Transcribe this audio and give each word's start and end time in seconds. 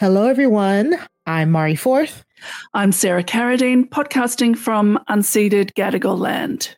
Hello, 0.00 0.26
everyone. 0.26 0.98
I'm 1.26 1.50
Mari 1.50 1.76
Forth. 1.76 2.24
I'm 2.72 2.90
Sarah 2.90 3.22
Carradine, 3.22 3.86
podcasting 3.86 4.56
from 4.56 4.98
unceded 5.10 5.74
Gadigal 5.74 6.18
land. 6.18 6.74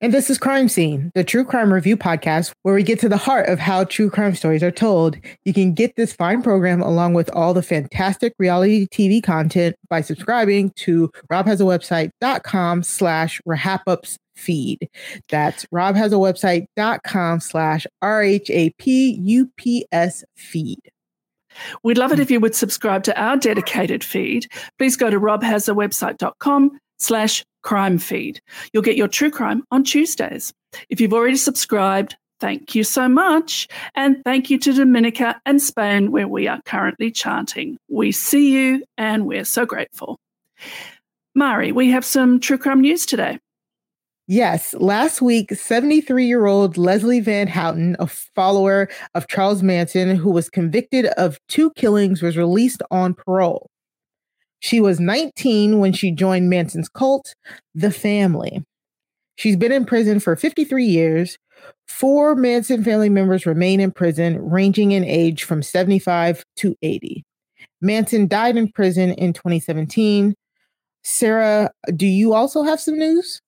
And 0.00 0.14
this 0.14 0.30
is 0.30 0.38
Crime 0.38 0.70
Seen, 0.70 1.10
the 1.14 1.24
true 1.24 1.44
crime 1.44 1.70
review 1.70 1.98
podcast 1.98 2.52
where 2.62 2.74
we 2.74 2.82
get 2.82 2.98
to 3.00 3.08
the 3.10 3.18
heart 3.18 3.50
of 3.50 3.58
how 3.58 3.84
true 3.84 4.08
crime 4.08 4.34
stories 4.34 4.62
are 4.62 4.70
told. 4.70 5.18
You 5.44 5.52
can 5.52 5.74
get 5.74 5.96
this 5.96 6.14
fine 6.14 6.40
program 6.40 6.80
along 6.80 7.12
with 7.12 7.28
all 7.34 7.52
the 7.52 7.62
fantastic 7.62 8.32
reality 8.38 8.86
TV 8.86 9.22
content 9.22 9.76
by 9.90 10.00
subscribing 10.00 10.70
to 10.76 11.10
robhasawebsite.com 11.30 12.82
slash 12.82 13.42
rahapups 13.46 14.16
feed. 14.36 14.88
That's 15.28 15.66
robhasawebsite.com 15.66 17.40
slash 17.40 17.86
R-H-A-P-U-P-S 18.00 18.64
feed. 20.34 20.80
We'd 21.82 21.98
love 21.98 22.12
it 22.12 22.16
hmm. 22.16 22.22
if 22.22 22.30
you 22.30 22.40
would 22.40 22.54
subscribe 22.54 23.04
to 23.04 23.20
our 23.20 23.36
dedicated 23.36 24.04
feed. 24.04 24.46
Please 24.78 24.96
go 24.96 25.10
to 25.10 25.20
robhasawebsite.com 25.20 26.78
slash 26.98 27.44
crime 27.62 27.98
feed. 27.98 28.40
You'll 28.72 28.82
get 28.82 28.96
your 28.96 29.08
true 29.08 29.30
crime 29.30 29.64
on 29.70 29.84
Tuesdays. 29.84 30.52
If 30.88 31.00
you've 31.00 31.14
already 31.14 31.36
subscribed, 31.36 32.16
thank 32.40 32.74
you 32.74 32.84
so 32.84 33.08
much. 33.08 33.68
And 33.94 34.22
thank 34.24 34.50
you 34.50 34.58
to 34.58 34.72
Dominica 34.72 35.40
and 35.46 35.60
Spain, 35.60 36.12
where 36.12 36.28
we 36.28 36.46
are 36.46 36.60
currently 36.64 37.10
chanting. 37.10 37.78
We 37.88 38.12
see 38.12 38.52
you 38.52 38.84
and 38.98 39.26
we're 39.26 39.44
so 39.44 39.66
grateful. 39.66 40.18
Mari, 41.34 41.72
we 41.72 41.90
have 41.90 42.04
some 42.04 42.38
true 42.38 42.58
crime 42.58 42.80
news 42.80 43.06
today. 43.06 43.38
Yes, 44.26 44.72
last 44.74 45.20
week, 45.20 45.52
73 45.52 46.26
year 46.26 46.46
old 46.46 46.78
Leslie 46.78 47.20
Van 47.20 47.46
Houten, 47.46 47.94
a 47.98 48.06
follower 48.06 48.88
of 49.14 49.28
Charles 49.28 49.62
Manson 49.62 50.16
who 50.16 50.30
was 50.30 50.48
convicted 50.48 51.06
of 51.18 51.38
two 51.48 51.70
killings, 51.72 52.22
was 52.22 52.36
released 52.36 52.82
on 52.90 53.12
parole. 53.12 53.70
She 54.60 54.80
was 54.80 54.98
19 54.98 55.78
when 55.78 55.92
she 55.92 56.10
joined 56.10 56.48
Manson's 56.48 56.88
cult, 56.88 57.34
The 57.74 57.90
Family. 57.90 58.64
She's 59.36 59.56
been 59.56 59.72
in 59.72 59.84
prison 59.84 60.20
for 60.20 60.36
53 60.36 60.86
years. 60.86 61.36
Four 61.86 62.34
Manson 62.34 62.82
family 62.82 63.10
members 63.10 63.44
remain 63.44 63.78
in 63.78 63.90
prison, 63.90 64.38
ranging 64.38 64.92
in 64.92 65.04
age 65.04 65.44
from 65.44 65.62
75 65.62 66.44
to 66.56 66.74
80. 66.80 67.24
Manson 67.82 68.26
died 68.26 68.56
in 68.56 68.72
prison 68.72 69.12
in 69.12 69.34
2017. 69.34 70.34
Sarah, 71.04 71.70
do 71.94 72.06
you 72.06 72.32
also 72.32 72.62
have 72.62 72.80
some 72.80 72.98
news 72.98 73.42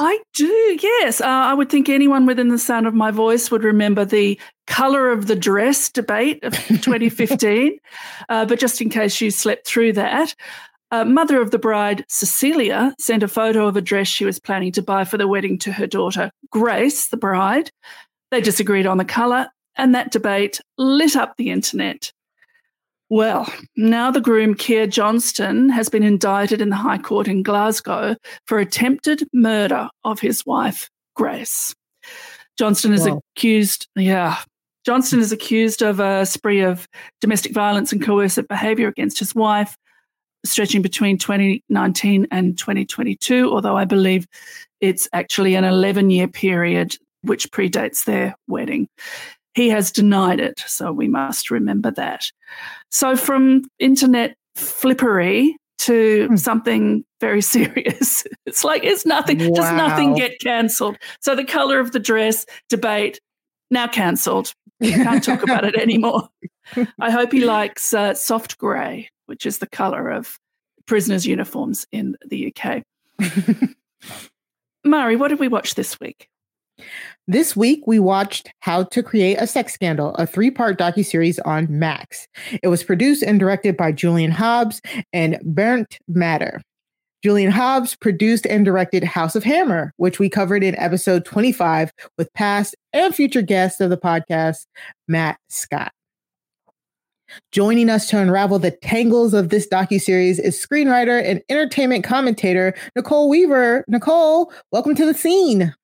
I 0.00 0.18
do, 0.34 0.78
yes. 0.82 1.20
Uh, 1.20 1.26
I 1.26 1.54
would 1.54 1.70
think 1.70 1.88
anyone 1.88 2.26
within 2.26 2.48
the 2.48 2.58
sound 2.58 2.86
of 2.86 2.94
my 2.94 3.10
voice 3.10 3.50
would 3.50 3.62
remember 3.62 4.04
the 4.04 4.38
color 4.66 5.10
of 5.10 5.28
the 5.28 5.36
dress 5.36 5.88
debate 5.88 6.42
of 6.42 6.52
2015. 6.68 7.78
uh, 8.28 8.44
but 8.44 8.58
just 8.58 8.80
in 8.80 8.90
case 8.90 9.20
you 9.20 9.30
slept 9.30 9.66
through 9.66 9.92
that, 9.94 10.34
uh, 10.90 11.04
mother 11.04 11.40
of 11.40 11.50
the 11.50 11.58
bride, 11.58 12.04
Cecilia, 12.08 12.94
sent 12.98 13.22
a 13.22 13.28
photo 13.28 13.66
of 13.66 13.76
a 13.76 13.80
dress 13.80 14.08
she 14.08 14.24
was 14.24 14.38
planning 14.38 14.72
to 14.72 14.82
buy 14.82 15.04
for 15.04 15.16
the 15.16 15.28
wedding 15.28 15.58
to 15.58 15.72
her 15.72 15.86
daughter, 15.86 16.30
Grace, 16.50 17.08
the 17.08 17.16
bride. 17.16 17.70
They 18.30 18.40
disagreed 18.40 18.86
on 18.86 18.98
the 18.98 19.04
color, 19.04 19.48
and 19.76 19.94
that 19.94 20.10
debate 20.12 20.60
lit 20.78 21.16
up 21.16 21.36
the 21.36 21.50
internet. 21.50 22.12
Well, 23.08 23.52
now 23.76 24.10
the 24.10 24.20
groom, 24.20 24.54
Keir 24.54 24.86
Johnston, 24.86 25.68
has 25.68 25.88
been 25.88 26.02
indicted 26.02 26.60
in 26.60 26.70
the 26.70 26.76
High 26.76 26.98
Court 26.98 27.28
in 27.28 27.42
Glasgow 27.42 28.16
for 28.46 28.58
attempted 28.58 29.22
murder 29.32 29.88
of 30.02 30.18
his 30.18 30.44
wife, 30.44 30.90
Grace. 31.14 31.74
Johnston 32.58 32.92
is 32.92 33.08
wow. 33.08 33.20
accused, 33.36 33.86
yeah, 33.94 34.38
Johnston 34.84 35.20
is 35.20 35.30
accused 35.30 35.82
of 35.82 36.00
a 36.00 36.26
spree 36.26 36.60
of 36.60 36.88
domestic 37.20 37.52
violence 37.52 37.92
and 37.92 38.02
coercive 38.02 38.48
behavior 38.48 38.88
against 38.88 39.18
his 39.18 39.34
wife, 39.34 39.76
stretching 40.44 40.82
between 40.82 41.18
2019 41.18 42.26
and 42.30 42.58
2022, 42.58 43.52
although 43.52 43.76
I 43.76 43.84
believe 43.84 44.26
it's 44.80 45.08
actually 45.12 45.54
an 45.54 45.64
11 45.64 46.10
year 46.10 46.28
period 46.28 46.96
which 47.22 47.50
predates 47.50 48.04
their 48.04 48.34
wedding. 48.46 48.88
He 49.56 49.70
has 49.70 49.90
denied 49.90 50.38
it, 50.38 50.62
so 50.66 50.92
we 50.92 51.08
must 51.08 51.50
remember 51.50 51.90
that. 51.92 52.30
So, 52.90 53.16
from 53.16 53.64
internet 53.78 54.36
flippery 54.54 55.54
to 55.78 56.28
hmm. 56.28 56.36
something 56.36 57.04
very 57.20 57.40
serious, 57.56 58.24
it's 58.44 58.62
like 58.64 58.84
it's 58.84 59.06
nothing, 59.06 59.38
wow. 59.38 59.54
does 59.54 59.72
nothing 59.72 60.14
get 60.14 60.38
cancelled. 60.40 60.98
So, 61.20 61.34
the 61.34 61.44
color 61.44 61.80
of 61.80 61.92
the 61.92 61.98
dress 61.98 62.44
debate 62.68 63.18
now 63.70 63.88
cancelled. 63.88 64.52
Can't 64.82 65.24
talk 65.24 65.42
about 65.42 65.64
it 65.64 65.74
anymore. 65.80 66.28
I 67.00 67.10
hope 67.10 67.32
he 67.32 67.44
likes 67.44 67.94
uh, 67.94 68.12
soft 68.12 68.58
grey, 68.58 69.08
which 69.24 69.46
is 69.46 69.58
the 69.58 69.66
color 69.66 70.10
of 70.10 70.38
prisoners' 70.84 71.26
uniforms 71.26 71.86
in 71.92 72.14
the 72.26 72.52
UK. 72.54 72.82
Mari, 74.84 75.16
what 75.16 75.28
did 75.28 75.40
we 75.40 75.48
watch 75.48 75.76
this 75.76 75.98
week? 75.98 76.28
This 77.28 77.56
week, 77.56 77.82
we 77.88 77.98
watched 77.98 78.52
How 78.60 78.84
to 78.84 79.02
Create 79.02 79.34
a 79.40 79.48
Sex 79.48 79.72
Scandal, 79.72 80.14
a 80.14 80.28
three 80.28 80.48
part 80.48 80.78
docuseries 80.78 81.40
on 81.44 81.66
Max. 81.68 82.28
It 82.62 82.68
was 82.68 82.84
produced 82.84 83.24
and 83.24 83.40
directed 83.40 83.76
by 83.76 83.90
Julian 83.90 84.30
Hobbs 84.30 84.80
and 85.12 85.40
Bernd 85.42 85.88
Matter. 86.06 86.62
Julian 87.24 87.50
Hobbs 87.50 87.96
produced 87.96 88.46
and 88.46 88.64
directed 88.64 89.02
House 89.02 89.34
of 89.34 89.42
Hammer, 89.42 89.92
which 89.96 90.20
we 90.20 90.28
covered 90.28 90.62
in 90.62 90.76
episode 90.76 91.24
25 91.24 91.90
with 92.16 92.32
past 92.34 92.76
and 92.92 93.12
future 93.12 93.42
guests 93.42 93.80
of 93.80 93.90
the 93.90 93.96
podcast, 93.96 94.66
Matt 95.08 95.36
Scott. 95.48 95.90
Joining 97.50 97.90
us 97.90 98.08
to 98.10 98.20
unravel 98.20 98.60
the 98.60 98.70
tangles 98.70 99.34
of 99.34 99.48
this 99.48 99.66
docuseries 99.66 100.38
is 100.38 100.64
screenwriter 100.64 101.20
and 101.28 101.42
entertainment 101.48 102.04
commentator 102.04 102.72
Nicole 102.94 103.28
Weaver. 103.28 103.84
Nicole, 103.88 104.52
welcome 104.70 104.94
to 104.94 105.04
the 105.04 105.14
scene. 105.14 105.74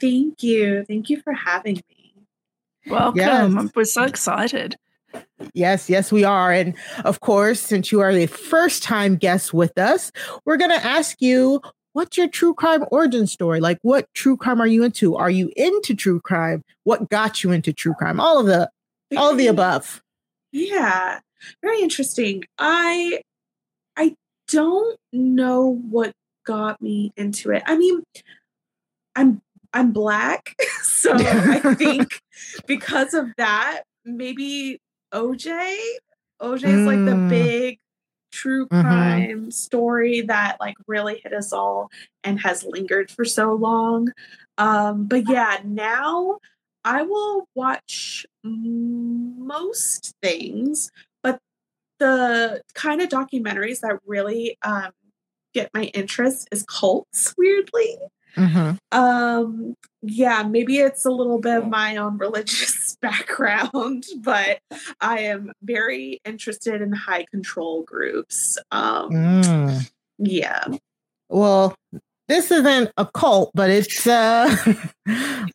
Thank 0.00 0.42
you. 0.42 0.84
Thank 0.84 1.10
you 1.10 1.20
for 1.20 1.32
having 1.32 1.76
me. 1.88 2.14
Welcome. 2.86 3.16
Yes. 3.16 3.70
We're 3.74 3.84
so 3.84 4.04
excited. 4.04 4.76
Yes, 5.52 5.88
yes, 5.88 6.12
we 6.12 6.24
are. 6.24 6.52
And 6.52 6.74
of 7.04 7.20
course, 7.20 7.60
since 7.60 7.90
you 7.90 8.00
are 8.00 8.14
the 8.14 8.26
first 8.26 8.82
time 8.82 9.16
guest 9.16 9.54
with 9.54 9.76
us, 9.78 10.12
we're 10.44 10.56
going 10.56 10.70
to 10.70 10.84
ask 10.84 11.20
you 11.20 11.60
what's 11.92 12.16
your 12.16 12.28
true 12.28 12.54
crime 12.54 12.84
origin 12.90 13.26
story? 13.26 13.60
Like, 13.60 13.78
what 13.82 14.06
true 14.14 14.36
crime 14.36 14.60
are 14.60 14.66
you 14.66 14.84
into? 14.84 15.16
Are 15.16 15.30
you 15.30 15.50
into 15.56 15.94
true 15.94 16.20
crime? 16.20 16.62
What 16.84 17.08
got 17.08 17.42
you 17.42 17.50
into 17.50 17.72
true 17.72 17.94
crime? 17.94 18.20
All 18.20 18.38
of 18.38 18.46
the, 18.46 18.70
all 19.16 19.30
of 19.30 19.38
the 19.38 19.46
above. 19.46 20.02
Yeah, 20.52 21.20
very 21.62 21.80
interesting. 21.80 22.44
I, 22.58 23.22
I 23.96 24.14
don't 24.48 24.96
know 25.12 25.80
what 25.90 26.12
got 26.44 26.80
me 26.80 27.12
into 27.16 27.50
it. 27.50 27.62
I 27.66 27.76
mean, 27.76 28.02
I'm 29.16 29.42
I'm 29.72 29.92
black. 29.92 30.54
so 30.82 31.14
I 31.14 31.74
think 31.74 32.20
because 32.66 33.14
of 33.14 33.28
that, 33.36 33.82
maybe 34.04 34.80
OJ, 35.12 35.76
OJ 36.40 36.64
is 36.64 36.86
like 36.86 37.04
the 37.04 37.12
mm. 37.12 37.28
big 37.28 37.78
true 38.30 38.66
mm-hmm. 38.66 38.80
crime 38.80 39.28
mm-hmm. 39.28 39.50
story 39.50 40.22
that 40.22 40.56
like 40.60 40.76
really 40.86 41.20
hit 41.22 41.32
us 41.32 41.52
all 41.52 41.90
and 42.24 42.40
has 42.40 42.64
lingered 42.64 43.10
for 43.10 43.24
so 43.24 43.54
long. 43.54 44.12
Um, 44.58 45.06
but 45.06 45.28
yeah, 45.28 45.58
now 45.64 46.38
I 46.84 47.02
will 47.02 47.48
watch 47.54 48.26
most 48.44 50.14
things, 50.22 50.90
but 51.22 51.38
the 51.98 52.62
kind 52.74 53.00
of 53.00 53.08
documentaries 53.08 53.80
that 53.80 53.98
really 54.06 54.56
um, 54.62 54.90
get 55.54 55.70
my 55.74 55.84
interest 55.84 56.48
is 56.52 56.64
cults, 56.64 57.34
weirdly. 57.36 57.98
Mm-hmm. 58.38 58.98
Um, 58.98 59.74
yeah, 60.02 60.42
maybe 60.44 60.78
it's 60.78 61.04
a 61.04 61.10
little 61.10 61.40
bit 61.40 61.58
of 61.58 61.68
my 61.68 61.96
own 61.96 62.18
religious 62.18 62.96
background, 63.02 64.04
but 64.18 64.60
I 65.00 65.20
am 65.20 65.52
very 65.62 66.20
interested 66.24 66.80
in 66.80 66.92
high 66.92 67.26
control 67.30 67.82
groups. 67.82 68.58
Um, 68.70 69.10
mm. 69.10 69.90
Yeah. 70.18 70.64
Well, 71.28 71.74
this 72.28 72.50
isn't 72.50 72.90
a 72.96 73.06
cult, 73.06 73.50
but 73.54 73.70
it's 73.70 74.06
uh, 74.06 74.54
a 74.66 74.70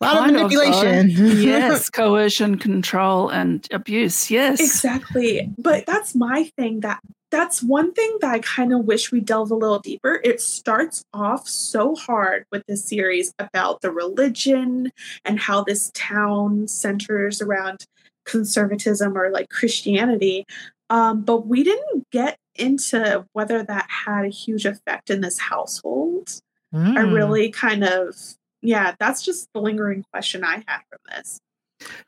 kind 0.00 0.36
of 0.36 0.42
manipulation. 0.42 1.10
Of, 1.10 1.38
yes, 1.38 1.88
coercion, 1.90 2.58
control, 2.58 3.28
and 3.28 3.66
abuse. 3.70 4.30
Yes, 4.30 4.60
exactly. 4.60 5.52
But 5.56 5.86
that's 5.86 6.14
my 6.14 6.50
thing 6.56 6.80
that 6.80 7.00
that's 7.34 7.64
one 7.64 7.92
thing 7.92 8.16
that 8.20 8.30
I 8.30 8.38
kind 8.38 8.72
of 8.72 8.84
wish 8.84 9.10
we 9.10 9.20
delve 9.20 9.50
a 9.50 9.56
little 9.56 9.80
deeper. 9.80 10.20
It 10.22 10.40
starts 10.40 11.04
off 11.12 11.48
so 11.48 11.96
hard 11.96 12.46
with 12.52 12.64
this 12.68 12.84
series 12.84 13.34
about 13.40 13.80
the 13.80 13.90
religion 13.90 14.92
and 15.24 15.40
how 15.40 15.64
this 15.64 15.90
town 15.94 16.68
centers 16.68 17.42
around 17.42 17.86
conservatism 18.24 19.18
or 19.18 19.30
like 19.30 19.50
Christianity. 19.50 20.46
Um, 20.90 21.22
but 21.22 21.48
we 21.48 21.64
didn't 21.64 22.06
get 22.12 22.38
into 22.54 23.26
whether 23.32 23.64
that 23.64 23.86
had 23.90 24.26
a 24.26 24.28
huge 24.28 24.64
effect 24.64 25.10
in 25.10 25.20
this 25.20 25.40
household. 25.40 26.28
Mm. 26.72 26.96
I 26.96 27.02
hmm. 27.02 27.12
really 27.14 27.50
kind 27.50 27.82
of, 27.82 28.14
yeah, 28.62 28.94
that's 29.00 29.24
just 29.24 29.48
the 29.52 29.60
lingering 29.60 30.04
question 30.12 30.44
I 30.44 30.62
had 30.68 30.82
from 30.88 31.00
this. 31.10 31.40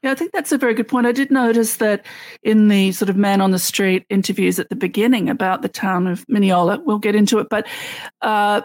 Yeah, 0.02 0.12
I 0.12 0.14
think 0.14 0.32
that's 0.32 0.52
a 0.52 0.58
very 0.58 0.74
good 0.74 0.88
point. 0.88 1.06
I 1.06 1.12
did 1.12 1.30
notice 1.30 1.76
that 1.76 2.06
in 2.42 2.68
the 2.68 2.92
sort 2.92 3.08
of 3.08 3.16
man 3.16 3.40
on 3.40 3.50
the 3.50 3.58
street 3.58 4.04
interviews 4.08 4.58
at 4.58 4.68
the 4.68 4.76
beginning 4.76 5.28
about 5.28 5.62
the 5.62 5.68
town 5.68 6.06
of 6.06 6.24
Mineola, 6.28 6.80
we'll 6.84 6.98
get 6.98 7.14
into 7.14 7.38
it, 7.38 7.48
but 7.50 7.66
uh, 8.22 8.62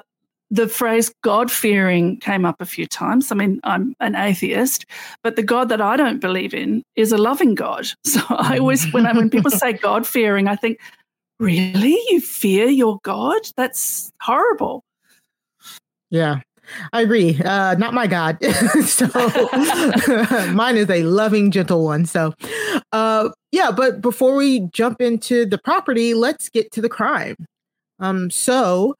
the 0.52 0.68
phrase 0.68 1.14
God 1.24 1.50
fearing 1.50 2.20
came 2.20 2.46
up 2.46 2.60
a 2.60 2.66
few 2.66 2.86
times. 2.86 3.32
I 3.32 3.36
mean, 3.36 3.62
I'm 3.64 3.96
an 4.02 4.16
atheist, 4.16 4.86
but 5.24 5.38
the 5.38 5.44
God 5.44 5.70
that 5.70 5.82
I 5.82 5.96
don't 5.96 6.20
believe 6.20 6.54
in 6.54 6.84
is 6.96 7.12
a 7.12 7.18
loving 7.18 7.56
God. 7.56 7.88
So 8.04 8.22
I 8.30 8.60
always, 8.60 8.92
when, 8.92 9.06
I, 9.06 9.14
when 9.14 9.30
people 9.30 9.52
say 9.52 9.72
God 9.88 10.06
fearing, 10.06 10.50
I 10.50 10.58
think, 10.58 10.80
really? 11.40 11.98
You 12.10 12.20
fear 12.20 12.68
your 12.68 13.00
God? 13.04 13.42
That's 13.56 14.12
horrible. 14.22 14.84
Yeah. 16.10 16.42
I 16.94 17.02
agree. 17.02 17.40
Uh, 17.42 17.76
not 17.76 17.94
my 17.94 18.08
God. 18.08 18.38
so 18.86 19.08
mine 20.54 20.78
is 20.78 20.90
a 20.90 21.04
loving, 21.04 21.52
gentle 21.52 21.84
one. 21.84 22.06
So, 22.06 22.34
uh, 22.92 23.30
yeah. 23.52 23.72
But 23.72 24.02
before 24.02 24.36
we 24.36 24.62
jump 24.72 25.02
into 25.02 25.46
the 25.46 25.58
property, 25.58 26.14
let's 26.14 26.50
get 26.50 26.72
to 26.74 26.82
the 26.82 26.90
crime. 26.90 27.36
Um, 28.00 28.30
so 28.32 28.96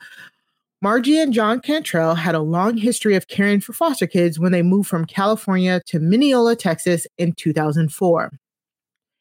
Margie 0.82 1.20
and 1.20 1.34
John 1.34 1.60
Cantrell 1.60 2.16
had 2.16 2.36
a 2.36 2.40
long 2.40 2.78
history 2.78 3.16
of 3.16 3.28
caring 3.28 3.62
for 3.62 3.74
foster 3.74 4.08
kids 4.08 4.40
when 4.40 4.52
they 4.52 4.62
moved 4.62 4.90
from 4.90 5.06
California 5.06 5.82
to 5.88 6.00
Mineola, 6.00 6.56
Texas 6.56 7.06
in 7.18 7.34
2004. 7.34 8.32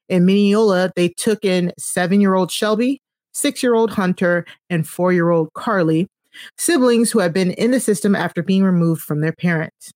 In 0.08 0.24
Mineola, 0.24 0.90
they 0.96 1.08
took 1.08 1.44
in 1.44 1.72
seven 1.78 2.20
year 2.20 2.34
old 2.34 2.50
Shelby, 2.50 3.00
six 3.32 3.62
year 3.62 3.74
old 3.74 3.90
Hunter, 3.90 4.44
and 4.68 4.88
four 4.88 5.12
year 5.12 5.30
old 5.30 5.52
Carly 5.52 6.08
siblings 6.56 7.10
who 7.10 7.18
had 7.18 7.32
been 7.32 7.52
in 7.52 7.70
the 7.70 7.80
system 7.80 8.14
after 8.14 8.42
being 8.42 8.62
removed 8.62 9.02
from 9.02 9.20
their 9.20 9.32
parents. 9.32 9.92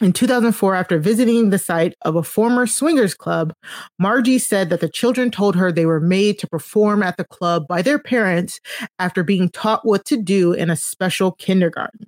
In 0.00 0.14
2004, 0.14 0.74
after 0.74 0.98
visiting 0.98 1.50
the 1.50 1.58
site 1.58 1.94
of 2.02 2.16
a 2.16 2.22
former 2.22 2.66
swingers 2.66 3.12
club, 3.12 3.52
Margie 3.98 4.38
said 4.38 4.70
that 4.70 4.80
the 4.80 4.88
children 4.88 5.30
told 5.30 5.54
her 5.56 5.70
they 5.70 5.84
were 5.84 6.00
made 6.00 6.38
to 6.38 6.48
perform 6.48 7.02
at 7.02 7.18
the 7.18 7.24
club 7.24 7.68
by 7.68 7.82
their 7.82 7.98
parents 7.98 8.60
after 8.98 9.22
being 9.22 9.50
taught 9.50 9.84
what 9.84 10.06
to 10.06 10.16
do 10.16 10.54
in 10.54 10.70
a 10.70 10.76
special 10.76 11.32
kindergarten. 11.32 12.06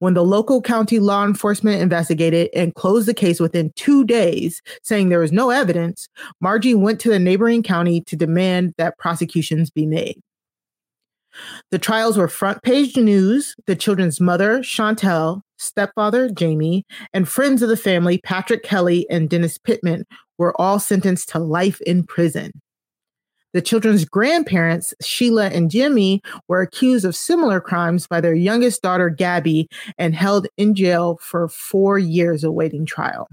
When 0.00 0.12
the 0.12 0.24
local 0.24 0.60
county 0.60 0.98
law 0.98 1.24
enforcement 1.24 1.80
investigated 1.80 2.50
and 2.54 2.74
closed 2.74 3.08
the 3.08 3.14
case 3.14 3.40
within 3.40 3.72
two 3.74 4.04
days, 4.04 4.60
saying 4.82 5.08
there 5.08 5.18
was 5.18 5.32
no 5.32 5.48
evidence, 5.48 6.08
Margie 6.42 6.74
went 6.74 7.00
to 7.00 7.08
the 7.08 7.18
neighboring 7.18 7.62
county 7.62 8.02
to 8.02 8.16
demand 8.16 8.74
that 8.76 8.98
prosecutions 8.98 9.70
be 9.70 9.86
made. 9.86 10.20
The 11.70 11.78
trials 11.78 12.16
were 12.16 12.28
front 12.28 12.62
page 12.62 12.96
news. 12.96 13.54
The 13.66 13.76
children's 13.76 14.20
mother, 14.20 14.58
Chantel, 14.60 15.42
stepfather, 15.58 16.28
Jamie, 16.28 16.84
and 17.12 17.28
friends 17.28 17.62
of 17.62 17.68
the 17.68 17.76
family, 17.76 18.18
Patrick 18.18 18.62
Kelly 18.62 19.06
and 19.10 19.30
Dennis 19.30 19.58
Pittman, 19.58 20.04
were 20.38 20.58
all 20.60 20.78
sentenced 20.78 21.28
to 21.30 21.38
life 21.38 21.80
in 21.82 22.04
prison. 22.04 22.52
The 23.52 23.62
children's 23.62 24.06
grandparents, 24.06 24.94
Sheila 25.02 25.48
and 25.48 25.70
Jimmy, 25.70 26.22
were 26.48 26.62
accused 26.62 27.04
of 27.04 27.14
similar 27.14 27.60
crimes 27.60 28.06
by 28.06 28.20
their 28.20 28.34
youngest 28.34 28.80
daughter, 28.80 29.10
Gabby, 29.10 29.68
and 29.98 30.14
held 30.14 30.46
in 30.56 30.74
jail 30.74 31.18
for 31.20 31.48
four 31.48 31.98
years 31.98 32.44
awaiting 32.44 32.86
trial. 32.86 33.28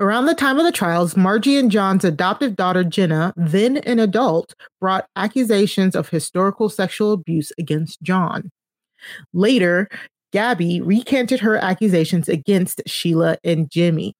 Around 0.00 0.26
the 0.26 0.34
time 0.34 0.58
of 0.58 0.64
the 0.64 0.72
trials, 0.72 1.16
Margie 1.16 1.56
and 1.56 1.70
John's 1.70 2.04
adoptive 2.04 2.56
daughter, 2.56 2.84
Jenna, 2.84 3.32
then 3.36 3.78
an 3.78 3.98
adult, 3.98 4.54
brought 4.80 5.08
accusations 5.16 5.94
of 5.94 6.08
historical 6.08 6.68
sexual 6.68 7.12
abuse 7.12 7.52
against 7.58 8.02
John. 8.02 8.50
Later, 9.32 9.88
Gabby 10.32 10.80
recanted 10.80 11.40
her 11.40 11.56
accusations 11.56 12.28
against 12.28 12.82
Sheila 12.86 13.38
and 13.44 13.70
Jimmy. 13.70 14.14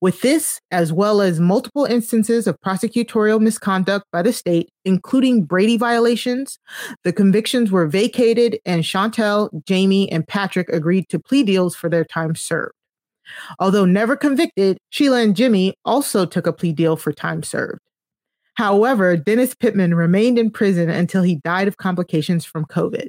With 0.00 0.22
this, 0.22 0.60
as 0.70 0.92
well 0.92 1.20
as 1.20 1.38
multiple 1.38 1.84
instances 1.84 2.46
of 2.46 2.58
prosecutorial 2.60 3.40
misconduct 3.40 4.06
by 4.10 4.22
the 4.22 4.32
state, 4.32 4.70
including 4.84 5.44
Brady 5.44 5.76
violations, 5.76 6.58
the 7.04 7.12
convictions 7.12 7.70
were 7.70 7.86
vacated 7.86 8.58
and 8.64 8.82
Chantel, 8.82 9.50
Jamie, 9.66 10.10
and 10.10 10.26
Patrick 10.26 10.70
agreed 10.70 11.08
to 11.10 11.18
plea 11.18 11.42
deals 11.42 11.76
for 11.76 11.90
their 11.90 12.04
time 12.04 12.34
served. 12.34 12.72
Although 13.58 13.84
never 13.84 14.16
convicted, 14.16 14.78
Sheila 14.90 15.20
and 15.20 15.36
Jimmy 15.36 15.74
also 15.84 16.26
took 16.26 16.46
a 16.46 16.52
plea 16.52 16.72
deal 16.72 16.96
for 16.96 17.12
time 17.12 17.42
served. 17.42 17.80
However, 18.54 19.16
Dennis 19.16 19.54
Pittman 19.54 19.94
remained 19.94 20.38
in 20.38 20.50
prison 20.50 20.88
until 20.88 21.22
he 21.22 21.36
died 21.36 21.68
of 21.68 21.76
complications 21.76 22.44
from 22.44 22.64
COVID. 22.64 23.08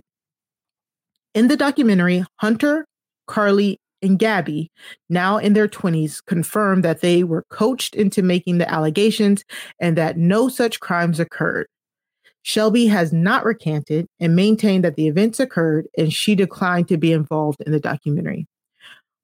In 1.34 1.48
the 1.48 1.56
documentary, 1.56 2.26
Hunter, 2.38 2.86
Carly, 3.28 3.80
and 4.02 4.20
Gabby, 4.20 4.72
now 5.10 5.38
in 5.38 5.54
their 5.54 5.68
20s, 5.68 6.24
confirmed 6.26 6.84
that 6.84 7.02
they 7.02 7.24
were 7.24 7.46
coached 7.50 7.96
into 7.96 8.22
making 8.22 8.58
the 8.58 8.72
allegations 8.72 9.44
and 9.80 9.98
that 9.98 10.18
no 10.18 10.50
such 10.50 10.80
crimes 10.80 11.20
occurred. 11.20 11.68
Shelby 12.44 12.88
has 12.88 13.12
not 13.12 13.44
recanted 13.44 14.08
and 14.20 14.36
maintained 14.36 14.84
that 14.84 14.96
the 14.96 15.08
events 15.08 15.40
occurred 15.40 15.88
and 15.98 16.14
she 16.14 16.36
declined 16.36 16.88
to 16.88 16.98
be 16.98 17.12
involved 17.12 17.62
in 17.66 17.72
the 17.72 17.80
documentary. 17.80 18.48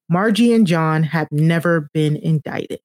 Margie 0.08 0.52
and 0.52 0.66
John 0.66 1.02
have 1.02 1.28
never 1.30 1.88
been 1.92 2.16
indicted. 2.16 2.80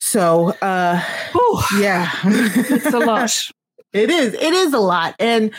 So, 0.00 0.50
uh, 0.62 1.02
Ooh, 1.36 1.60
yeah, 1.78 2.10
it's 2.24 2.86
a 2.86 2.98
lot. 2.98 3.30
It 3.92 4.08
is. 4.08 4.34
It 4.34 4.52
is 4.52 4.72
a 4.72 4.78
lot. 4.78 5.16
And 5.18 5.50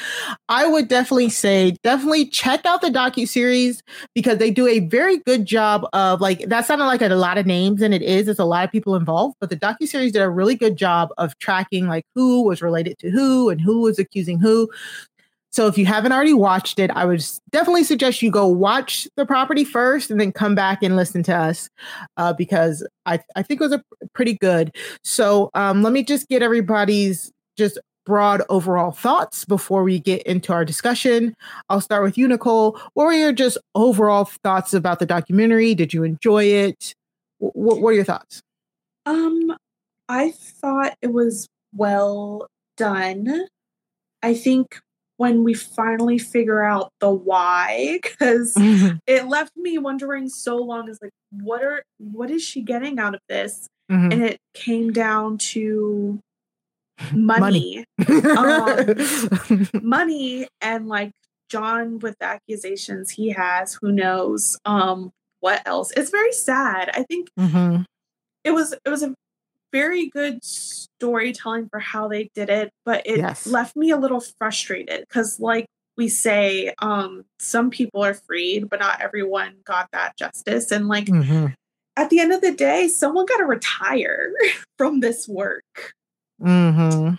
I 0.48 0.66
would 0.66 0.88
definitely 0.88 1.28
say 1.28 1.76
definitely 1.84 2.26
check 2.28 2.66
out 2.66 2.80
the 2.82 2.88
docu 2.88 3.28
series 3.28 3.84
because 4.16 4.38
they 4.38 4.52
do 4.52 4.68
a 4.68 4.80
very 4.80 5.18
good 5.18 5.46
job 5.46 5.86
of 5.92 6.22
like 6.22 6.48
that 6.48 6.66
sounded 6.66 6.86
like 6.86 7.02
a 7.02 7.10
lot 7.10 7.38
of 7.38 7.46
names 7.46 7.82
and 7.82 7.94
it 7.94 8.02
is. 8.02 8.30
It's 8.30 8.40
a 8.40 8.46
lot 8.46 8.64
of 8.64 8.72
people 8.72 8.96
involved, 8.96 9.36
but 9.42 9.50
the 9.50 9.58
docu 9.58 9.86
series 9.86 10.14
did 10.14 10.22
a 10.22 10.30
really 10.30 10.56
good 10.56 10.78
job 10.78 11.10
of 11.18 11.38
tracking 11.40 11.88
like 11.88 12.06
who 12.16 12.44
was 12.44 12.62
related 12.62 12.98
to 13.00 13.10
who 13.10 13.50
and 13.50 13.60
who 13.60 13.82
was 13.82 14.00
accusing 14.00 14.40
who. 14.40 14.70
So 15.52 15.68
if 15.68 15.78
you 15.78 15.86
haven't 15.86 16.12
already 16.12 16.34
watched 16.34 16.80
it, 16.80 16.90
I 16.92 17.06
would 17.06 17.24
definitely 17.52 17.84
suggest 17.84 18.22
you 18.22 18.32
go 18.32 18.48
watch 18.48 19.08
the 19.18 19.26
property 19.26 19.64
first 19.64 20.10
and 20.10 20.20
then 20.20 20.32
come 20.32 20.56
back 20.56 20.82
and 20.82 20.96
listen 20.96 21.24
to 21.24 21.36
us 21.36 21.70
uh, 22.18 22.34
because 22.34 22.88
I, 23.06 23.20
I 23.36 23.44
think 23.44 23.60
it 23.60 23.64
was 23.64 23.74
a 23.74 23.84
pretty 24.14 24.36
good. 24.36 24.76
So 25.04 25.50
um, 25.54 25.84
let 25.84 25.94
me 25.94 26.04
just 26.04 26.30
get 26.30 26.42
everybody's 26.42 27.32
just 27.58 27.78
broad 28.06 28.42
overall 28.50 28.92
thoughts 28.92 29.46
before 29.46 29.84
we 29.84 30.00
get 30.00 30.24
into 30.24 30.54
our 30.54 30.66
discussion. 30.66 31.36
I'll 31.70 31.82
start 31.82 32.04
with 32.04 32.18
you, 32.18 32.28
Nicole. 32.28 32.80
What 32.94 33.06
were 33.06 33.14
your 33.14 33.34
just 33.34 33.58
overall 33.76 34.26
thoughts 34.26 34.74
about 34.74 35.00
the 35.00 35.06
documentary? 35.06 35.76
Did 35.76 35.94
you 35.94 36.04
enjoy 36.04 36.46
it? 36.46 36.96
what 37.42 37.82
were 37.82 37.92
your 37.92 38.04
thoughts? 38.04 38.42
Um, 39.06 39.56
I 40.08 40.32
thought 40.32 40.96
it 41.02 41.12
was 41.12 41.48
well 41.74 42.48
done. 42.78 43.48
I 44.22 44.36
think 44.36 44.80
when 45.22 45.44
we 45.44 45.54
finally 45.54 46.18
figure 46.18 46.64
out 46.64 46.92
the 47.00 47.12
why 47.12 48.00
because 48.02 48.56
mm-hmm. 48.56 48.98
it 49.06 49.28
left 49.28 49.56
me 49.56 49.78
wondering 49.78 50.28
so 50.28 50.58
long 50.58 50.90
is 50.90 50.98
like 51.00 51.12
what 51.30 51.62
are 51.62 51.84
what 52.00 52.32
is 52.32 52.42
she 52.44 52.60
getting 52.60 52.98
out 52.98 53.14
of 53.14 53.22
this 53.30 53.68
mm-hmm. 53.92 54.12
and 54.12 54.24
it 54.24 54.40
came 54.56 54.92
down 54.92 55.38
to 55.38 56.20
money 57.14 57.86
money. 58.00 58.26
um, 58.36 59.70
money 59.84 60.48
and 60.60 60.88
like 60.88 61.12
john 61.52 62.00
with 62.00 62.16
the 62.20 62.26
accusations 62.26 63.12
he 63.12 63.30
has 63.30 63.78
who 63.80 63.92
knows 63.92 64.58
um 64.66 65.12
what 65.40 65.62
else 65.68 65.92
it's 65.96 66.10
very 66.10 66.34
sad 66.34 66.90
i 66.96 67.04
think 67.04 67.30
mm-hmm. 67.40 67.84
it 68.44 68.52
was 68.52 68.74
it 68.74 68.90
was 68.90 69.04
a 69.04 69.14
very 69.72 70.08
good 70.08 70.44
storytelling 70.44 71.70
for 71.70 71.80
how 71.80 72.08
they 72.08 72.30
did 72.36 72.50
it, 72.50 72.72
but 72.86 73.06
it 73.06 73.18
yes. 73.18 73.48
left 73.48 73.76
me 73.76 73.92
a 73.92 73.98
little 73.98 74.22
frustrated 74.40 75.06
because, 75.08 75.40
like 75.40 75.66
we 75.98 76.08
say, 76.08 76.74
um, 76.80 77.26
some 77.40 77.70
people 77.70 78.04
are 78.04 78.14
freed, 78.14 78.70
but 78.70 78.80
not 78.80 79.02
everyone 79.02 79.56
got 79.66 79.90
that 79.92 80.18
justice. 80.18 80.72
And 80.72 80.88
like 80.88 81.06
mm-hmm. 81.06 81.48
at 81.96 82.10
the 82.10 82.20
end 82.20 82.32
of 82.32 82.42
the 82.42 82.54
day, 82.54 82.88
someone 82.88 83.26
got 83.26 83.38
to 83.38 83.46
retire 83.46 84.32
from 84.78 85.00
this 85.00 85.28
work. 85.28 85.94
Mm-hmm. 86.42 87.16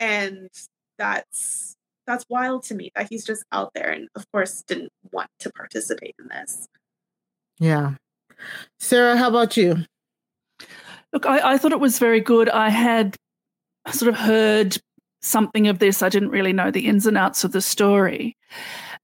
And 0.00 0.48
that's 0.98 1.76
that's 2.06 2.24
wild 2.28 2.64
to 2.64 2.74
me 2.74 2.90
that 2.96 3.08
he's 3.08 3.24
just 3.24 3.44
out 3.52 3.70
there 3.74 3.90
and 3.90 4.08
of 4.16 4.30
course 4.32 4.62
didn't 4.66 4.90
want 5.12 5.30
to 5.38 5.50
participate 5.52 6.14
in 6.18 6.28
this. 6.28 6.68
Yeah. 7.58 7.94
Sarah, 8.80 9.16
how 9.16 9.28
about 9.28 9.56
you? 9.56 9.84
Look, 11.12 11.26
I, 11.26 11.52
I 11.52 11.58
thought 11.58 11.72
it 11.72 11.80
was 11.80 11.98
very 11.98 12.20
good. 12.20 12.48
I 12.48 12.68
had 12.70 13.16
sort 13.90 14.08
of 14.08 14.18
heard 14.18 14.76
something 15.20 15.68
of 15.68 15.78
this. 15.78 16.02
I 16.02 16.08
didn't 16.08 16.30
really 16.30 16.52
know 16.52 16.70
the 16.70 16.86
ins 16.86 17.06
and 17.06 17.16
outs 17.16 17.44
of 17.44 17.52
the 17.52 17.60
story. 17.60 18.36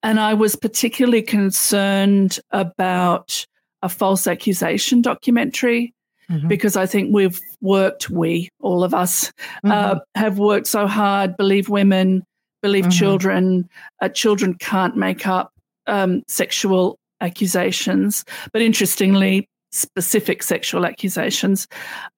And 0.02 0.20
I 0.20 0.34
was 0.34 0.56
particularly 0.56 1.22
concerned 1.22 2.38
about 2.50 3.46
a 3.82 3.88
false 3.88 4.26
accusation 4.26 5.02
documentary 5.02 5.94
mm-hmm. 6.30 6.48
because 6.48 6.76
I 6.76 6.86
think 6.86 7.12
we've 7.12 7.40
worked, 7.60 8.10
we, 8.10 8.48
all 8.60 8.84
of 8.84 8.94
us, 8.94 9.32
uh, 9.64 9.68
mm-hmm. 9.68 9.70
uh, 9.70 10.00
have 10.14 10.38
worked 10.38 10.66
so 10.66 10.86
hard, 10.86 11.36
believe 11.36 11.68
women, 11.68 12.24
believe 12.62 12.84
mm-hmm. 12.84 12.90
children. 12.90 13.68
Uh, 14.00 14.08
children 14.08 14.54
can't 14.54 14.96
make 14.96 15.26
up 15.26 15.52
um, 15.86 16.22
sexual 16.28 16.98
accusations. 17.20 18.24
But 18.52 18.62
interestingly, 18.62 19.48
specific 19.72 20.42
sexual 20.42 20.86
accusations. 20.86 21.68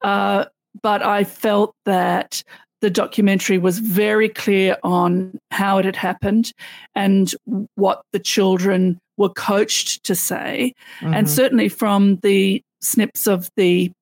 Uh, 0.02 0.44
but 0.82 1.02
I 1.02 1.24
felt 1.24 1.74
that 1.84 2.42
the 2.80 2.90
documentary 2.90 3.58
was 3.58 3.78
very 3.78 4.28
clear 4.28 4.76
on 4.82 5.38
how 5.50 5.78
it 5.78 5.84
had 5.84 5.96
happened 5.96 6.52
and 6.94 7.34
what 7.74 8.02
the 8.12 8.18
children 8.18 8.98
were 9.16 9.28
coached 9.28 10.02
to 10.04 10.14
say. 10.14 10.74
Mm-hmm. 11.00 11.14
And 11.14 11.28
certainly 11.28 11.68
from 11.68 12.16
the 12.16 12.62
snips 12.80 13.26
of 13.26 13.50
the 13.56 13.92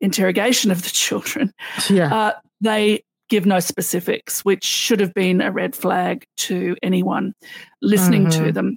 interrogation 0.00 0.70
of 0.70 0.82
the 0.82 0.90
children, 0.90 1.52
yeah. 1.88 2.14
Uh, 2.14 2.32
they 2.60 3.02
give 3.30 3.46
no 3.46 3.58
specifics, 3.60 4.44
which 4.44 4.64
should 4.64 5.00
have 5.00 5.14
been 5.14 5.40
a 5.40 5.50
red 5.50 5.74
flag 5.74 6.24
to 6.36 6.76
anyone 6.82 7.32
listening 7.80 8.26
mm-hmm. 8.26 8.44
to 8.44 8.52
them. 8.52 8.76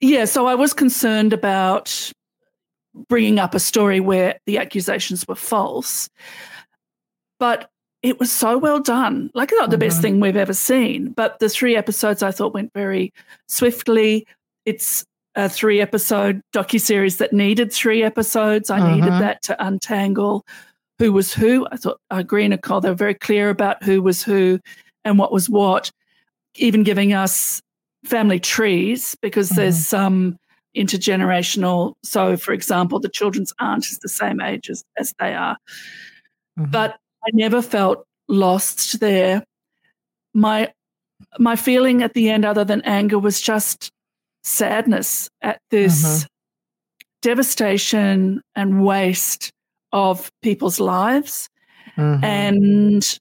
Yeah, 0.00 0.24
so 0.24 0.46
I 0.46 0.54
was 0.54 0.72
concerned 0.72 1.32
about 1.32 2.12
bringing 3.08 3.38
up 3.38 3.54
a 3.54 3.60
story 3.60 4.00
where 4.00 4.38
the 4.46 4.58
accusations 4.58 5.26
were 5.26 5.34
false. 5.34 6.08
But 7.38 7.70
it 8.02 8.18
was 8.18 8.32
so 8.32 8.56
well 8.56 8.80
done. 8.80 9.30
Like, 9.34 9.50
not 9.52 9.70
the 9.70 9.76
mm-hmm. 9.76 9.80
best 9.80 10.02
thing 10.02 10.20
we've 10.20 10.36
ever 10.36 10.54
seen, 10.54 11.12
but 11.12 11.38
the 11.38 11.48
three 11.48 11.76
episodes 11.76 12.22
I 12.22 12.30
thought 12.30 12.54
went 12.54 12.72
very 12.72 13.12
swiftly. 13.48 14.26
It's 14.64 15.04
a 15.34 15.48
three 15.48 15.80
episode 15.80 16.42
docu-series 16.52 17.18
that 17.18 17.32
needed 17.32 17.72
three 17.72 18.02
episodes. 18.02 18.70
I 18.70 18.92
needed 18.92 19.10
mm-hmm. 19.10 19.20
that 19.20 19.42
to 19.42 19.64
untangle 19.66 20.44
who 20.98 21.12
was 21.12 21.32
who. 21.32 21.66
I 21.72 21.76
thought 21.76 21.98
I 22.10 22.20
agree, 22.20 22.46
Nicole. 22.46 22.80
They 22.80 22.90
were 22.90 22.94
very 22.94 23.14
clear 23.14 23.48
about 23.48 23.82
who 23.82 24.02
was 24.02 24.22
who 24.22 24.60
and 25.04 25.18
what 25.18 25.32
was 25.32 25.48
what, 25.48 25.90
even 26.56 26.82
giving 26.82 27.12
us 27.12 27.62
family 28.04 28.40
trees 28.40 29.16
because 29.22 29.48
mm-hmm. 29.48 29.60
there's 29.60 29.86
some 29.86 30.36
intergenerational. 30.76 31.94
So, 32.02 32.36
for 32.36 32.52
example, 32.52 33.00
the 33.00 33.08
children's 33.08 33.52
aunt 33.58 33.86
is 33.86 33.98
the 33.98 34.08
same 34.08 34.40
age 34.40 34.70
as, 34.70 34.84
as 34.98 35.14
they 35.18 35.34
are. 35.34 35.56
Mm-hmm. 36.58 36.70
But 36.70 36.98
I 37.24 37.30
never 37.32 37.62
felt 37.62 38.06
lost 38.28 39.00
there. 39.00 39.44
My 40.34 40.72
my 41.38 41.56
feeling 41.56 42.02
at 42.02 42.14
the 42.14 42.30
end, 42.30 42.44
other 42.44 42.64
than 42.64 42.82
anger, 42.82 43.18
was 43.18 43.40
just 43.40 43.90
sadness 44.42 45.28
at 45.42 45.60
this 45.70 46.02
mm-hmm. 46.02 46.26
devastation 47.22 48.42
and 48.54 48.84
waste 48.84 49.52
of 49.92 50.30
people's 50.40 50.80
lives 50.80 51.48
mm-hmm. 51.96 52.24
and 52.24 53.18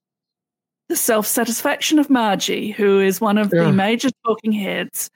the 0.88 0.96
self 0.96 1.28
satisfaction 1.28 2.00
of 2.00 2.10
Margie, 2.10 2.72
who 2.72 3.00
is 3.00 3.22
one 3.22 3.38
of 3.38 3.52
yeah. 3.54 3.66
the 3.66 3.72
major 3.72 4.10
talking 4.26 4.52
heads, 4.52 5.10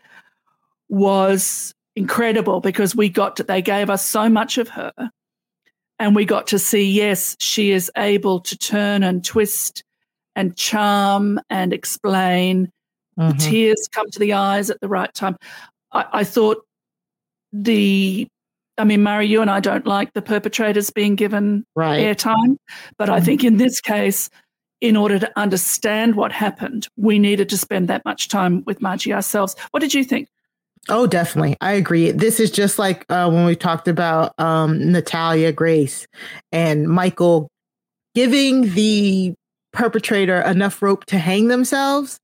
was 0.89 1.73
incredible 1.95 2.59
because 2.59 2.95
we 2.95 3.09
got 3.09 3.37
to, 3.37 3.43
they 3.43 3.61
gave 3.61 3.89
us 3.89 4.05
so 4.05 4.29
much 4.29 4.57
of 4.57 4.69
her. 4.69 4.93
And 5.99 6.15
we 6.15 6.25
got 6.25 6.47
to 6.47 6.59
see, 6.59 6.83
yes, 6.83 7.35
she 7.39 7.71
is 7.71 7.91
able 7.95 8.39
to 8.41 8.57
turn 8.57 9.03
and 9.03 9.23
twist 9.23 9.83
and 10.35 10.55
charm 10.57 11.39
and 11.49 11.71
explain. 11.71 12.71
Mm-hmm. 13.17 13.37
Tears 13.37 13.87
come 13.91 14.09
to 14.09 14.19
the 14.19 14.33
eyes 14.33 14.69
at 14.69 14.81
the 14.81 14.87
right 14.87 15.13
time. 15.13 15.37
I, 15.91 16.05
I 16.11 16.23
thought 16.23 16.65
the 17.51 18.27
I 18.77 18.85
mean, 18.85 19.03
Mari, 19.03 19.27
you 19.27 19.41
and 19.41 19.51
I 19.51 19.59
don't 19.59 19.85
like 19.85 20.13
the 20.13 20.21
perpetrators 20.21 20.89
being 20.89 21.15
given 21.15 21.63
right. 21.75 21.99
airtime, 21.99 22.57
but 22.97 23.09
I 23.09 23.17
mm-hmm. 23.17 23.25
think 23.25 23.43
in 23.43 23.57
this 23.57 23.79
case, 23.79 24.31
in 24.81 24.97
order 24.97 25.19
to 25.19 25.31
understand 25.39 26.15
what 26.15 26.31
happened, 26.31 26.87
we 26.97 27.19
needed 27.19 27.49
to 27.49 27.57
spend 27.57 27.87
that 27.87 28.03
much 28.03 28.29
time 28.29 28.63
with 28.65 28.81
Margie 28.81 29.13
ourselves. 29.13 29.55
What 29.71 29.81
did 29.81 29.93
you 29.93 30.03
think? 30.03 30.27
Oh, 30.89 31.07
definitely. 31.07 31.55
I 31.61 31.73
agree. 31.73 32.11
This 32.11 32.39
is 32.39 32.51
just 32.51 32.77
like 32.77 33.05
uh, 33.09 33.29
when 33.29 33.45
we 33.45 33.55
talked 33.55 33.87
about 33.87 34.33
um, 34.37 34.91
Natalia 34.91 35.51
Grace 35.51 36.07
and 36.51 36.87
Michael 36.89 37.47
giving 38.15 38.73
the 38.73 39.33
perpetrator 39.71 40.41
enough 40.41 40.81
rope 40.81 41.05
to 41.05 41.17
hang 41.17 41.47
themselves 41.47 42.19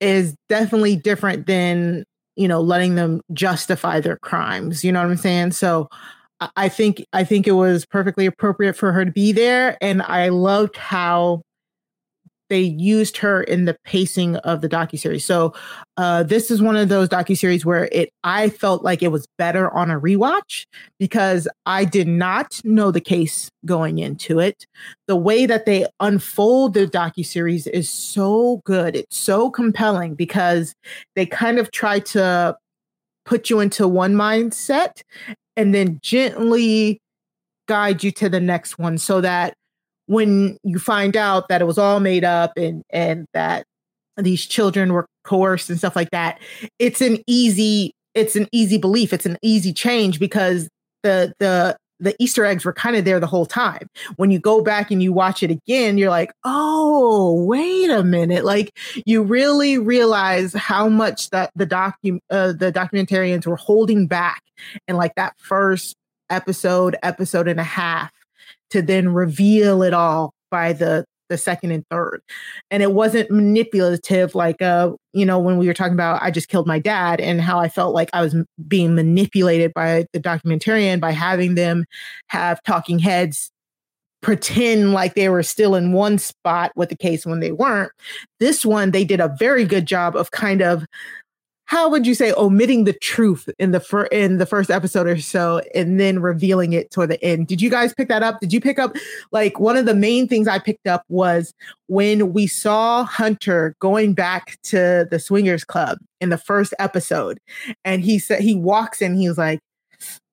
is 0.00 0.34
definitely 0.48 0.96
different 0.96 1.46
than, 1.46 2.04
you 2.36 2.46
know, 2.46 2.60
letting 2.60 2.94
them 2.94 3.22
justify 3.32 4.00
their 4.00 4.18
crimes. 4.18 4.84
You 4.84 4.92
know 4.92 5.02
what 5.02 5.10
I'm 5.10 5.16
saying? 5.16 5.52
So 5.52 5.88
I 6.56 6.68
think 6.68 7.04
I 7.12 7.24
think 7.24 7.46
it 7.46 7.52
was 7.52 7.86
perfectly 7.86 8.26
appropriate 8.26 8.76
for 8.76 8.92
her 8.92 9.04
to 9.04 9.12
be 9.12 9.32
there. 9.32 9.78
And 9.80 10.02
I 10.02 10.28
loved 10.28 10.76
how 10.76 11.42
they 12.54 12.60
used 12.60 13.16
her 13.16 13.42
in 13.42 13.64
the 13.64 13.76
pacing 13.84 14.36
of 14.36 14.60
the 14.60 14.68
docuseries. 14.68 15.22
So 15.22 15.52
uh, 15.96 16.22
this 16.22 16.52
is 16.52 16.62
one 16.62 16.76
of 16.76 16.88
those 16.88 17.08
docuseries 17.08 17.64
where 17.64 17.88
it 17.90 18.10
I 18.22 18.48
felt 18.48 18.84
like 18.84 19.02
it 19.02 19.10
was 19.10 19.26
better 19.38 19.74
on 19.74 19.90
a 19.90 19.98
rewatch 19.98 20.64
because 21.00 21.48
I 21.66 21.84
did 21.84 22.06
not 22.06 22.60
know 22.62 22.92
the 22.92 23.00
case 23.00 23.50
going 23.66 23.98
into 23.98 24.38
it. 24.38 24.66
The 25.08 25.16
way 25.16 25.46
that 25.46 25.66
they 25.66 25.88
unfold 25.98 26.74
the 26.74 26.86
docuseries 26.86 27.66
is 27.66 27.90
so 27.90 28.60
good. 28.64 28.94
It's 28.94 29.16
so 29.16 29.50
compelling 29.50 30.14
because 30.14 30.76
they 31.16 31.26
kind 31.26 31.58
of 31.58 31.72
try 31.72 31.98
to 32.14 32.56
put 33.24 33.50
you 33.50 33.58
into 33.58 33.88
one 33.88 34.14
mindset 34.14 35.02
and 35.56 35.74
then 35.74 35.98
gently 36.04 37.00
guide 37.66 38.04
you 38.04 38.12
to 38.12 38.28
the 38.28 38.38
next 38.38 38.78
one 38.78 38.96
so 38.96 39.20
that 39.20 39.54
when 40.06 40.58
you 40.62 40.78
find 40.78 41.16
out 41.16 41.48
that 41.48 41.60
it 41.60 41.64
was 41.64 41.78
all 41.78 42.00
made 42.00 42.24
up 42.24 42.52
and 42.56 42.82
and 42.90 43.26
that 43.32 43.64
these 44.16 44.46
children 44.46 44.92
were 44.92 45.06
coerced 45.24 45.70
and 45.70 45.78
stuff 45.78 45.96
like 45.96 46.10
that 46.10 46.38
it's 46.78 47.00
an 47.00 47.18
easy 47.26 47.92
it's 48.14 48.36
an 48.36 48.46
easy 48.52 48.78
belief 48.78 49.12
it's 49.12 49.26
an 49.26 49.38
easy 49.42 49.72
change 49.72 50.20
because 50.20 50.68
the 51.02 51.32
the 51.38 51.76
the 52.00 52.14
easter 52.18 52.44
eggs 52.44 52.64
were 52.64 52.72
kind 52.72 52.96
of 52.96 53.04
there 53.04 53.20
the 53.20 53.26
whole 53.26 53.46
time. 53.46 53.88
When 54.16 54.30
you 54.30 54.38
go 54.38 54.62
back 54.62 54.90
and 54.90 55.02
you 55.02 55.12
watch 55.12 55.42
it 55.42 55.50
again 55.50 55.96
you're 55.96 56.10
like 56.10 56.32
oh 56.44 57.44
wait 57.44 57.90
a 57.90 58.02
minute. 58.02 58.44
Like 58.44 58.76
you 59.06 59.22
really 59.22 59.78
realize 59.78 60.52
how 60.52 60.88
much 60.88 61.30
that 61.30 61.50
the 61.54 61.66
docu 61.66 62.18
uh, 62.30 62.52
the 62.52 62.72
documentarians 62.72 63.46
were 63.46 63.56
holding 63.56 64.06
back 64.06 64.42
in 64.88 64.96
like 64.96 65.14
that 65.14 65.34
first 65.38 65.94
episode 66.30 66.96
episode 67.02 67.48
and 67.48 67.60
a 67.60 67.64
half 67.64 68.10
to 68.74 68.82
then 68.82 69.08
reveal 69.08 69.82
it 69.82 69.94
all 69.94 70.34
by 70.50 70.72
the 70.72 71.04
the 71.30 71.38
second 71.38 71.70
and 71.70 71.84
third. 71.90 72.20
And 72.70 72.82
it 72.82 72.92
wasn't 72.92 73.30
manipulative 73.30 74.34
like 74.34 74.60
uh 74.60 74.92
you 75.12 75.24
know 75.24 75.38
when 75.38 75.58
we 75.58 75.66
were 75.66 75.74
talking 75.74 75.94
about 75.94 76.22
i 76.22 76.30
just 76.30 76.48
killed 76.48 76.66
my 76.66 76.78
dad 76.78 77.20
and 77.20 77.40
how 77.40 77.58
i 77.58 77.68
felt 77.68 77.94
like 77.94 78.10
i 78.12 78.20
was 78.20 78.34
being 78.68 78.94
manipulated 78.94 79.72
by 79.72 80.04
the 80.12 80.20
documentarian 80.20 81.00
by 81.00 81.12
having 81.12 81.54
them 81.54 81.84
have 82.28 82.62
talking 82.64 82.98
heads 82.98 83.52
pretend 84.24 84.94
like 84.94 85.14
they 85.14 85.28
were 85.28 85.42
still 85.42 85.74
in 85.74 85.92
one 85.92 86.18
spot 86.18 86.72
with 86.74 86.88
the 86.88 86.96
case 86.96 87.26
when 87.26 87.40
they 87.40 87.52
weren't. 87.52 87.92
This 88.40 88.64
one 88.64 88.90
they 88.90 89.04
did 89.04 89.20
a 89.20 89.34
very 89.38 89.66
good 89.66 89.86
job 89.86 90.16
of 90.16 90.30
kind 90.30 90.62
of 90.62 90.84
how 91.74 91.88
would 91.88 92.06
you 92.06 92.14
say 92.14 92.32
omitting 92.36 92.84
the 92.84 92.92
truth 92.92 93.50
in 93.58 93.72
the 93.72 93.80
fir- 93.80 94.06
in 94.06 94.38
the 94.38 94.46
first 94.46 94.70
episode 94.70 95.08
or 95.08 95.18
so 95.18 95.60
and 95.74 95.98
then 95.98 96.20
revealing 96.20 96.72
it 96.72 96.88
toward 96.92 97.10
the 97.10 97.22
end 97.24 97.48
did 97.48 97.60
you 97.60 97.68
guys 97.68 97.92
pick 97.92 98.06
that 98.06 98.22
up 98.22 98.38
did 98.38 98.52
you 98.52 98.60
pick 98.60 98.78
up 98.78 98.94
like 99.32 99.58
one 99.58 99.76
of 99.76 99.84
the 99.84 99.94
main 99.94 100.28
things 100.28 100.46
i 100.46 100.56
picked 100.56 100.86
up 100.86 101.02
was 101.08 101.52
when 101.88 102.32
we 102.32 102.46
saw 102.46 103.02
hunter 103.02 103.74
going 103.80 104.14
back 104.14 104.56
to 104.62 105.04
the 105.10 105.18
swingers 105.18 105.64
club 105.64 105.98
in 106.20 106.28
the 106.28 106.38
first 106.38 106.72
episode 106.78 107.40
and 107.84 108.04
he 108.04 108.20
said 108.20 108.40
he 108.40 108.54
walks 108.54 109.02
in 109.02 109.16
he's 109.16 109.36
like 109.36 109.58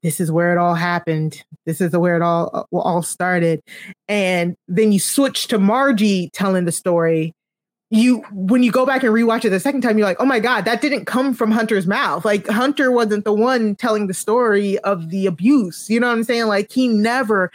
this 0.04 0.20
is 0.20 0.32
where 0.32 0.52
it 0.52 0.58
all 0.58 0.74
happened. 0.74 1.44
This 1.68 1.80
is 1.80 1.96
where 1.96 2.16
it 2.16 2.24
all 2.24 2.50
uh, 2.54 2.76
all 2.76 3.04
started. 3.04 3.62
And 4.08 4.56
then 4.68 4.92
you 4.92 5.00
switch 5.00 5.48
to 5.50 5.60
Margie 5.60 6.32
telling 6.34 6.66
the 6.66 6.72
story 6.72 7.34
you 7.92 8.20
when 8.32 8.64
you 8.64 8.72
go 8.72 8.86
back 8.86 9.04
and 9.04 9.14
rewatch 9.14 9.44
it 9.44 9.50
the 9.50 9.60
second 9.60 9.82
time, 9.82 9.98
you're 9.98 10.08
like, 10.08 10.20
oh 10.22 10.26
my 10.26 10.40
God, 10.40 10.64
that 10.64 10.82
didn't 10.82 11.06
come 11.06 11.34
from 11.34 11.52
Hunter's 11.52 11.86
mouth. 11.86 12.24
Like 12.24 12.48
Hunter 12.48 12.90
wasn't 12.90 13.26
the 13.26 13.34
one 13.34 13.76
telling 13.76 14.08
the 14.08 14.14
story 14.14 14.80
of 14.80 15.10
the 15.10 15.28
abuse. 15.28 15.90
You 15.90 16.00
know 16.00 16.08
what 16.08 16.14
I'm 16.14 16.24
saying? 16.24 16.48
Like 16.48 16.72
he 16.72 16.88
never 16.88 17.52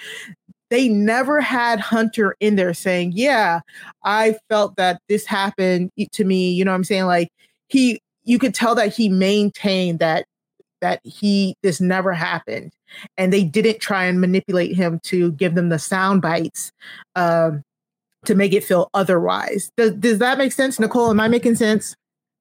they 0.69 0.89
never 0.89 1.41
had 1.41 1.81
Hunter 1.81 2.37
in 2.39 2.57
there 2.57 2.75
saying, 2.75 3.13
Yeah, 3.15 3.61
I 4.05 4.37
felt 4.51 4.77
that 4.77 5.01
this 5.09 5.25
happened 5.25 5.91
to 6.13 6.25
me. 6.25 6.51
You 6.51 6.67
know 6.67 6.71
what 6.71 6.77
I'm 6.77 6.85
saying? 6.85 7.07
Like 7.07 7.31
he 7.69 8.03
you 8.25 8.39
could 8.39 8.55
tell 8.55 8.75
that 8.75 8.95
he 8.95 9.09
maintained 9.09 10.01
that 10.01 10.27
that 10.83 11.01
he 11.03 11.57
this 11.63 11.81
never 11.81 12.13
happened. 12.13 12.73
And 13.17 13.33
they 13.33 13.43
didn't 13.43 13.81
try 13.81 14.05
and 14.05 14.21
manipulate 14.21 14.77
him 14.77 15.01
to 15.05 15.33
give 15.33 15.55
them 15.55 15.71
the 15.71 15.79
sound 15.79 16.21
bites. 16.21 16.73
Um, 17.15 17.65
to 18.27 18.35
make 18.35 18.53
it 18.53 18.65
feel 18.65 18.91
otherwise. 18.95 19.71
Does, 19.77 19.93
does 19.93 20.19
that 20.19 20.39
make 20.39 20.53
sense, 20.53 20.79
Nicole? 20.79 21.11
Am 21.11 21.21
I 21.21 21.29
making 21.29 21.57
sense? 21.57 21.97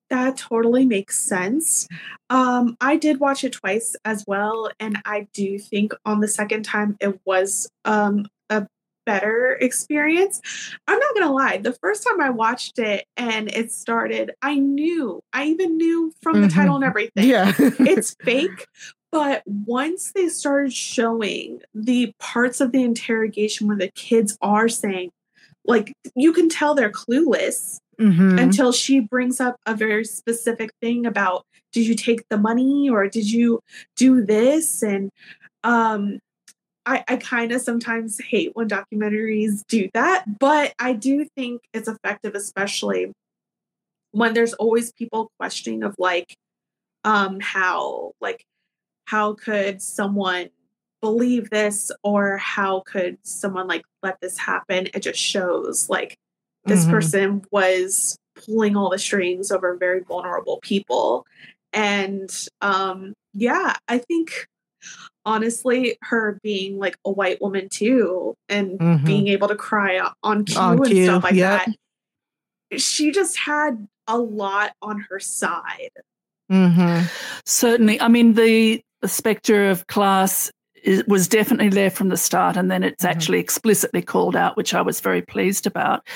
That 0.10 0.38
totally 0.38 0.86
makes 0.86 1.20
sense. 1.20 1.88
Um, 2.30 2.77
I 2.80 2.96
did 2.96 3.20
watch 3.20 3.44
it 3.44 3.54
twice 3.54 3.96
as 4.06 4.24
well, 4.27 4.70
and 4.80 5.00
I 5.06 5.27
do 5.34 5.58
think 5.58 5.94
on 6.06 6.20
the 6.20 6.27
second 6.27 6.63
time 6.63 6.96
it 7.00 7.20
was 7.25 7.68
um, 7.86 8.27
a 8.50 8.68
better 9.06 9.58
experience. 9.62 10.42
I'm 10.88 11.00
not 11.00 11.15
gonna 11.15 11.34
lie, 11.34 11.58
the 11.58 11.74
first 11.74 12.06
time 12.08 12.22
I 12.22 12.30
watched 12.30 12.77
it 12.77 13.06
and 13.18 13.50
it 13.51 13.72
started, 13.72 14.32
I 14.44 14.56
knew, 14.56 15.22
I 15.34 15.46
even 15.46 15.77
knew 15.77 16.13
from 16.22 16.42
the 16.42 16.48
mm-hmm. 16.48 16.60
title 16.60 16.75
and 16.75 16.84
everything. 16.84 17.27
Yeah. 17.27 17.54
it's 17.58 18.15
fake, 18.22 18.68
But 19.15 19.44
once 19.46 20.12
they 20.13 20.27
started 20.27 20.74
showing 20.74 21.62
the 21.74 22.12
parts 22.20 22.60
of 22.60 22.74
the 22.74 22.84
interrogation 22.84 23.65
where 23.65 23.77
the 23.77 23.89
kids 23.92 24.38
are 24.42 24.68
saying, 24.68 25.12
like, 25.68 25.94
you 26.16 26.32
can 26.34 26.50
tell 26.50 26.76
they're 26.76 26.92
clueless 26.92 27.78
Mhm. 28.00 28.40
until 28.42 28.72
she 28.74 29.00
brings 29.00 29.40
up 29.40 29.56
a 29.66 29.74
very 29.74 30.04
specific 30.04 30.70
thing 30.82 31.06
about 31.06 31.46
did 31.72 31.88
you 31.88 31.96
take 31.96 32.28
the 32.30 32.38
money 32.38 32.90
or 32.90 33.08
did 33.08 33.32
you 33.32 33.62
do 33.96 34.22
this 34.26 34.84
and 34.84 35.10
um 35.64 36.20
i 36.86 37.06
i 37.08 37.16
kind 37.16 37.54
of 37.54 37.62
sometimes 37.62 38.20
hate 38.20 38.52
when 38.54 38.68
documentaries 38.68 39.62
do 39.70 39.88
that 39.94 40.26
but 40.40 40.74
i 40.78 40.92
do 40.92 41.26
think 41.38 41.62
it's 41.74 41.88
effective 41.88 42.36
especially 42.36 43.14
when 44.12 44.34
there's 44.34 44.54
always 44.54 44.92
people 44.92 45.30
questioning 45.40 45.82
of 45.82 45.96
like 45.98 46.36
um 47.06 47.40
how 47.40 48.12
like 48.20 48.44
how 49.06 49.34
could 49.36 49.82
someone 49.82 50.50
believe 51.10 51.52
this 51.52 51.92
or 52.04 52.38
how 52.38 52.80
could 52.88 53.16
someone 53.22 53.68
like 53.68 53.84
let 54.02 54.20
this 54.22 54.40
happen 54.40 54.88
it 54.92 55.02
just 55.04 55.20
shows 55.20 55.88
like 55.88 56.18
this 56.66 56.84
Mhm. 56.86 56.90
person 56.90 57.46
was 57.52 58.18
pulling 58.44 58.76
all 58.76 58.90
the 58.90 58.98
strings 58.98 59.52
over 59.52 59.76
very 59.78 60.00
vulnerable 60.02 60.58
people 60.64 61.28
and 61.74 62.48
um 62.62 63.14
yeah 63.34 63.76
i 63.88 64.00
think 64.00 64.48
honestly 65.26 65.96
her 66.02 66.40
being 66.42 66.80
like 66.80 66.98
a 67.06 67.12
white 67.12 67.40
woman 67.40 67.70
too 67.70 68.34
and 68.50 68.80
Mhm. 68.80 69.06
being 69.06 69.28
able 69.28 69.48
to 69.48 69.56
cry 69.56 70.00
on 70.24 70.44
cue 70.46 70.60
On 70.60 70.78
and 70.78 70.86
cue, 70.88 71.04
stuff 71.06 71.24
like 71.24 71.36
yep. 71.36 71.66
that 72.72 72.80
she 72.82 73.12
just 73.12 73.38
had 73.38 73.88
a 74.08 74.18
lot 74.18 74.72
on 74.82 75.02
her 75.10 75.20
side 75.20 75.92
Mhm. 76.52 77.10
Certainly. 77.46 78.00
I 78.02 78.08
mean, 78.08 78.34
the, 78.36 78.80
the 79.02 79.08
spectre 79.08 79.70
of 79.72 79.88
class 79.88 80.52
is, 80.86 81.04
was 81.08 81.27
definitely 81.27 81.70
there 81.70 81.89
from 81.89 82.10
the 82.10 82.18
start, 82.18 82.56
and 82.56 82.70
then 82.70 82.84
it's 82.84 83.04
Mhm. 83.04 83.10
actually 83.10 83.39
explicitly 83.39 84.01
called 84.01 84.36
out, 84.36 84.56
which 84.56 84.74
I 84.74 84.82
was 84.82 85.00
very 85.00 85.22
pleased 85.22 85.65
about. 85.68 86.08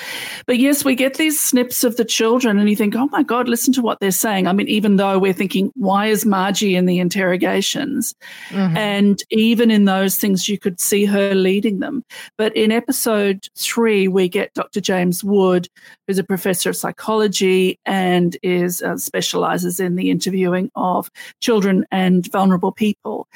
But 0.46 0.58
yes, 0.58 0.84
we 0.84 0.94
get 0.94 1.14
these 1.14 1.40
snips 1.40 1.84
of 1.84 1.96
the 1.96 2.04
children, 2.04 2.58
and 2.58 2.70
you 2.70 2.76
think, 2.76 2.94
oh 2.96 3.08
my 3.12 3.22
God, 3.22 3.48
listen 3.48 3.72
to 3.74 3.82
what 3.82 4.00
they're 4.00 4.10
saying. 4.10 4.46
I 4.46 4.52
mean, 4.52 4.68
even 4.68 4.96
though 4.96 5.18
we're 5.18 5.32
thinking, 5.32 5.72
why 5.74 6.06
is 6.06 6.24
Margie 6.24 6.76
in 6.76 6.86
the 6.86 6.98
interrogations? 6.98 8.14
Mhm. 8.50 8.76
And 8.76 9.22
even 9.30 9.70
in 9.70 9.84
those 9.84 10.16
things, 10.16 10.48
you 10.48 10.58
could 10.58 10.80
see 10.80 11.04
her 11.04 11.34
leading 11.34 11.80
them. 11.80 12.04
But 12.38 12.54
in 12.56 12.72
episode 12.72 13.48
three, 13.56 14.08
we 14.08 14.28
get 14.28 14.54
Dr. 14.54 14.80
James 14.80 15.24
Wood, 15.24 15.68
who's 16.06 16.18
a 16.18 16.24
professor 16.24 16.70
of 16.70 16.76
psychology 16.76 17.78
and 17.86 18.36
is 18.42 18.82
uh, 18.82 18.96
specializes 18.96 19.80
in 19.80 19.96
the 19.96 20.10
interviewing 20.10 20.70
of 20.76 21.10
children 21.40 21.84
and 21.90 22.30
vulnerable 22.30 22.72
people. 22.72 23.28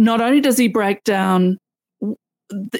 Not 0.00 0.22
only 0.22 0.40
does 0.40 0.56
he 0.56 0.66
break 0.66 1.04
down 1.04 1.58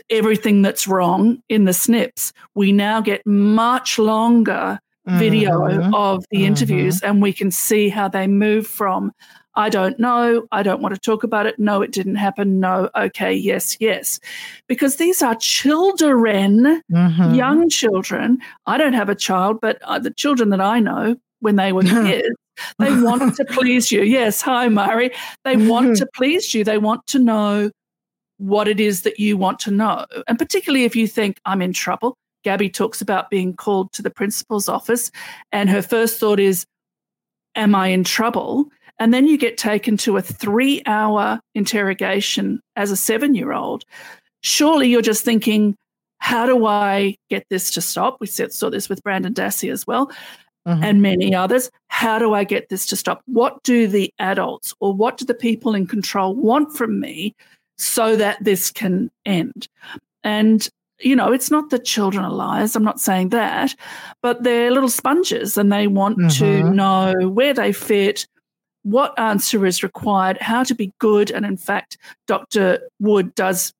everything 0.09 0.63
that's 0.63 0.89
wrong 0.89 1.41
in 1.51 1.67
the 1.67 1.75
snips, 1.75 2.33
we 2.55 2.73
now 2.73 3.01
get 3.03 3.21
much 3.27 3.99
longer 3.99 4.81
video 5.07 5.51
Mhm. 5.51 5.95
of 5.95 6.25
the 6.31 6.39
Mhm. 6.39 6.47
interviews 6.47 7.03
and 7.03 7.21
we 7.21 7.33
can 7.33 7.51
see 7.51 7.89
how 7.91 8.09
they 8.09 8.27
move 8.27 8.67
from 8.67 9.13
I 9.57 9.69
don't 9.69 9.99
know, 9.99 10.47
I 10.53 10.63
don't 10.63 10.81
want 10.81 10.95
to 10.95 11.01
talk 11.01 11.25
about 11.25 11.45
it, 11.45 11.59
no, 11.59 11.83
it 11.83 11.91
didn't 11.91 12.15
happen, 12.15 12.61
no, 12.61 12.89
okay, 12.97 13.35
yes, 13.35 13.77
yes. 13.81 14.21
Because 14.69 14.97
these 14.97 15.23
are 15.23 15.35
children, 15.35 16.81
Mhm. 16.91 17.37
young 17.37 17.69
children. 17.69 18.39
I 18.67 18.79
don't 18.79 18.93
have 18.93 19.09
a 19.09 19.15
child, 19.17 19.61
but 19.61 19.79
uh, 19.83 19.99
the 19.99 20.13
children 20.13 20.51
that 20.51 20.61
I 20.61 20.79
know 20.79 21.17
when 21.41 21.57
they 21.57 21.73
were 21.73 21.83
kids, 22.23 22.29
they 22.79 22.91
want 23.01 23.37
to 23.37 23.45
please 23.51 23.91
you. 23.91 24.03
Yes, 24.03 24.41
hi, 24.41 24.69
Mari. 24.69 25.11
They 25.45 25.57
want 25.57 25.97
to 25.97 26.05
mm-hmm. 26.05 26.11
please 26.15 26.55
you. 26.55 26.65
They 26.65 26.79
want 26.79 27.07
to 27.09 27.19
know 27.19 27.71
what 28.39 28.69
it 28.69 28.81
is 28.81 29.03
that 29.03 29.21
you 29.21 29.37
want 29.37 29.59
to 29.61 29.71
know. 29.71 30.07
And 30.27 30.39
particularly 30.39 30.85
if 30.85 30.97
you 30.97 31.07
think, 31.07 31.39
I'm 31.45 31.61
in 31.61 31.73
trouble. 31.73 32.17
Gabby 32.43 32.71
talks 32.71 33.03
about 33.03 33.29
being 33.29 33.55
called 33.55 33.93
to 33.93 34.03
the 34.03 34.11
principal's 34.11 34.69
office, 34.69 35.11
and 35.53 35.69
her 35.69 35.83
first 35.83 36.19
thought 36.19 36.41
is, 36.41 36.65
Am 37.57 37.75
I 37.75 37.89
in 37.89 38.05
trouble? 38.05 38.67
And 38.99 39.13
then 39.13 39.27
you 39.27 39.37
get 39.37 39.59
taken 39.59 39.97
to 39.99 40.17
a 40.17 40.23
three 40.23 40.83
hour 40.87 41.41
interrogation 41.55 42.61
as 42.77 42.91
a 42.91 42.97
seven 42.97 43.35
year 43.35 43.53
old. 43.53 43.85
Surely 44.43 44.89
you're 44.89 45.03
just 45.03 45.25
thinking, 45.25 45.77
How 46.19 46.47
do 46.47 46.65
I 46.65 47.17
get 47.29 47.45
this 47.51 47.71
to 47.73 47.83
stop? 47.83 48.19
We 48.21 48.27
saw 48.27 48.71
this 48.71 48.89
with 48.89 49.03
Brendan 49.03 49.35
Dassey 49.35 49.71
as 49.71 49.87
well 49.87 50.11
Mhm. 50.67 50.85
and 50.85 51.03
many 51.03 51.35
others. 51.35 51.71
How 51.89 52.19
do 52.19 52.35
I 52.35 52.45
get 52.45 52.69
this 52.69 52.87
to 52.87 52.97
stop? 52.97 53.23
What 53.27 53.63
do 53.63 53.87
the 53.87 54.13
adults 54.19 54.75
or 54.81 54.93
what 54.93 55.17
do 55.17 55.25
the 55.25 55.35
people 55.35 55.75
in 55.75 55.87
control 55.87 56.35
want 56.35 56.77
from 56.77 57.01
me 57.01 57.35
so 57.79 58.17
that 58.17 58.43
this 58.45 58.71
can 58.71 59.11
end? 59.25 59.69
And, 60.23 60.69
you 61.01 61.17
know, 61.17 61.33
it's 61.33 61.51
not 61.51 61.71
that 61.71 61.85
children 61.85 62.25
are 62.25 62.31
liars. 62.33 62.77
I'm 62.77 62.85
not 62.85 63.01
saying 63.01 63.31
that, 63.31 63.75
but 64.23 64.43
they're 64.43 64.71
little 64.71 64.91
sponges 64.91 65.57
and 65.57 65.73
they 65.73 65.87
want 65.87 66.19
to 66.33 66.45
Mhm. 66.45 66.75
know 66.75 67.29
where 67.29 67.55
they 67.55 67.73
fit, 67.73 68.27
what 68.83 69.19
answer 69.19 69.65
is 69.65 69.83
required, 69.83 70.37
how 70.41 70.63
to 70.65 70.75
be 70.75 70.93
good. 70.99 71.31
And 71.31 71.47
in 71.47 71.57
fact, 71.57 71.97
Dr. 72.27 72.81
Wood 72.99 73.35
does 73.35 73.73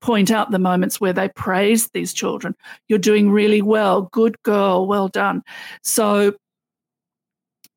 point 0.00 0.30
out 0.30 0.50
the 0.50 0.58
moments 0.58 1.00
where 1.00 1.12
they 1.12 1.28
praise 1.28 1.88
these 1.90 2.12
children. 2.12 2.54
You're 2.88 2.98
doing 2.98 3.30
really 3.30 3.62
well. 3.62 4.02
Good 4.12 4.40
girl. 4.42 4.86
Well 4.86 5.08
done. 5.08 5.42
So, 5.82 6.34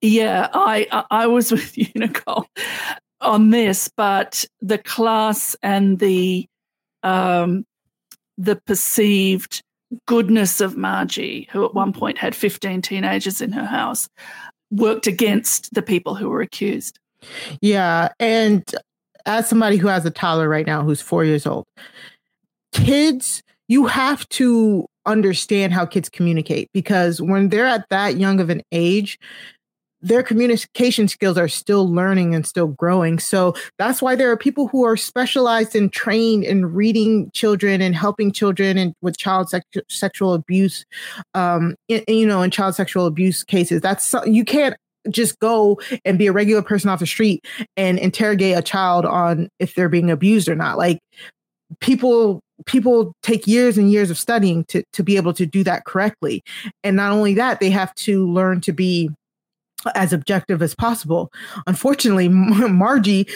yeah, 0.02 0.50
I 0.54 1.06
I 1.10 1.28
was 1.28 1.52
with 1.52 1.78
you, 1.78 1.88
Nicole, 1.96 2.46
on 3.22 3.50
this, 3.50 3.90
but 3.96 4.46
the 4.62 4.78
class 4.78 5.56
and 5.62 6.00
the 6.00 6.48
um, 7.04 7.66
the 8.38 8.56
perceived 8.56 9.62
goodness 10.06 10.62
of 10.62 10.78
Margie, 10.78 11.48
who 11.52 11.66
at 11.66 11.74
one 11.74 11.94
point 11.94 12.18
had 12.18 12.36
15 12.36 12.82
teenagers 12.82 13.42
in 13.42 13.52
her 13.52 13.66
house, 13.66 14.08
worked 14.72 15.08
against 15.08 15.74
the 15.74 15.82
people 15.82 16.16
who 16.16 16.30
were 16.30 16.42
accused. 16.42 17.00
Yeah. 17.62 18.10
And 18.20 18.64
as 19.30 19.48
somebody 19.48 19.78
who 19.78 19.88
has 19.88 20.06
a 20.06 20.12
toddler 20.12 20.50
right 20.50 20.66
now 20.66 20.84
who's 20.84 21.00
four 21.00 21.24
years 21.24 21.46
old, 21.46 21.68
kids, 22.74 23.44
you 23.68 23.86
have 23.86 24.28
to 24.30 24.88
understand 25.06 25.72
how 25.72 25.86
kids 25.86 26.10
communicate 26.10 26.70
because 26.74 27.22
when 27.22 27.50
they're 27.50 27.68
at 27.68 27.88
that 27.90 28.18
young 28.18 28.40
of 28.40 28.50
an 28.50 28.64
age, 28.72 29.20
their 30.02 30.24
communication 30.24 31.08
skills 31.08 31.38
are 31.38 31.48
still 31.48 31.92
learning 31.94 32.34
and 32.34 32.48
still 32.48 32.68
growing. 32.68 33.20
So 33.20 33.54
that's 33.78 34.02
why 34.02 34.16
there 34.16 34.32
are 34.32 34.38
people 34.38 34.68
who 34.68 34.84
are 34.84 34.98
specialized 34.98 35.76
and 35.76 35.92
trained 35.94 36.46
in 36.46 36.74
reading 36.74 37.30
children 37.34 37.82
and 37.82 37.96
helping 37.96 38.32
children 38.32 38.78
and 38.78 38.96
with 39.02 39.18
child 39.18 39.50
sex- 39.50 39.66
sexual 39.90 40.34
abuse, 40.34 40.86
um, 41.36 41.76
in, 41.88 42.04
you 42.08 42.26
know, 42.26 42.42
in 42.42 42.50
child 42.50 42.76
sexual 42.76 43.06
abuse 43.06 43.44
cases. 43.44 43.82
That's 43.82 44.16
you 44.26 44.46
can't 44.46 44.76
just 45.10 45.40
go 45.40 45.80
and 46.06 46.18
be 46.18 46.28
a 46.28 46.32
regular 46.32 46.62
person 46.62 46.90
off 46.90 47.00
the 47.00 47.08
street 47.08 47.46
and 47.78 48.00
interrogate 48.00 48.58
a 48.58 48.62
child 48.62 49.06
on 49.06 49.50
if 49.60 49.76
they're 49.76 49.90
being 49.90 50.12
abused 50.12 50.50
or 50.50 50.56
not. 50.56 50.78
Like 50.78 51.00
people 51.80 52.42
people 52.66 53.14
take 53.24 53.48
years 53.48 53.78
and 53.78 53.92
years 53.92 54.10
of 54.10 54.18
studying 54.18 54.66
to 54.66 54.84
to 54.94 55.04
be 55.04 55.18
able 55.18 55.34
to 55.34 55.46
do 55.46 55.64
that 55.64 55.86
correctly. 55.86 56.44
And 56.84 56.96
not 56.96 57.12
only 57.12 57.34
that, 57.36 57.60
they 57.60 57.70
have 57.70 57.94
to 57.96 58.28
learn 58.28 58.62
to 58.62 58.74
be 58.74 59.10
as 59.96 60.12
objective 60.14 60.62
as 60.62 60.76
possible. 60.76 61.32
Unfortunately, 61.68 62.28
Margie 62.30 63.28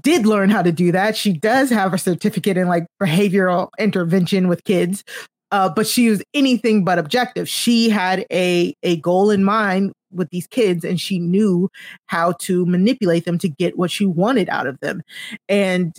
did 0.00 0.26
learn 0.26 0.50
how 0.50 0.62
to 0.62 0.72
do 0.72 0.92
that. 0.92 1.16
She 1.16 1.32
does 1.32 1.70
have 1.70 1.92
a 1.92 1.98
certificate 1.98 2.56
in 2.56 2.68
like 2.68 2.86
behavioral 3.02 3.68
intervention 3.78 4.48
with 4.48 4.64
kids, 4.64 5.04
uh, 5.50 5.68
but 5.68 5.86
she 5.86 6.08
was 6.08 6.22
anything 6.34 6.84
but 6.84 6.98
objective. 6.98 7.48
She 7.48 7.88
had 7.88 8.26
a 8.32 8.74
a 8.82 8.96
goal 8.96 9.30
in 9.30 9.44
mind 9.44 9.92
with 10.12 10.30
these 10.30 10.46
kids, 10.46 10.84
and 10.84 11.00
she 11.00 11.18
knew 11.18 11.70
how 12.06 12.32
to 12.40 12.66
manipulate 12.66 13.24
them 13.24 13.38
to 13.38 13.48
get 13.48 13.78
what 13.78 13.90
she 13.90 14.06
wanted 14.06 14.48
out 14.48 14.66
of 14.66 14.78
them. 14.80 15.02
And 15.48 15.96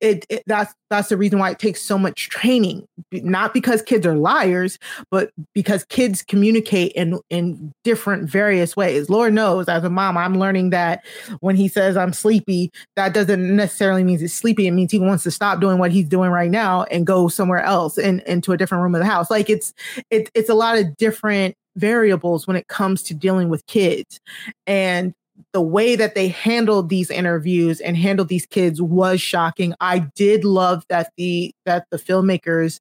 it, 0.00 0.26
it 0.28 0.42
that's 0.46 0.74
that's 0.90 1.08
the 1.08 1.16
reason 1.16 1.38
why 1.38 1.50
it 1.50 1.58
takes 1.58 1.82
so 1.82 1.98
much 1.98 2.28
training 2.28 2.86
not 3.12 3.52
because 3.52 3.82
kids 3.82 4.06
are 4.06 4.16
liars 4.16 4.78
but 5.10 5.30
because 5.54 5.84
kids 5.84 6.22
communicate 6.22 6.92
in 6.92 7.18
in 7.30 7.72
different 7.84 8.28
various 8.28 8.76
ways. 8.76 9.10
Lord 9.10 9.32
knows 9.34 9.68
as 9.68 9.84
a 9.84 9.90
mom 9.90 10.16
i'm 10.16 10.38
learning 10.38 10.70
that 10.70 11.04
when 11.40 11.56
he 11.56 11.68
says 11.68 11.96
i'm 11.96 12.12
sleepy 12.12 12.70
that 12.96 13.14
doesn't 13.14 13.54
necessarily 13.54 14.04
mean 14.04 14.18
he's 14.18 14.34
sleepy. 14.34 14.66
It 14.66 14.72
means 14.72 14.92
he 14.92 14.98
wants 14.98 15.24
to 15.24 15.30
stop 15.30 15.60
doing 15.60 15.78
what 15.78 15.92
he's 15.92 16.08
doing 16.08 16.30
right 16.30 16.50
now 16.50 16.84
and 16.84 17.06
go 17.06 17.28
somewhere 17.28 17.60
else 17.60 17.98
and 17.98 18.20
into 18.22 18.52
a 18.52 18.56
different 18.56 18.82
room 18.82 18.94
of 18.94 19.00
the 19.00 19.06
house. 19.06 19.30
Like 19.30 19.50
it's 19.50 19.74
it, 20.10 20.30
it's 20.34 20.48
a 20.48 20.54
lot 20.54 20.78
of 20.78 20.96
different 20.96 21.56
variables 21.76 22.46
when 22.46 22.56
it 22.56 22.68
comes 22.68 23.02
to 23.04 23.14
dealing 23.14 23.48
with 23.48 23.66
kids. 23.66 24.20
And 24.66 25.14
the 25.52 25.60
way 25.60 25.96
that 25.96 26.14
they 26.14 26.28
handled 26.28 26.88
these 26.88 27.10
interviews 27.10 27.80
and 27.80 27.96
handled 27.96 28.28
these 28.28 28.46
kids 28.46 28.80
was 28.80 29.20
shocking. 29.20 29.74
I 29.80 30.00
did 30.14 30.44
love 30.44 30.84
that 30.88 31.10
the 31.16 31.54
that 31.64 31.86
the 31.90 31.98
filmmakers 31.98 32.80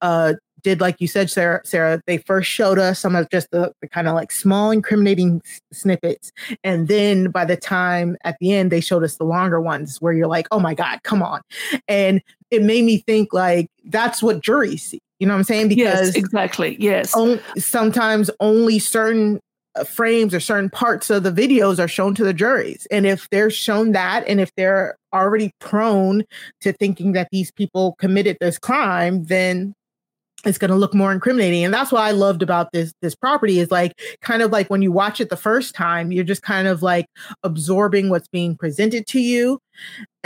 uh 0.00 0.34
did, 0.66 0.80
like 0.80 1.00
you 1.00 1.06
said, 1.06 1.30
Sarah, 1.30 1.60
Sarah, 1.64 2.02
they 2.08 2.18
first 2.18 2.50
showed 2.50 2.76
us 2.76 2.98
some 2.98 3.14
of 3.14 3.30
just 3.30 3.52
the, 3.52 3.72
the 3.80 3.88
kind 3.88 4.08
of 4.08 4.14
like 4.14 4.32
small 4.32 4.72
incriminating 4.72 5.40
s- 5.46 5.60
snippets. 5.72 6.32
And 6.64 6.88
then 6.88 7.30
by 7.30 7.44
the 7.44 7.56
time 7.56 8.16
at 8.24 8.36
the 8.40 8.52
end, 8.52 8.72
they 8.72 8.80
showed 8.80 9.04
us 9.04 9.14
the 9.14 9.22
longer 9.24 9.60
ones 9.60 9.98
where 10.00 10.12
you're 10.12 10.26
like, 10.26 10.48
oh 10.50 10.58
my 10.58 10.74
God, 10.74 11.04
come 11.04 11.22
on. 11.22 11.40
And 11.86 12.20
it 12.50 12.62
made 12.62 12.84
me 12.84 12.98
think 12.98 13.32
like 13.32 13.68
that's 13.84 14.24
what 14.24 14.42
juries 14.42 14.82
see. 14.82 15.00
You 15.20 15.28
know 15.28 15.34
what 15.34 15.38
I'm 15.38 15.44
saying? 15.44 15.68
Because 15.68 16.08
yes, 16.08 16.14
exactly. 16.16 16.76
Yes. 16.80 17.14
On, 17.14 17.40
sometimes 17.56 18.28
only 18.40 18.80
certain 18.80 19.40
Uh, 19.76 19.84
frames 19.84 20.34
or 20.34 20.40
certain 20.40 20.70
parts 20.70 21.10
of 21.10 21.22
the 21.22 21.32
videos 21.32 21.78
are 21.78 21.88
shown 21.88 22.14
to 22.14 22.24
the 22.24 22.32
juries. 22.32 22.86
And 22.90 23.06
if 23.06 23.28
they're 23.30 23.50
shown 23.50 23.92
that, 23.92 24.26
and 24.26 24.40
if 24.40 24.50
they're 24.56 24.96
already 25.12 25.52
prone 25.60 26.24
to 26.60 26.72
thinking 26.72 27.12
that 27.12 27.28
these 27.32 27.50
people 27.50 27.94
committed 27.98 28.36
this 28.40 28.58
crime, 28.58 29.24
then 29.24 29.74
it's 30.44 30.58
going 30.58 30.70
to 30.70 30.76
look 30.76 30.94
more 30.94 31.12
incriminating 31.12 31.64
and 31.64 31.72
that's 31.72 31.90
what 31.90 32.02
i 32.02 32.10
loved 32.10 32.42
about 32.42 32.70
this 32.72 32.92
this 33.00 33.14
property 33.14 33.58
is 33.58 33.70
like 33.70 33.92
kind 34.20 34.42
of 34.42 34.52
like 34.52 34.68
when 34.68 34.82
you 34.82 34.92
watch 34.92 35.20
it 35.20 35.30
the 35.30 35.36
first 35.36 35.74
time 35.74 36.12
you're 36.12 36.22
just 36.22 36.42
kind 36.42 36.68
of 36.68 36.82
like 36.82 37.06
absorbing 37.42 38.10
what's 38.10 38.28
being 38.28 38.54
presented 38.54 39.06
to 39.06 39.18
you 39.18 39.58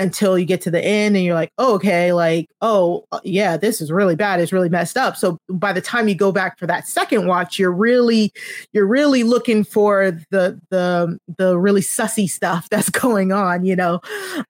until 0.00 0.38
you 0.38 0.44
get 0.44 0.60
to 0.62 0.70
the 0.70 0.84
end 0.84 1.16
and 1.16 1.24
you're 1.24 1.34
like 1.34 1.52
oh, 1.58 1.74
okay 1.74 2.12
like 2.12 2.48
oh 2.60 3.04
uh, 3.12 3.20
yeah 3.22 3.56
this 3.56 3.80
is 3.80 3.92
really 3.92 4.16
bad 4.16 4.40
it's 4.40 4.52
really 4.52 4.68
messed 4.68 4.96
up. 4.96 5.16
So 5.16 5.38
by 5.48 5.72
the 5.72 5.80
time 5.80 6.08
you 6.08 6.14
go 6.14 6.32
back 6.32 6.58
for 6.58 6.66
that 6.66 6.88
second 6.88 7.26
watch 7.26 7.58
you're 7.58 7.72
really 7.72 8.32
you're 8.72 8.86
really 8.86 9.22
looking 9.22 9.64
for 9.64 10.12
the 10.30 10.60
the 10.70 11.18
the 11.38 11.58
really 11.58 11.82
sussy 11.82 12.28
stuff 12.28 12.68
that's 12.70 12.90
going 12.90 13.32
on 13.32 13.64
you 13.64 13.76
know 13.76 14.00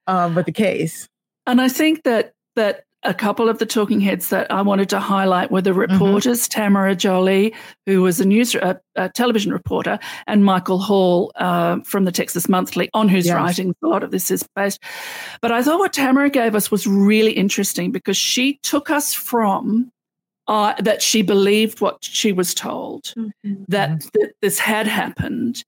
um 0.07 0.35
with 0.35 0.45
the 0.45 0.51
case. 0.51 1.07
And 1.45 1.59
i 1.59 1.67
think 1.69 2.03
that 2.03 2.33
that 2.55 2.83
a 3.03 3.13
couple 3.13 3.49
of 3.49 3.59
the 3.59 3.65
talking 3.65 3.99
heads 3.99 4.29
that 4.29 4.51
I 4.51 4.61
wanted 4.61 4.89
to 4.89 4.99
highlight 4.99 5.51
were 5.51 5.61
the 5.61 5.71
mm-hmm. 5.71 5.91
reporters, 5.91 6.47
mm-hmm. 6.47 6.61
Tamara 6.61 6.95
Jolie, 6.95 7.53
who 7.85 8.01
was 8.01 8.19
a 8.19 8.25
news 8.25 8.53
a, 8.55 8.79
a 8.95 9.09
television 9.09 9.51
reporter, 9.51 9.99
and 10.27 10.45
Michael 10.45 10.79
Hall 10.79 11.31
uh, 11.35 11.79
from 11.81 12.05
the 12.05 12.11
Texas 12.11 12.47
Monthly, 12.47 12.89
on 12.93 13.09
whose 13.09 13.27
yes. 13.27 13.35
writing 13.35 13.75
a 13.83 13.87
lot 13.87 14.03
of 14.03 14.11
this 14.11 14.29
is 14.29 14.45
based. 14.55 14.81
But 15.41 15.51
I 15.51 15.63
thought 15.63 15.79
what 15.79 15.93
Tamara 15.93 16.29
gave 16.29 16.55
us 16.55 16.69
was 16.69 16.85
really 16.85 17.31
interesting 17.31 17.91
because 17.91 18.17
she 18.17 18.59
took 18.63 18.89
us 18.89 19.13
from 19.13 19.91
uh, 20.47 20.73
that 20.81 21.01
she 21.01 21.21
believed 21.21 21.81
what 21.81 22.03
she 22.03 22.31
was 22.31 22.53
told, 22.53 23.05
mm-hmm. 23.17 23.63
that, 23.69 23.89
mm-hmm. 23.89 24.19
that 24.19 24.33
this 24.41 24.59
had 24.59 24.87
happened, 24.87 25.63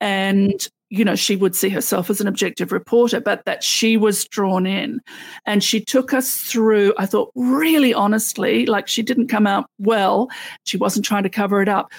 and 0.00 0.68
you 0.92 1.06
know, 1.06 1.14
she 1.14 1.36
would 1.36 1.56
see 1.56 1.70
herself 1.70 2.10
as 2.10 2.20
an 2.20 2.28
objective 2.28 2.70
reporter, 2.70 3.18
but 3.18 3.46
that 3.46 3.64
she 3.64 3.96
was 3.96 4.26
drawn 4.26 4.66
in. 4.66 5.00
And 5.46 5.64
she 5.64 5.82
took 5.82 6.12
us 6.12 6.36
through, 6.36 6.92
I 6.98 7.06
thought, 7.06 7.32
really 7.34 7.94
honestly, 7.94 8.66
like 8.66 8.88
she 8.88 9.02
didn't 9.02 9.28
come 9.28 9.46
out 9.46 9.64
well. 9.78 10.28
She 10.64 10.76
wasn't 10.76 11.06
trying 11.06 11.22
to 11.22 11.30
cover 11.30 11.62
it 11.62 11.68
up 11.68 11.90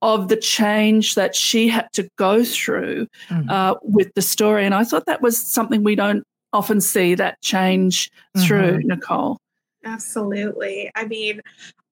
of 0.00 0.28
the 0.28 0.36
change 0.36 1.16
that 1.16 1.34
she 1.34 1.66
had 1.66 1.92
to 1.94 2.08
go 2.18 2.44
through 2.44 3.08
mm-hmm. 3.28 3.50
uh, 3.50 3.74
with 3.82 4.14
the 4.14 4.22
story. 4.22 4.64
And 4.64 4.76
I 4.76 4.84
thought 4.84 5.06
that 5.06 5.22
was 5.22 5.36
something 5.36 5.82
we 5.82 5.96
don't 5.96 6.22
often 6.52 6.80
see 6.80 7.16
that 7.16 7.42
change 7.42 8.12
through, 8.38 8.78
mm-hmm. 8.78 8.88
Nicole. 8.88 9.38
Absolutely. 9.84 10.92
I 10.94 11.06
mean, 11.06 11.40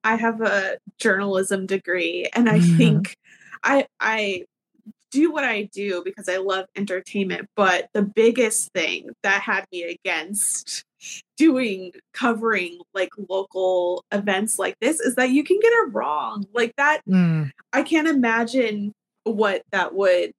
I 0.04 0.14
have 0.14 0.40
a 0.40 0.76
journalism 1.00 1.66
degree 1.66 2.28
and 2.32 2.48
I 2.48 2.60
mm-hmm. 2.60 2.76
think 2.76 3.16
I 3.64 3.86
I 3.98 4.44
do 5.14 5.30
what 5.30 5.44
I 5.44 5.70
do 5.72 6.02
because 6.04 6.28
I 6.28 6.38
love 6.38 6.66
entertainment. 6.76 7.48
But 7.54 7.88
the 7.94 8.02
biggest 8.02 8.72
thing 8.72 9.10
that 9.22 9.40
had 9.40 9.64
me 9.70 9.84
against 9.84 10.84
doing 11.36 11.92
covering 12.12 12.78
like 12.94 13.10
local 13.28 14.04
events 14.10 14.58
like 14.58 14.74
this 14.80 14.98
is 14.98 15.14
that 15.14 15.30
you 15.30 15.44
can 15.44 15.60
get 15.60 15.72
it 15.72 15.92
wrong. 15.92 16.46
Like 16.52 16.74
that, 16.76 17.00
mm. 17.08 17.50
I 17.72 17.82
can't 17.84 18.08
imagine 18.08 18.92
what 19.22 19.62
that 19.70 19.94
would 19.94 20.32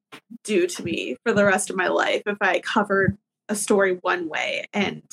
do 0.44 0.68
to 0.68 0.84
me 0.84 1.16
for 1.26 1.32
the 1.34 1.46
rest 1.46 1.70
of 1.70 1.78
my 1.78 1.88
life 1.88 2.22
if 2.26 2.38
I 2.42 2.60
covered 2.60 3.18
a 3.48 3.56
story 3.56 3.98
one 4.02 4.28
way 4.28 4.66
and 4.74 5.04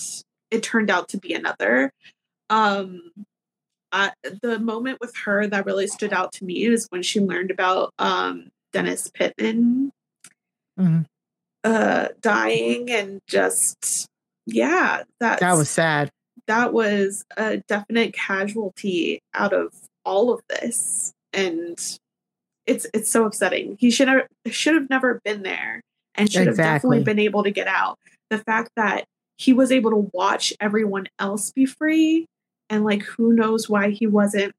it 0.51 0.63
turned 0.63 0.91
out 0.91 1.09
to 1.11 1.19
be 1.19 1.35
another. 1.35 1.93
Um, 2.51 3.13
uh, 3.93 4.11
the 4.43 4.59
moment 4.59 4.99
with 5.01 5.15
her 5.25 5.47
that 5.47 5.67
really 5.67 5.87
stood 5.87 6.13
out 6.13 6.33
to 6.33 6.45
me 6.45 6.65
is 6.65 6.87
when 6.91 7.03
she 7.03 7.21
learned 7.21 7.51
about 7.51 7.93
um, 7.99 8.49
Dennis 8.73 9.11
Pittman 9.13 9.93
mm-hmm. 10.79 11.03
uh, 11.65 12.09
dying 12.21 12.91
and 12.91 13.21
just 13.27 14.07
yeah, 14.47 15.03
that 15.21 15.41
that 15.41 15.57
was 15.57 15.71
sad. 15.71 16.11
That 16.47 16.73
was 16.73 17.25
a 17.37 17.59
definite 17.69 18.13
casualty 18.13 19.21
out 19.35 19.53
of 19.53 19.73
all 20.05 20.33
of 20.33 20.41
this, 20.49 21.13
and 21.33 21.79
it's 22.67 22.87
it's 22.93 23.11
so 23.11 23.25
upsetting. 23.25 23.77
He 23.79 23.91
should 23.91 24.09
have 24.09 24.27
should 24.47 24.75
have 24.75 24.91
never 24.91 25.21
been 25.25 25.43
there, 25.43 25.81
and 26.15 26.31
should 26.31 26.49
exactly. 26.49 26.65
have 26.65 26.75
definitely 26.75 27.05
been 27.05 27.19
able 27.19 27.45
to 27.45 27.51
get 27.51 27.69
out. 27.69 27.99
The 28.31 28.39
fact 28.39 28.71
that 28.77 29.05
he 29.39 29.53
was 29.53 29.71
able 29.71 29.91
to 29.91 30.11
watch 30.13 30.53
everyone 30.61 31.07
else 31.19 31.53
be 31.53 31.67
free, 31.67 32.27
and 32.69 32.85
like 32.85 33.03
who 33.03 33.33
knows 33.33 33.69
why 33.69 33.91
he 33.91 34.07
wasn't 34.07 34.53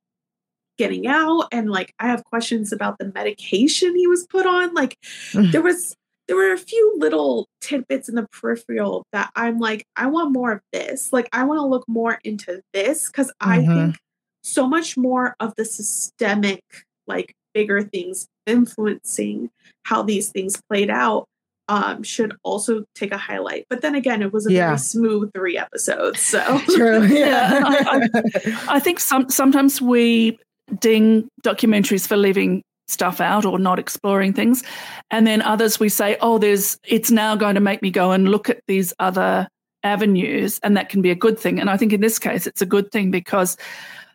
getting 0.78 1.08
out 1.08 1.48
and 1.52 1.70
like 1.70 1.94
i 2.00 2.08
have 2.08 2.24
questions 2.24 2.72
about 2.72 2.98
the 2.98 3.12
medication 3.14 3.96
he 3.96 4.08
was 4.08 4.26
put 4.28 4.46
on 4.46 4.74
like 4.74 4.98
mm. 5.32 5.52
there 5.52 5.62
was 5.62 5.96
there 6.28 6.38
were 6.38 6.54
a 6.54 6.58
few 6.58 6.96
little 6.98 7.48
tidbits 7.62 8.10
in 8.10 8.16
the 8.16 8.28
peripheral 8.32 9.06
that 9.12 9.30
i'm 9.36 9.60
like 9.60 9.86
i 9.96 10.08
want 10.08 10.32
more 10.32 10.52
of 10.52 10.62
this 10.72 11.14
like 11.14 11.30
i 11.32 11.44
want 11.44 11.60
to 11.60 11.66
look 11.66 11.88
more 11.88 12.20
into 12.24 12.62
this 12.74 13.08
because 13.08 13.32
mm-hmm. 13.42 13.50
i 13.50 13.66
think 13.66 13.98
so 14.44 14.68
much 14.68 14.98
more 14.98 15.36
of 15.40 15.54
the 15.56 15.66
systemic 15.66 16.62
like 17.08 17.34
bigger 17.54 17.82
things 17.82 18.28
influencing 18.46 19.50
how 19.84 20.02
these 20.02 20.30
things 20.30 20.62
played 20.70 20.90
out 20.90 21.28
um, 21.70 22.04
should 22.04 22.36
also 22.44 22.86
take 22.96 23.12
a 23.12 23.18
highlight. 23.18 23.66
But 23.70 23.82
then 23.82 23.96
again, 23.96 24.22
it 24.22 24.34
was 24.34 24.46
a 24.46 24.52
yeah. 24.52 24.68
very 24.68 24.80
smooth 24.80 25.32
three 25.34 25.58
episodes. 25.58 26.20
So 26.20 26.60
true. 26.76 27.04
Yeah. 27.14 27.28
yeah 27.28 27.64
I, 27.66 28.10
I, 28.14 28.66
I, 28.70 28.80
think 28.80 29.00
some 29.00 29.30
sometimes 29.30 29.82
we 29.82 30.38
ding 30.80 31.28
documentaries 31.44 32.08
for 32.08 32.18
leaving 32.18 32.64
stuff 32.88 33.22
out 33.22 33.46
or 33.46 33.58
not 33.58 33.80
exploring 33.80 34.34
things 34.34 34.62
and 35.10 35.26
then 35.26 35.42
others 35.42 35.80
we 35.80 35.88
say 35.88 36.18
oh 36.20 36.38
there's 36.38 36.78
it's 36.86 37.10
now 37.10 37.36
going 37.36 37.56
to 37.56 37.62
make 37.62 37.82
me 37.82 37.90
go 37.90 38.12
and 38.12 38.30
look 38.30 38.50
at 38.50 38.60
these 38.68 38.94
other 39.00 39.48
avenues 39.84 40.60
and 40.64 40.76
that 40.76 40.90
can 40.90 41.02
be 41.02 41.10
a 41.10 41.16
good 41.16 41.40
thing 41.40 41.60
and 41.60 41.70
i 41.70 41.78
think 41.78 41.94
in 41.94 42.02
this 42.02 42.20
case 42.20 42.46
it's 42.46 42.62
a 42.62 42.66
good 42.66 42.92
thing 42.92 43.10
because 43.10 43.58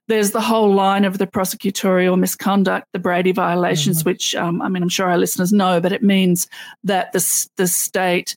there's 0.08 0.30
the 0.30 0.40
whole 0.40 0.74
line 0.74 1.04
of 1.04 1.18
the 1.18 1.26
prosecutorial 1.26 2.18
misconduct, 2.18 2.86
the 2.92 2.98
Brady 2.98 3.30
violations, 3.30 3.98
mm-hmm. 3.98 4.08
which 4.08 4.34
um, 4.34 4.60
I 4.62 4.68
mean, 4.68 4.82
I'm 4.82 4.88
sure 4.88 5.08
our 5.08 5.18
listeners 5.18 5.52
know, 5.52 5.80
but 5.80 5.92
it 5.92 6.02
means 6.02 6.48
that 6.82 7.12
the, 7.12 7.48
the 7.56 7.66
state 7.66 8.34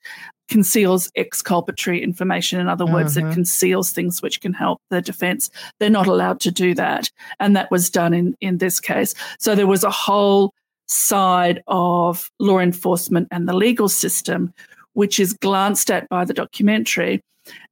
conceals 0.52 1.10
exculpatory 1.16 2.04
information. 2.04 2.60
In 2.60 2.68
other 2.68 2.86
words, 2.86 3.16
mm-hmm. 3.16 3.30
it 3.30 3.34
conceals 3.34 3.92
things 3.92 4.22
which 4.22 4.42
can 4.42 4.52
help 4.52 4.82
the 4.90 5.02
defense. 5.02 5.50
They're 5.80 5.90
not 5.90 6.08
allowed 6.08 6.42
to 6.42 6.52
do 6.52 6.76
that. 6.76 7.10
And 7.40 7.56
that 7.56 7.72
was 7.72 7.90
done 7.90 8.14
in, 8.14 8.36
in 8.42 8.58
this 8.58 8.82
case. 8.82 9.16
So 9.40 9.56
there 9.56 9.66
was 9.66 9.86
a 9.86 9.90
whole 9.90 10.54
side 10.88 11.64
of 11.68 12.30
law 12.40 12.60
enforcement 12.60 13.30
and 13.32 13.48
the 13.48 13.56
legal 13.56 13.88
system, 13.88 14.54
which 14.92 15.22
is 15.22 15.32
glanced 15.32 15.90
at 15.90 16.10
by 16.10 16.26
the 16.26 16.34
documentary. 16.34 17.22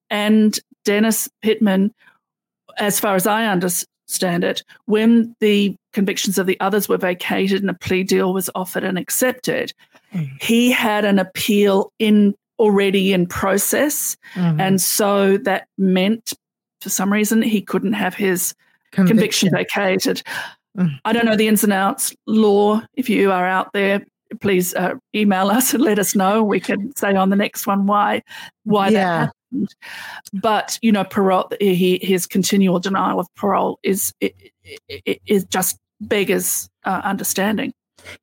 And 0.09 0.57
Dennis 0.85 1.27
Pittman, 1.41 1.93
as 2.77 2.97
far 2.97 3.15
as 3.15 3.27
I 3.27 3.45
understand 3.45 4.45
it, 4.45 4.63
when 4.85 5.35
the 5.41 5.75
convictions 5.91 6.37
of 6.37 6.47
the 6.47 6.57
others 6.61 6.87
were 6.87 6.97
vacated 6.97 7.59
and 7.59 7.69
a 7.69 7.73
plea 7.73 8.03
deal 8.03 8.33
was 8.33 8.49
offered 8.55 8.85
and 8.85 8.97
accepted, 8.97 9.73
mm. 10.13 10.29
he 10.41 10.71
had 10.71 11.03
an 11.03 11.19
appeal 11.19 11.91
in 11.99 12.33
already 12.59 13.13
in 13.13 13.25
process. 13.25 14.17
Mm-hmm. 14.35 14.59
And 14.59 14.81
so 14.81 15.37
that 15.37 15.67
meant, 15.77 16.33
for 16.81 16.89
some 16.89 17.11
reason, 17.11 17.41
he 17.41 17.61
couldn't 17.61 17.93
have 17.93 18.13
his 18.13 18.53
conviction, 18.91 19.17
conviction 19.17 19.51
vacated. 19.51 20.21
Mm-hmm. 20.77 20.95
I 21.05 21.13
don't 21.13 21.25
know 21.25 21.35
the 21.35 21.47
ins 21.47 21.63
and 21.63 21.73
outs. 21.73 22.13
Law, 22.27 22.81
if 22.93 23.09
you 23.09 23.31
are 23.31 23.45
out 23.45 23.73
there, 23.73 24.05
please 24.41 24.75
uh, 24.75 24.93
email 25.15 25.49
us 25.49 25.73
and 25.73 25.83
let 25.83 25.99
us 25.99 26.15
know. 26.15 26.43
We 26.43 26.59
can 26.59 26.95
say 26.95 27.15
on 27.15 27.29
the 27.29 27.35
next 27.35 27.65
one 27.65 27.87
why 27.87 28.21
why 28.63 28.89
yeah. 28.89 28.91
that 28.91 29.33
happened. 29.51 29.75
But 30.33 30.77
you 30.81 30.91
know, 30.91 31.03
parole, 31.03 31.49
he, 31.59 31.99
his 32.01 32.27
continual 32.27 32.79
denial 32.79 33.19
of 33.19 33.27
parole 33.35 33.79
is 33.83 34.13
is 35.25 35.45
just 35.45 35.77
beggars 35.99 36.69
uh, 36.85 37.01
understanding. 37.03 37.73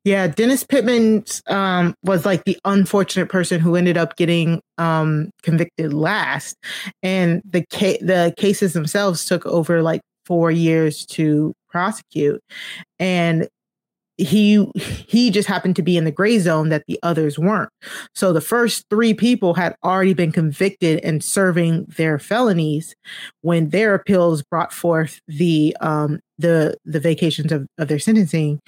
Yeah, 0.03 0.27
Dennis 0.27 0.63
Pittman 0.63 1.25
um, 1.47 1.95
was 2.03 2.25
like 2.25 2.45
the 2.45 2.57
unfortunate 2.65 3.29
person 3.29 3.59
who 3.59 3.75
ended 3.75 3.97
up 3.97 4.15
getting 4.15 4.61
um, 4.77 5.31
convicted 5.43 5.93
last, 5.93 6.55
and 7.03 7.41
the 7.49 7.65
ca- 7.71 7.99
the 8.01 8.33
cases 8.37 8.73
themselves 8.73 9.25
took 9.25 9.45
over 9.45 9.81
like 9.81 10.01
four 10.25 10.51
years 10.51 11.05
to 11.07 11.53
prosecute, 11.69 12.41
and 12.99 13.47
he 14.17 14.65
he 14.75 15.29
just 15.29 15.47
happened 15.47 15.75
to 15.75 15.81
be 15.83 15.95
in 15.95 16.03
the 16.03 16.11
gray 16.11 16.39
zone 16.39 16.69
that 16.69 16.83
the 16.87 16.99
others 17.03 17.37
weren't. 17.37 17.69
So 18.15 18.33
the 18.33 18.41
first 18.41 18.85
three 18.89 19.13
people 19.13 19.53
had 19.53 19.75
already 19.83 20.13
been 20.13 20.31
convicted 20.31 20.99
and 21.03 21.23
serving 21.23 21.85
their 21.97 22.17
felonies 22.17 22.95
when 23.41 23.69
their 23.69 23.93
appeals 23.93 24.41
brought 24.43 24.73
forth 24.73 25.21
the 25.27 25.75
um 25.81 26.19
the 26.37 26.77
the 26.85 26.99
vacations 26.99 27.51
of, 27.51 27.67
of 27.77 27.87
their 27.87 27.99
sentencing. 27.99 28.59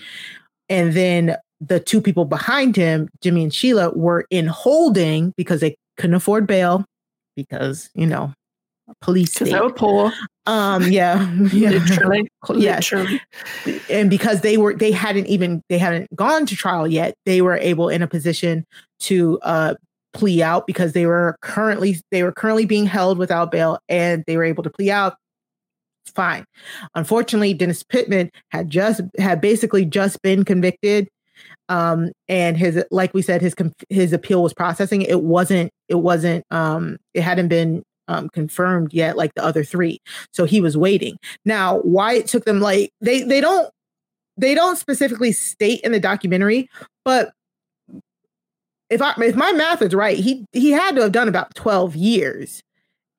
And 0.70 0.94
then 0.94 1.36
the 1.60 1.80
two 1.80 2.02
people 2.02 2.26
behind 2.26 2.76
him, 2.76 3.10
Jimmy 3.22 3.44
and 3.44 3.54
Sheila, 3.54 3.92
were 3.92 4.26
in 4.30 4.48
holding 4.48 5.34
because 5.36 5.62
they 5.62 5.76
couldn't 5.98 6.16
afford 6.16 6.48
bail 6.48 6.86
because, 7.36 7.90
you 7.94 8.06
know, 8.06 8.34
police 9.02 9.34
because 9.34 9.52
they 9.52 9.60
were 9.60 9.74
poor. 9.74 10.12
Um, 10.46 10.84
yeah, 10.92 11.32
yeah. 11.52 11.72
literally, 11.72 12.30
yes. 12.56 12.92
literally. 12.92 13.22
and 13.90 14.10
because 14.10 14.42
they 14.42 14.58
were 14.58 14.74
they 14.74 14.92
hadn't 14.92 15.28
even 15.28 15.62
they 15.70 15.78
hadn't 15.78 16.14
gone 16.16 16.46
to 16.46 16.56
trial 16.56 16.88
yet, 16.88 17.16
they 17.26 17.42
were 17.42 17.58
able 17.58 17.90
in 17.90 18.02
a 18.02 18.08
position 18.08 18.66
to 19.00 19.40
uh 19.44 19.76
plea 20.14 20.42
out 20.42 20.66
because 20.66 20.94
they 20.94 21.06
were 21.06 21.38
currently 21.42 21.98
they 22.12 22.24
were 22.24 22.32
currently 22.32 22.66
being 22.66 22.86
held 22.86 23.18
without 23.18 23.52
bail 23.52 23.78
and 23.88 24.24
they 24.26 24.38
were 24.38 24.44
able 24.44 24.64
to 24.64 24.70
plea 24.70 24.90
out 24.90 25.16
fine 26.10 26.46
unfortunately 26.96 27.54
dennis 27.54 27.84
pittman 27.84 28.30
had 28.50 28.70
just 28.70 29.02
had 29.18 29.42
basically 29.42 29.86
just 29.86 30.22
been 30.22 30.44
convicted 30.44 31.08
um 31.70 32.12
and 32.28 32.58
his 32.58 32.84
like 32.92 33.14
we 33.14 33.22
said 33.22 33.42
his 33.42 33.56
his 33.90 34.14
appeal 34.14 34.44
was 34.44 34.54
processing 34.54 35.02
it 35.02 35.22
wasn't 35.22 35.72
it 35.88 35.96
wasn't 35.96 36.44
um 36.52 36.98
it 37.14 37.22
hadn't 37.22 37.48
been 37.48 37.84
um, 38.10 38.28
confirmed 38.30 38.92
yet, 38.92 39.16
like 39.16 39.34
the 39.36 39.46
other 39.46 39.64
three. 39.64 40.02
So 40.34 40.44
he 40.46 40.60
was 40.60 40.76
waiting. 40.76 41.18
Now, 41.46 41.80
why 41.80 42.14
it 42.14 42.28
took 42.28 42.44
them 42.44 42.60
like 42.60 42.92
they 43.00 43.22
they 43.22 43.40
don't 43.40 43.72
they 44.36 44.56
don't 44.56 44.78
specifically 44.78 45.32
state 45.32 45.80
in 45.82 45.92
the 45.92 46.00
documentary, 46.00 46.70
but 47.06 47.32
if 48.90 49.02
I 49.02 49.14
if 49.20 49.36
my 49.36 49.52
math 49.52 49.82
is 49.82 49.94
right, 49.94 50.18
he 50.18 50.46
he 50.52 50.72
had 50.72 50.96
to 50.96 51.04
have 51.04 51.12
done 51.12 51.28
about 51.28 51.54
twelve 51.56 51.96
years 51.96 52.62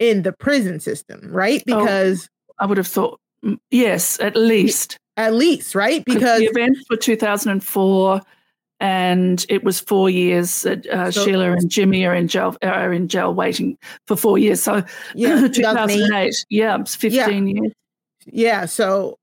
in 0.00 0.22
the 0.22 0.32
prison 0.32 0.80
system, 0.80 1.30
right? 1.30 1.62
Oh, 1.68 1.78
because 1.78 2.28
I 2.60 2.66
would 2.66 2.78
have 2.78 2.86
thought 2.86 3.18
mm, 3.44 3.58
yes, 3.70 4.20
at 4.20 4.36
least 4.36 4.98
at 5.16 5.34
least 5.34 5.74
right 5.74 6.04
because 6.04 6.40
the 6.40 6.46
events 6.46 6.84
were 6.88 6.96
two 6.96 7.16
thousand 7.16 7.52
and 7.52 7.64
four 7.64 8.20
and 8.80 9.44
it 9.48 9.62
was 9.62 9.78
four 9.78 10.08
years. 10.08 10.64
Uh, 10.64 11.10
so, 11.10 11.24
Sheila 11.24 11.52
and 11.52 11.70
Jimmy 11.70 12.06
are 12.06 12.14
in 12.14 12.28
jail 12.28 12.56
are 12.62 12.92
in 12.92 13.08
jail 13.08 13.32
waiting 13.34 13.76
for 14.06 14.16
four 14.16 14.38
years. 14.38 14.62
So 14.62 14.82
yeah, 15.14 15.48
2008. 15.52 16.46
Yeah, 16.48 16.82
15 16.84 17.12
yeah. 17.12 17.28
years. 17.28 17.72
Yeah. 18.26 18.64
So, 18.64 19.18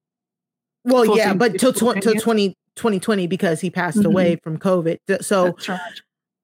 well, 0.85 1.05
14, 1.05 1.17
yeah, 1.17 1.33
but 1.33 1.59
till, 1.59 1.73
tw- 1.73 2.01
till 2.01 2.15
20, 2.15 2.49
2020 2.75 3.27
because 3.27 3.59
he 3.59 3.69
passed 3.69 3.97
mm-hmm. 3.97 4.05
away 4.05 4.35
from 4.43 4.57
COVID. 4.57 4.97
So, 5.21 5.57
right. 5.67 5.79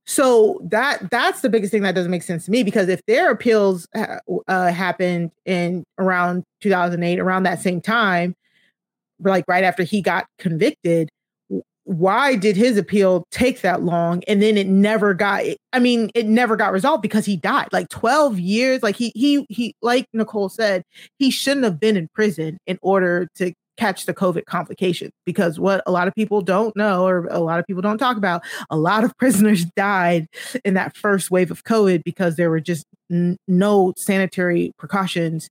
So 0.05 0.59
that 0.69 1.09
that's 1.09 1.41
the 1.41 1.49
biggest 1.49 1.71
thing 1.71 1.83
that 1.83 1.95
doesn't 1.95 2.11
make 2.11 2.23
sense 2.23 2.45
to 2.45 2.51
me 2.51 2.63
because 2.63 2.89
if 2.89 3.01
their 3.05 3.31
appeals 3.31 3.87
uh, 3.95 4.71
happened 4.71 5.31
in 5.45 5.83
around 5.97 6.43
2008, 6.61 7.19
around 7.19 7.43
that 7.43 7.61
same 7.61 7.79
time, 7.79 8.35
like 9.19 9.45
right 9.47 9.63
after 9.63 9.83
he 9.83 10.01
got 10.01 10.25
convicted, 10.39 11.09
why 11.85 12.35
did 12.35 12.55
his 12.57 12.77
appeal 12.77 13.25
take 13.31 13.61
that 13.61 13.83
long? 13.83 14.23
And 14.27 14.41
then 14.41 14.57
it 14.57 14.67
never 14.67 15.13
got 15.13 15.43
i 15.71 15.79
mean 15.79 16.09
it 16.13 16.25
never 16.25 16.57
got 16.57 16.73
resolved 16.73 17.01
because 17.01 17.25
he 17.25 17.37
died. 17.37 17.69
Like 17.71 17.87
12 17.89 18.39
years 18.39 18.83
like 18.83 18.97
he 18.97 19.11
he 19.15 19.45
he 19.49 19.73
like 19.81 20.07
nicole 20.11 20.49
said 20.49 20.83
he 21.17 21.31
shouldn't 21.31 21.63
have 21.63 21.79
been 21.79 21.95
in 21.95 22.09
prison 22.13 22.57
in 22.67 22.77
order 22.81 23.27
to 23.35 23.53
catch 23.77 24.05
the 24.05 24.13
covid 24.13 24.45
complications 24.45 25.11
because 25.25 25.59
what 25.59 25.81
a 25.85 25.91
lot 25.91 26.07
of 26.07 26.13
people 26.13 26.41
don't 26.41 26.75
know 26.75 27.05
or 27.05 27.25
a 27.27 27.39
lot 27.39 27.59
of 27.59 27.65
people 27.65 27.81
don't 27.81 27.97
talk 27.97 28.17
about 28.17 28.43
a 28.69 28.77
lot 28.77 29.03
of 29.03 29.17
prisoners 29.17 29.65
died 29.75 30.27
in 30.63 30.73
that 30.73 30.95
first 30.95 31.31
wave 31.31 31.51
of 31.51 31.63
covid 31.63 32.03
because 32.03 32.35
there 32.35 32.49
were 32.49 32.59
just 32.59 32.85
n- 33.11 33.37
no 33.47 33.93
sanitary 33.97 34.71
precautions 34.77 35.49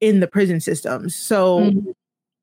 in 0.00 0.20
the 0.20 0.28
prison 0.28 0.60
systems 0.60 1.14
so 1.14 1.60
mm-hmm 1.60 1.90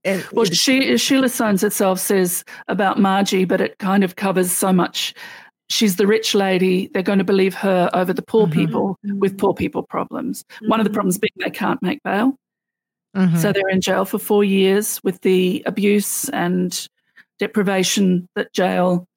and 0.06 0.24
well, 0.32 0.46
she, 0.46 0.98
Sheila 0.98 1.30
Signs 1.30 1.64
itself 1.64 2.00
says 2.00 2.44
about 2.68 3.00
Margie, 3.00 3.44
but 3.44 3.60
it 3.60 3.80
kind 3.80 4.04
of 4.04 4.16
covers 4.16 4.52
so 4.52 4.72
much. 4.72 5.16
She's 5.68 5.96
the 5.96 6.06
rich 6.06 6.36
lady. 6.36 6.90
They're 6.94 7.02
going 7.02 7.18
to 7.18 7.26
believe 7.26 7.56
her 7.56 7.90
over 7.92 8.14
the 8.14 8.22
poor 8.22 8.46
mm-hmm. 8.46 8.60
people 8.60 9.00
with 9.04 9.38
poor 9.40 9.56
people 9.56 9.82
problems. 9.82 10.44
Mm-hmm. 10.44 10.68
One 10.70 10.80
of 10.80 10.84
the 10.84 10.90
mm-hmm. 10.90 10.96
problems 10.96 11.18
being 11.18 11.32
they 11.38 11.50
can't 11.50 11.82
make 11.82 12.04
bail. 12.04 12.38
Mm-hmm. 13.16 13.38
So 13.38 13.54
they're 13.54 13.70
in 13.70 13.82
jail 13.82 14.06
for 14.06 14.20
four 14.20 14.44
years 14.44 15.02
with 15.04 15.22
the 15.22 15.64
abuse 15.66 16.30
and 16.30 16.88
deprivation 17.40 18.28
that 18.36 18.52
jail, 18.54 19.08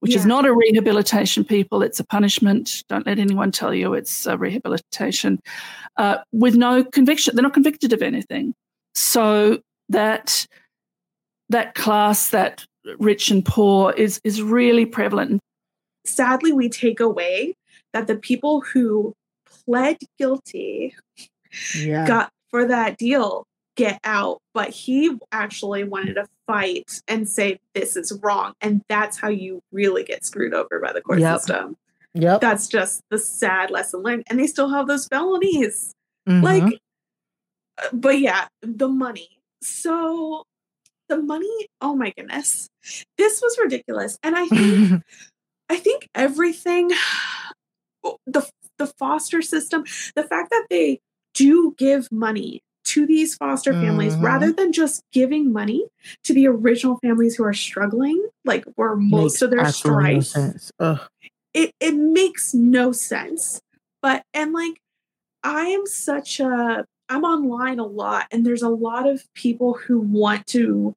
which 0.00 0.12
yeah. 0.12 0.18
is 0.18 0.26
not 0.26 0.46
a 0.46 0.52
rehabilitation, 0.52 1.44
people, 1.44 1.82
it's 1.82 2.00
a 2.00 2.04
punishment. 2.04 2.84
Don't 2.88 3.06
let 3.06 3.18
anyone 3.18 3.52
tell 3.52 3.72
you 3.72 3.94
it's 3.94 4.26
a 4.26 4.36
rehabilitation, 4.36 5.40
uh, 5.96 6.18
with 6.32 6.56
no 6.56 6.84
conviction. 6.84 7.36
They're 7.36 7.42
not 7.42 7.54
convicted 7.54 7.92
of 7.92 8.02
anything. 8.02 8.54
So 8.94 9.60
that 9.88 10.46
that 11.50 11.74
class, 11.74 12.30
that 12.30 12.64
rich 12.98 13.30
and 13.30 13.44
poor, 13.44 13.92
is 13.92 14.20
is 14.24 14.42
really 14.42 14.86
prevalent. 14.86 15.40
Sadly, 16.06 16.52
we 16.52 16.68
take 16.68 16.98
away 16.98 17.54
that 17.92 18.06
the 18.06 18.16
people 18.16 18.62
who 18.62 19.14
pled 19.46 19.98
guilty 20.18 20.94
yeah. 21.76 22.06
got 22.06 22.30
for 22.50 22.66
that 22.66 22.96
deal 22.96 23.46
get 23.76 24.00
out, 24.04 24.40
but 24.52 24.68
he 24.70 25.16
actually 25.32 25.84
wanted 25.84 26.14
to 26.14 26.26
fight 26.46 27.00
and 27.08 27.28
say 27.28 27.58
this 27.74 27.96
is 27.96 28.12
wrong, 28.22 28.52
and 28.60 28.82
that's 28.88 29.18
how 29.18 29.28
you 29.28 29.62
really 29.72 30.04
get 30.04 30.24
screwed 30.24 30.54
over 30.54 30.80
by 30.80 30.92
the 30.92 31.00
court 31.00 31.20
yep. 31.20 31.38
system. 31.38 31.76
Yep. 32.14 32.40
That's 32.40 32.66
just 32.66 33.02
the 33.10 33.18
sad 33.18 33.70
lesson 33.70 34.02
learned. 34.02 34.24
And 34.28 34.38
they 34.38 34.48
still 34.48 34.68
have 34.68 34.88
those 34.88 35.06
felonies. 35.06 35.94
Mm-hmm. 36.28 36.44
Like, 36.44 36.80
uh, 37.78 37.88
but 37.92 38.18
yeah, 38.18 38.48
the 38.62 38.88
money 38.88 39.40
so 39.62 40.44
the 41.08 41.18
money, 41.18 41.68
oh 41.80 41.94
my 41.94 42.12
goodness. 42.16 42.68
This 43.18 43.40
was 43.42 43.58
ridiculous. 43.60 44.18
And 44.22 44.36
I 44.36 44.46
think 44.46 45.02
I 45.68 45.76
think 45.76 46.08
everything 46.14 46.90
the 48.26 48.48
the 48.78 48.86
foster 48.86 49.42
system, 49.42 49.84
the 50.14 50.24
fact 50.24 50.50
that 50.50 50.66
they 50.70 51.00
do 51.34 51.74
give 51.78 52.10
money 52.10 52.62
to 52.84 53.06
these 53.06 53.36
foster 53.36 53.72
families 53.72 54.14
mm-hmm. 54.14 54.24
rather 54.24 54.52
than 54.52 54.72
just 54.72 55.02
giving 55.12 55.52
money 55.52 55.86
to 56.24 56.34
the 56.34 56.46
original 56.46 56.98
families 56.98 57.36
who 57.36 57.44
are 57.44 57.54
struggling, 57.54 58.28
like 58.44 58.64
where 58.74 58.96
most 58.96 59.34
makes 59.34 59.42
of 59.42 59.50
their 59.50 59.70
strife. 59.72 60.34
No 60.80 60.98
it 61.54 61.74
it 61.80 61.94
makes 61.94 62.54
no 62.54 62.92
sense. 62.92 63.60
But 64.02 64.24
and 64.34 64.52
like 64.52 64.80
I 65.42 65.62
am 65.66 65.86
such 65.86 66.40
a 66.40 66.84
I'm 67.08 67.24
online 67.24 67.78
a 67.78 67.86
lot 67.86 68.26
and 68.30 68.46
there's 68.46 68.62
a 68.62 68.68
lot 68.68 69.08
of 69.08 69.24
people 69.34 69.74
who 69.74 70.00
want 70.00 70.46
to 70.48 70.94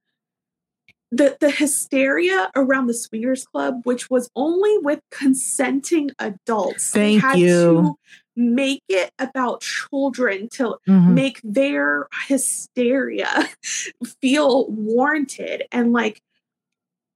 the 1.11 1.37
the 1.39 1.51
hysteria 1.51 2.49
around 2.55 2.87
the 2.87 2.93
swingers 2.93 3.45
club 3.45 3.81
which 3.83 4.09
was 4.09 4.29
only 4.35 4.77
with 4.79 4.99
consenting 5.11 6.09
adults 6.17 6.89
Thank 6.91 7.21
had 7.21 7.37
you. 7.37 7.47
to 7.47 7.95
make 8.35 8.81
it 8.89 9.11
about 9.19 9.61
children 9.61 10.49
to 10.49 10.75
mm-hmm. 10.87 11.13
make 11.13 11.39
their 11.43 12.07
hysteria 12.27 13.49
feel 14.21 14.67
warranted 14.69 15.63
and 15.71 15.93
like 15.93 16.21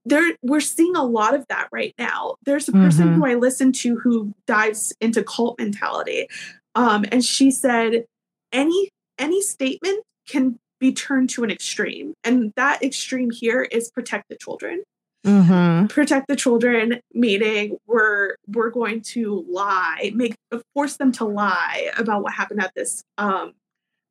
there 0.07 0.35
we're 0.41 0.59
seeing 0.59 0.95
a 0.95 1.03
lot 1.03 1.33
of 1.33 1.45
that 1.49 1.67
right 1.71 1.93
now 1.97 2.35
there's 2.45 2.67
a 2.69 2.71
person 2.71 3.07
mm-hmm. 3.07 3.21
who 3.21 3.25
i 3.25 3.33
listen 3.33 3.71
to 3.71 3.97
who 3.97 4.33
dives 4.45 4.93
into 5.01 5.23
cult 5.23 5.59
mentality 5.59 6.27
um, 6.75 7.05
and 7.11 7.25
she 7.25 7.51
said 7.51 8.05
any 8.51 8.89
any 9.17 9.41
statement 9.41 10.03
can 10.27 10.59
be 10.79 10.93
turned 10.93 11.29
to 11.29 11.43
an 11.43 11.51
extreme 11.51 12.13
and 12.23 12.53
that 12.55 12.83
extreme 12.83 13.31
here 13.31 13.63
is 13.63 13.89
protect 13.91 14.29
the 14.29 14.37
children 14.37 14.83
mm-hmm. 15.25 15.87
protect 15.87 16.27
the 16.27 16.35
children 16.35 17.01
meaning 17.13 17.77
we're 17.87 18.35
we're 18.47 18.69
going 18.69 19.01
to 19.01 19.45
lie 19.49 20.11
make 20.13 20.35
force 20.73 20.97
them 20.97 21.11
to 21.13 21.25
lie 21.25 21.91
about 21.97 22.23
what 22.23 22.33
happened 22.33 22.61
at 22.61 22.71
this 22.75 23.03
um 23.17 23.53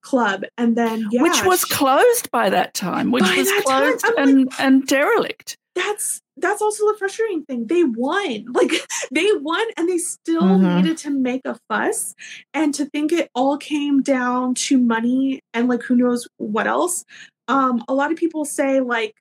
club 0.03 0.45
and 0.57 0.77
then 0.77 1.09
yeah, 1.11 1.23
which 1.23 1.45
was 1.45 1.65
closed 1.65 2.31
by 2.31 2.49
that 2.49 2.75
time 2.75 3.11
which 3.11 3.25
was 3.37 3.51
closed 3.65 4.05
and 4.17 4.47
like, 4.47 4.61
and 4.61 4.87
derelict 4.87 5.57
that's 5.77 6.23
that's 6.39 6.63
also 6.63 6.91
the 6.91 6.99
frustrating 6.99 7.45
thing. 7.45 7.67
They 7.67 7.85
won. 7.85 8.47
Like 8.57 8.73
they 9.11 9.29
won 9.35 9.67
and 9.77 9.89
they 9.89 9.99
still 9.99 10.43
mm-hmm. 10.43 10.77
needed 10.77 10.97
to 10.99 11.11
make 11.11 11.43
a 11.45 11.59
fuss 11.69 12.15
and 12.55 12.75
to 12.75 12.87
think 12.87 13.13
it 13.13 13.31
all 13.35 13.59
came 13.59 14.03
down 14.03 14.55
to 14.55 14.79
money 14.79 15.41
and 15.53 15.69
like 15.69 15.83
who 15.83 15.95
knows 15.95 16.27
what 16.39 16.67
else. 16.67 17.05
Um 17.49 17.85
a 17.87 17.95
lot 17.95 18.11
of 18.11 18.17
people 18.17 18.45
say 18.45 18.81
like 18.81 19.15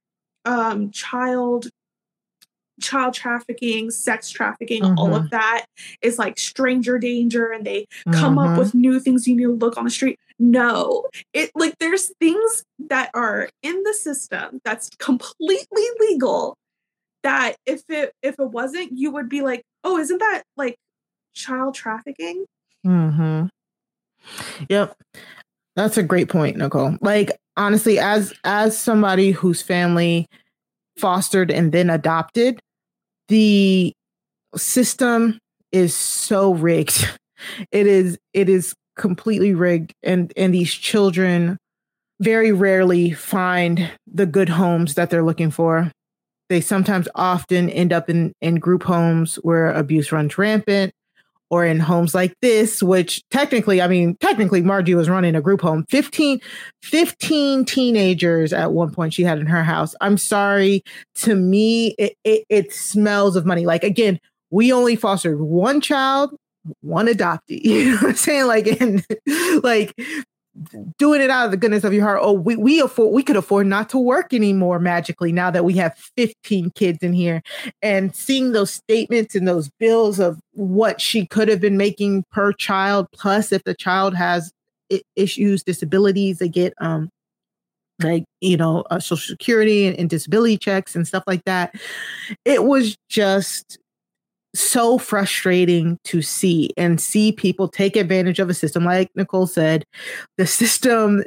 um 0.45 0.91
child 0.91 1.67
child 2.81 3.13
trafficking, 3.13 3.89
sex 3.91 4.29
trafficking, 4.29 4.83
mm-hmm. 4.83 4.99
all 4.99 5.15
of 5.15 5.23
mm-hmm. 5.23 5.35
that 5.35 5.65
is 6.01 6.19
like 6.19 6.37
stranger 6.37 6.97
danger 6.97 7.51
and 7.51 7.65
they 7.65 7.87
come 8.11 8.35
mm-hmm. 8.35 8.53
up 8.53 8.59
with 8.59 8.73
new 8.73 8.99
things 8.99 9.27
you 9.27 9.35
need 9.35 9.43
to 9.43 9.55
look 9.55 9.77
on 9.77 9.85
the 9.85 9.89
street. 9.89 10.19
No, 10.37 11.05
it 11.33 11.51
like 11.55 11.75
there's 11.79 12.11
things 12.19 12.65
that 12.87 13.09
are 13.13 13.49
in 13.63 13.83
the 13.83 13.93
system 13.93 14.59
that's 14.65 14.89
completely 14.99 15.83
legal 15.99 16.57
that 17.23 17.55
if 17.65 17.83
it 17.89 18.13
if 18.21 18.39
it 18.39 18.49
wasn't, 18.49 18.97
you 18.97 19.11
would 19.11 19.29
be 19.29 19.41
like, 19.41 19.63
oh, 19.83 19.97
isn't 19.97 20.17
that 20.17 20.43
like 20.57 20.75
child 21.33 21.73
trafficking? 21.73 22.45
Mm-hmm. 22.85 23.45
Yep. 24.69 24.97
That's 25.75 25.97
a 25.97 26.03
great 26.03 26.29
point, 26.29 26.57
Nicole. 26.57 26.97
Like 27.01 27.31
honestly, 27.57 27.99
as 27.99 28.33
as 28.43 28.77
somebody 28.77 29.31
whose 29.31 29.61
family 29.61 30.27
fostered 30.97 31.51
and 31.51 31.71
then 31.71 31.89
adopted, 31.89 32.59
the 33.27 33.93
system 34.55 35.39
is 35.71 35.95
so 35.95 36.53
rigged. 36.53 37.07
It 37.69 37.85
is 37.85 38.17
it 38.33 38.47
is 38.47 38.73
completely 38.95 39.53
rigged 39.53 39.93
and 40.01 40.31
and 40.37 40.53
these 40.53 40.73
children 40.73 41.57
very 42.21 42.53
rarely 42.53 43.11
find 43.11 43.91
the 44.07 44.25
good 44.25 44.47
homes 44.47 44.95
that 44.95 45.09
they're 45.09 45.21
looking 45.21 45.51
for. 45.51 45.91
They 46.47 46.61
sometimes 46.61 47.09
often 47.13 47.69
end 47.69 47.91
up 47.91 48.09
in 48.09 48.31
in 48.41 48.55
group 48.55 48.83
homes 48.83 49.35
where 49.43 49.69
abuse 49.69 50.13
runs 50.13 50.37
rampant 50.37 50.93
or 51.49 51.65
in 51.65 51.79
homes 51.79 52.15
like 52.15 52.33
this, 52.41 52.81
which 52.81 53.21
technically, 53.29 53.81
I 53.81 53.87
mean, 53.87 54.17
technically 54.17 54.61
Margie 54.61 54.95
was 54.95 55.09
running 55.09 55.35
a 55.35 55.41
group 55.41 55.61
home. 55.61 55.85
15, 55.89 56.41
15 56.81 57.65
teenagers 57.65 58.53
at 58.53 58.73
one 58.73 58.91
point 58.91 59.13
she 59.13 59.23
had 59.23 59.39
in 59.39 59.45
her 59.45 59.63
house. 59.63 59.95
I'm 60.01 60.17
sorry. 60.17 60.83
To 61.15 61.35
me, 61.35 61.95
it, 61.97 62.15
it, 62.23 62.45
it 62.49 62.73
smells 62.73 63.35
of 63.35 63.45
money. 63.45 63.65
Like, 63.65 63.83
again, 63.83 64.19
we 64.49 64.71
only 64.71 64.95
fostered 64.95 65.39
one 65.39 65.81
child, 65.81 66.35
one 66.81 67.07
adoptee. 67.07 67.39
You 67.63 67.91
know 67.91 67.97
what 67.97 68.09
I'm 68.09 68.15
saying? 68.15 68.47
Like, 68.47 68.81
and 68.81 69.05
like 69.63 69.93
doing 70.97 71.21
it 71.21 71.29
out 71.29 71.45
of 71.45 71.51
the 71.51 71.57
goodness 71.57 71.83
of 71.83 71.93
your 71.93 72.03
heart. 72.03 72.19
Oh, 72.21 72.33
we, 72.33 72.55
we 72.55 72.79
afford 72.79 73.13
we 73.13 73.23
could 73.23 73.35
afford 73.35 73.67
not 73.67 73.89
to 73.89 73.97
work 73.97 74.33
anymore 74.33 74.79
magically 74.79 75.31
now 75.31 75.51
that 75.51 75.65
we 75.65 75.73
have 75.73 75.97
15 76.17 76.71
kids 76.71 76.99
in 77.01 77.13
here. 77.13 77.41
And 77.81 78.15
seeing 78.15 78.51
those 78.51 78.71
statements 78.71 79.35
and 79.35 79.47
those 79.47 79.69
bills 79.79 80.19
of 80.19 80.39
what 80.53 81.01
she 81.01 81.25
could 81.25 81.47
have 81.47 81.59
been 81.59 81.77
making 81.77 82.23
per 82.31 82.53
child, 82.53 83.07
plus 83.13 83.51
if 83.51 83.63
the 83.63 83.75
child 83.75 84.15
has 84.15 84.51
issues, 85.15 85.63
disabilities, 85.63 86.39
they 86.39 86.49
get 86.49 86.73
um 86.79 87.09
like 88.03 88.25
you 88.41 88.57
know 88.57 88.83
uh, 88.91 88.99
social 88.99 89.33
security 89.33 89.87
and, 89.87 89.97
and 89.97 90.09
disability 90.09 90.57
checks 90.57 90.95
and 90.95 91.07
stuff 91.07 91.23
like 91.27 91.43
that. 91.45 91.75
It 92.43 92.63
was 92.63 92.97
just 93.09 93.77
so 94.55 94.97
frustrating 94.97 95.97
to 96.05 96.21
see 96.21 96.71
and 96.77 96.99
see 96.99 97.31
people 97.31 97.67
take 97.67 97.95
advantage 97.95 98.39
of 98.39 98.49
a 98.49 98.53
system. 98.53 98.85
Like 98.85 99.09
Nicole 99.15 99.47
said, 99.47 99.85
the 100.37 100.47
system 100.47 101.23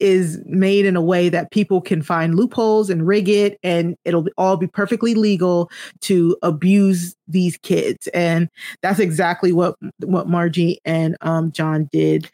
is 0.00 0.40
made 0.46 0.86
in 0.86 0.96
a 0.96 1.02
way 1.02 1.28
that 1.28 1.50
people 1.50 1.80
can 1.80 2.00
find 2.02 2.34
loopholes 2.34 2.88
and 2.88 3.06
rig 3.06 3.28
it, 3.28 3.58
and 3.62 3.94
it'll 4.04 4.26
all 4.38 4.56
be 4.56 4.66
perfectly 4.66 5.14
legal 5.14 5.70
to 6.00 6.36
abuse 6.42 7.14
these 7.28 7.58
kids. 7.58 8.06
And 8.08 8.48
that's 8.82 8.98
exactly 8.98 9.52
what 9.52 9.76
what 9.98 10.26
Margie 10.26 10.78
and 10.84 11.16
um, 11.20 11.52
John 11.52 11.88
did. 11.92 12.30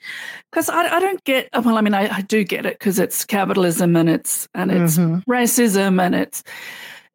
Because 0.51 0.69
I, 0.69 0.97
I, 0.97 1.01
don't 1.01 1.23
get. 1.25 1.49
Well, 1.53 1.77
I 1.77 1.81
mean, 1.81 1.95
I, 1.95 2.09
I 2.09 2.21
do 2.23 2.45
get 2.45 2.65
it 2.65 2.79
because 2.79 2.99
it's 2.99 3.25
capitalism 3.25 3.97
and 3.97 4.09
it's 4.09 4.49
and 4.55 4.71
it's 4.71 4.97
mm-hmm. 4.97 5.29
racism 5.31 6.01
and 6.01 6.15
it's 6.15 6.45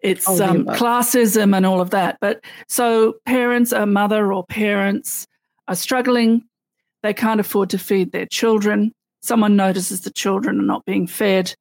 it's 0.02 0.28
oh, 0.28 0.44
um, 0.44 0.66
classism 0.66 1.56
and 1.56 1.66
all 1.66 1.82
of 1.82 1.92
that. 1.92 2.18
But 2.22 2.44
so 2.68 3.16
parents, 3.26 3.72
a 3.72 3.86
mother 3.86 4.34
or 4.34 4.46
parents 4.46 5.28
are 5.68 5.76
struggling. 5.76 6.44
They 7.04 7.14
can't 7.14 7.40
afford 7.40 7.70
to 7.72 7.78
feed 7.78 8.12
their 8.12 8.26
children. 8.26 8.94
Someone 9.22 9.56
notices 9.56 10.02
the 10.02 10.12
children 10.12 10.60
are 10.60 10.64
not 10.64 10.86
being 10.86 11.08
fed. 11.08 11.54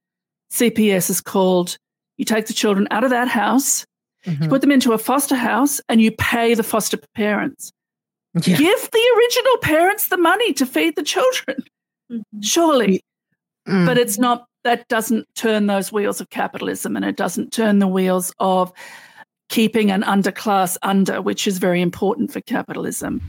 CPS 0.52 1.10
is 1.10 1.20
called. 1.20 1.76
You 2.16 2.24
take 2.24 2.46
the 2.46 2.54
children 2.54 2.88
out 2.90 3.04
of 3.04 3.10
that 3.10 3.28
house, 3.28 3.86
mm-hmm. 4.26 4.42
you 4.42 4.48
put 4.48 4.60
them 4.60 4.70
into 4.70 4.92
a 4.92 4.98
foster 4.98 5.36
house, 5.36 5.80
and 5.88 6.02
you 6.02 6.10
pay 6.10 6.54
the 6.54 6.62
foster 6.62 6.98
parents. 7.14 7.72
Yeah. 8.34 8.56
Give 8.56 8.90
the 8.92 9.14
original 9.16 9.56
parents 9.62 10.08
the 10.08 10.16
money 10.16 10.52
to 10.54 10.66
feed 10.66 10.96
the 10.96 11.02
children, 11.02 11.64
mm-hmm. 12.10 12.40
surely. 12.42 13.00
Mm. 13.66 13.86
But 13.86 13.98
it's 13.98 14.18
not 14.18 14.46
that 14.64 14.86
doesn't 14.88 15.26
turn 15.34 15.66
those 15.66 15.92
wheels 15.92 16.20
of 16.20 16.30
capitalism 16.30 16.96
and 16.96 17.04
it 17.04 17.16
doesn't 17.16 17.52
turn 17.52 17.78
the 17.78 17.88
wheels 17.88 18.32
of 18.38 18.72
keeping 19.48 19.90
an 19.90 20.02
underclass 20.02 20.76
under, 20.82 21.20
which 21.20 21.46
is 21.46 21.58
very 21.58 21.80
important 21.80 22.32
for 22.32 22.40
capitalism. 22.40 23.20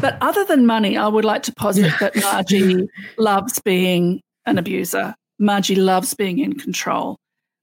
But 0.00 0.18
other 0.20 0.44
than 0.44 0.66
money, 0.66 0.96
I 0.96 1.08
would 1.08 1.24
like 1.24 1.42
to 1.44 1.52
posit 1.52 1.92
that 2.00 2.14
Margie 2.16 2.88
loves 3.18 3.58
being 3.60 4.20
an 4.44 4.58
abuser. 4.58 5.14
Margie 5.38 5.76
loves 5.76 6.14
being 6.14 6.38
in 6.38 6.54
control. 6.54 7.16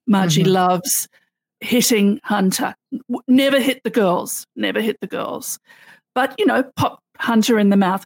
Margie 0.07 0.43
mm-hmm. 0.43 0.53
loves 0.53 1.07
hitting 1.59 2.19
Hunter. 2.23 2.73
Never 3.27 3.59
hit 3.59 3.83
the 3.83 3.91
girls, 3.91 4.45
never 4.55 4.81
hit 4.81 4.99
the 5.01 5.07
girls. 5.07 5.59
But, 6.15 6.33
you 6.39 6.45
know, 6.45 6.63
pop 6.75 6.99
Hunter 7.17 7.59
in 7.59 7.69
the 7.69 7.77
mouth 7.77 8.05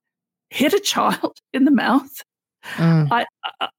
hit 0.55 0.73
a 0.73 0.79
child 0.79 1.37
in 1.53 1.65
the 1.65 1.71
mouth. 1.71 2.21
Mm. 2.75 3.11
I, 3.11 3.25
I, 3.59 3.69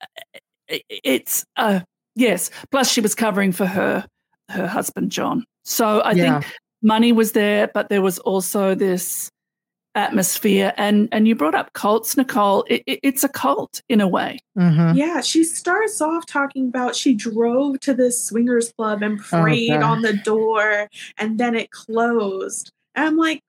it's 0.69 1.45
uh, 1.57 1.81
yes. 2.15 2.51
Plus, 2.71 2.91
she 2.91 3.01
was 3.01 3.15
covering 3.15 3.53
for 3.53 3.67
her 3.67 4.07
her 4.51 4.67
husband 4.67 5.11
John. 5.11 5.45
So 5.65 6.01
I 6.01 6.13
yeah. 6.13 6.41
think 6.41 6.55
money 6.83 7.13
was 7.13 7.33
there, 7.33 7.69
but 7.75 7.89
there 7.89 8.03
was 8.03 8.19
also 8.21 8.75
this 8.75 9.31
atmosphere. 9.97 10.73
And 10.77 11.09
and 11.11 11.27
you 11.27 11.35
brought 11.35 11.55
up 11.55 11.73
cults, 11.73 12.17
Nicole. 12.17 12.65
It, 12.69 12.85
it, 12.87 13.01
it's 13.03 13.25
a 13.25 13.29
cult 13.29 13.83
in 13.89 14.01
a 14.01 14.07
way. 14.07 14.39
Mm-hmm. 14.57 14.97
Yeah, 14.97 15.21
she 15.21 15.43
starts 15.43 16.01
off 16.01 16.27
talking 16.27 16.69
about 16.69 16.95
she 16.95 17.15
drove 17.15 17.81
to 17.81 17.95
this 17.95 18.23
swingers 18.23 18.73
club 18.73 19.03
and 19.03 19.19
prayed 19.19 19.73
oh, 19.73 19.83
on 19.83 20.03
the 20.03 20.13
door, 20.13 20.89
and 21.19 21.39
then 21.39 21.57
it 21.57 21.73
closed. 21.73 22.71
And 22.95 23.07
I'm 23.07 23.17
like, 23.17 23.43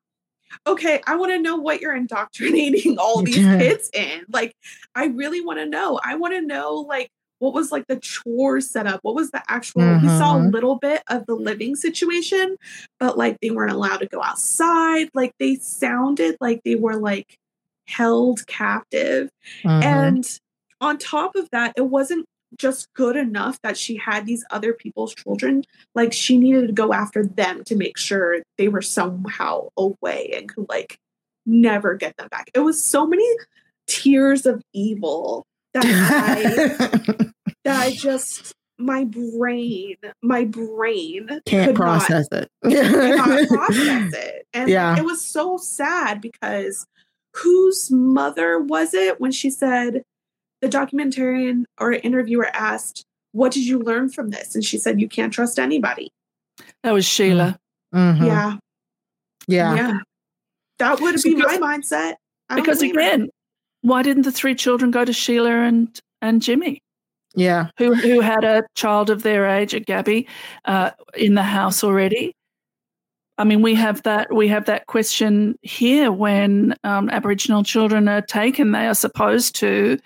okay, 0.65 1.01
I 1.05 1.15
want 1.15 1.31
to 1.31 1.39
know 1.39 1.55
what 1.55 1.81
you're 1.81 1.95
indoctrinating 1.95 2.97
all 2.99 3.21
these 3.21 3.35
kids 3.35 3.89
in. 3.93 4.25
Like, 4.29 4.55
I 4.95 5.05
really 5.07 5.41
want 5.41 5.59
to 5.59 5.65
know. 5.65 5.99
I 6.03 6.15
want 6.15 6.33
to 6.33 6.41
know, 6.41 6.75
like, 6.75 7.09
what 7.39 7.53
was 7.53 7.71
like 7.71 7.85
the 7.87 7.97
chore 7.97 8.61
setup? 8.61 9.01
What 9.03 9.15
was 9.15 9.31
the 9.31 9.43
actual? 9.47 9.81
We 10.01 10.07
saw 10.07 10.37
a 10.37 10.39
mm-hmm. 10.39 10.49
little 10.49 10.75
bit 10.77 11.03
of 11.07 11.25
the 11.27 11.35
living 11.35 11.75
situation, 11.75 12.57
but 12.99 13.15
like 13.17 13.39
they 13.41 13.51
weren't 13.51 13.71
allowed 13.71 13.97
to 13.97 14.07
go 14.07 14.23
outside. 14.23 15.09
Like 15.13 15.33
they 15.39 15.55
sounded 15.55 16.37
like 16.41 16.61
they 16.63 16.75
were 16.75 16.95
like 16.95 17.37
held 17.85 18.45
captive. 18.47 19.29
Mm-hmm. 19.63 19.83
And 19.83 20.39
on 20.81 20.97
top 20.97 21.35
of 21.35 21.49
that, 21.51 21.73
it 21.77 21.85
wasn't 21.85 22.25
just 22.57 22.93
good 22.93 23.15
enough 23.15 23.61
that 23.61 23.77
she 23.77 23.97
had 23.97 24.25
these 24.25 24.45
other 24.51 24.73
people's 24.73 25.13
children. 25.13 25.63
Like 25.95 26.13
she 26.13 26.37
needed 26.37 26.67
to 26.67 26.73
go 26.73 26.93
after 26.93 27.25
them 27.25 27.63
to 27.65 27.75
make 27.75 27.97
sure 27.97 28.41
they 28.57 28.67
were 28.67 28.81
somehow 28.81 29.69
away 29.77 30.31
and 30.35 30.49
could 30.49 30.67
like 30.69 30.97
never 31.45 31.95
get 31.95 32.15
them 32.17 32.27
back. 32.29 32.49
It 32.53 32.59
was 32.59 32.83
so 32.83 33.05
many 33.05 33.27
tears 33.87 34.45
of 34.45 34.61
evil 34.73 35.45
that 35.73 35.85
I 35.85 37.07
that 37.63 37.79
I 37.79 37.91
just 37.91 38.53
my 38.79 39.05
brain, 39.05 39.95
my 40.21 40.45
brain 40.45 41.41
can't 41.45 41.75
process 41.75 42.27
not, 42.31 42.47
it. 42.63 43.47
process 43.49 44.13
it. 44.13 44.47
And 44.53 44.69
yeah. 44.69 44.97
it 44.97 45.03
was 45.03 45.25
so 45.25 45.57
sad 45.57 46.21
because 46.21 46.85
whose 47.33 47.91
mother 47.91 48.59
was 48.59 48.93
it 48.93 49.19
when 49.19 49.31
she 49.31 49.49
said 49.49 50.03
the 50.61 50.67
documentarian 50.67 51.63
or 51.79 51.93
interviewer 51.93 52.47
asked, 52.53 53.05
What 53.31 53.51
did 53.51 53.65
you 53.65 53.79
learn 53.79 54.09
from 54.09 54.29
this? 54.29 54.55
And 54.55 54.63
she 54.63 54.77
said, 54.77 54.99
You 54.99 55.07
can't 55.07 55.33
trust 55.33 55.59
anybody. 55.59 56.11
That 56.83 56.93
was 56.93 57.05
Sheila. 57.05 57.57
Mm-hmm. 57.93 58.25
Yeah. 58.25 58.57
Yeah. 59.47 59.75
Yeah. 59.75 59.97
That 60.79 60.99
would 60.99 61.21
be 61.23 61.35
my 61.35 61.57
mindset. 61.57 62.15
Because 62.53 62.81
again, 62.81 63.21
her. 63.21 63.27
why 63.81 64.03
didn't 64.03 64.23
the 64.23 64.31
three 64.31 64.55
children 64.55 64.91
go 64.91 65.03
to 65.05 65.13
Sheila 65.13 65.51
and 65.51 65.99
and 66.21 66.41
Jimmy? 66.41 66.79
Yeah. 67.35 67.69
Who 67.77 67.93
who 67.93 68.19
had 68.19 68.43
a 68.43 68.63
child 68.75 69.09
of 69.09 69.23
their 69.23 69.45
age, 69.47 69.73
a 69.73 69.79
Gabby, 69.79 70.27
uh, 70.65 70.91
in 71.15 71.35
the 71.35 71.43
house 71.43 71.83
already? 71.83 72.33
I 73.39 73.43
mean, 73.43 73.61
we 73.61 73.75
have 73.75 74.01
that 74.03 74.33
we 74.33 74.47
have 74.47 74.65
that 74.65 74.87
question 74.87 75.57
here 75.61 76.11
when 76.11 76.73
um, 76.83 77.09
Aboriginal 77.09 77.63
children 77.63 78.07
are 78.07 78.21
taken. 78.21 78.71
They 78.71 78.87
are 78.87 78.95
supposed 78.95 79.55
to 79.57 79.99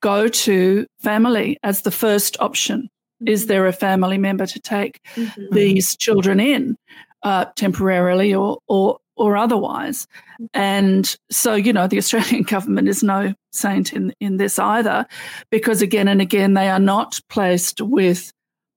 go 0.00 0.28
to 0.28 0.86
family 1.00 1.58
as 1.62 1.82
the 1.82 1.90
first 1.90 2.36
option. 2.40 2.82
Mm-hmm. 3.22 3.28
Is 3.28 3.46
there 3.46 3.66
a 3.66 3.72
family 3.72 4.18
member 4.18 4.46
to 4.46 4.60
take 4.60 5.00
mm-hmm. 5.14 5.54
these 5.54 5.96
children 5.96 6.40
in 6.40 6.76
uh, 7.22 7.46
temporarily 7.56 8.34
or 8.34 8.58
or 8.68 8.98
or 9.16 9.36
otherwise? 9.36 10.06
Mm-hmm. 10.06 10.46
And 10.54 11.16
so, 11.30 11.54
you 11.54 11.72
know, 11.72 11.86
the 11.86 11.98
Australian 11.98 12.42
government 12.54 12.88
is 12.88 13.02
no 13.02 13.34
saint 13.52 13.92
in 13.92 14.12
in 14.20 14.36
this 14.36 14.58
either, 14.58 15.06
because 15.50 15.82
again 15.82 16.08
and 16.08 16.20
again 16.20 16.54
they 16.54 16.68
are 16.68 16.80
not 16.80 17.20
placed 17.28 17.80
with. 17.80 18.32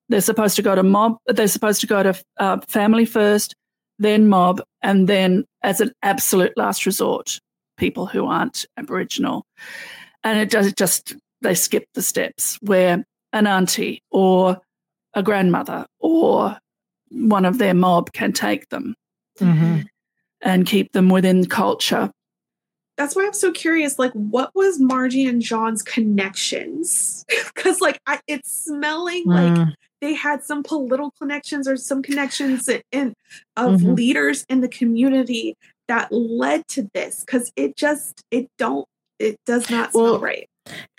They're 0.09 0.19
supposed 0.19 0.57
to 0.57 0.61
go 0.61 0.75
to 0.75 0.83
mob. 0.83 1.17
They're 1.25 1.47
supposed 1.47 1.79
to 1.81 1.87
go 1.87 2.03
to 2.03 2.21
uh, 2.37 2.59
family 2.67 3.05
first, 3.05 3.55
then 3.97 4.27
mob, 4.27 4.61
and 4.81 5.07
then 5.07 5.45
as 5.61 5.79
an 5.79 5.93
absolute 6.01 6.51
last 6.57 6.85
resort, 6.85 7.39
people 7.77 8.07
who 8.07 8.25
aren't 8.25 8.65
Aboriginal 8.75 9.45
and 10.23 10.39
it 10.39 10.49
does 10.49 10.73
just 10.73 11.15
they 11.41 11.55
skip 11.55 11.85
the 11.93 12.01
steps 12.01 12.57
where 12.61 13.03
an 13.33 13.47
auntie 13.47 14.03
or 14.11 14.57
a 15.13 15.23
grandmother 15.23 15.85
or 15.99 16.57
one 17.09 17.45
of 17.45 17.57
their 17.57 17.73
mob 17.73 18.13
can 18.13 18.31
take 18.31 18.69
them 18.69 18.95
Mhm. 19.39 19.85
and 20.41 20.65
keep 20.65 20.91
them 20.93 21.09
within 21.09 21.45
culture. 21.45 22.11
That's 22.97 23.15
why 23.15 23.25
I'm 23.25 23.33
so 23.33 23.51
curious. 23.51 23.97
Like, 23.97 24.11
what 24.13 24.51
was 24.53 24.79
Margie 24.79 25.25
and 25.25 25.41
John's 25.41 25.81
connections? 25.81 27.25
Because, 27.55 27.81
like, 27.81 27.99
I, 28.07 28.19
it's 28.27 28.49
smelling 28.65 29.25
like 29.25 29.53
Mm. 29.53 29.73
they 30.01 30.13
had 30.13 30.43
some 30.43 30.63
political 30.63 31.11
connections 31.19 31.67
or 31.67 31.77
some 31.77 32.01
connections 32.01 32.69
in 32.91 33.13
of 33.55 33.81
Mhm. 33.81 33.95
leaders 33.97 34.45
in 34.49 34.61
the 34.61 34.67
community 34.67 35.55
that 35.87 36.11
led 36.11 36.67
to 36.69 36.89
this. 36.93 37.21
Because 37.21 37.51
it 37.55 37.75
just 37.75 38.23
it 38.31 38.47
don't 38.57 38.87
it 39.21 39.39
does 39.45 39.69
not 39.69 39.91
smell 39.91 40.19
right. 40.19 40.49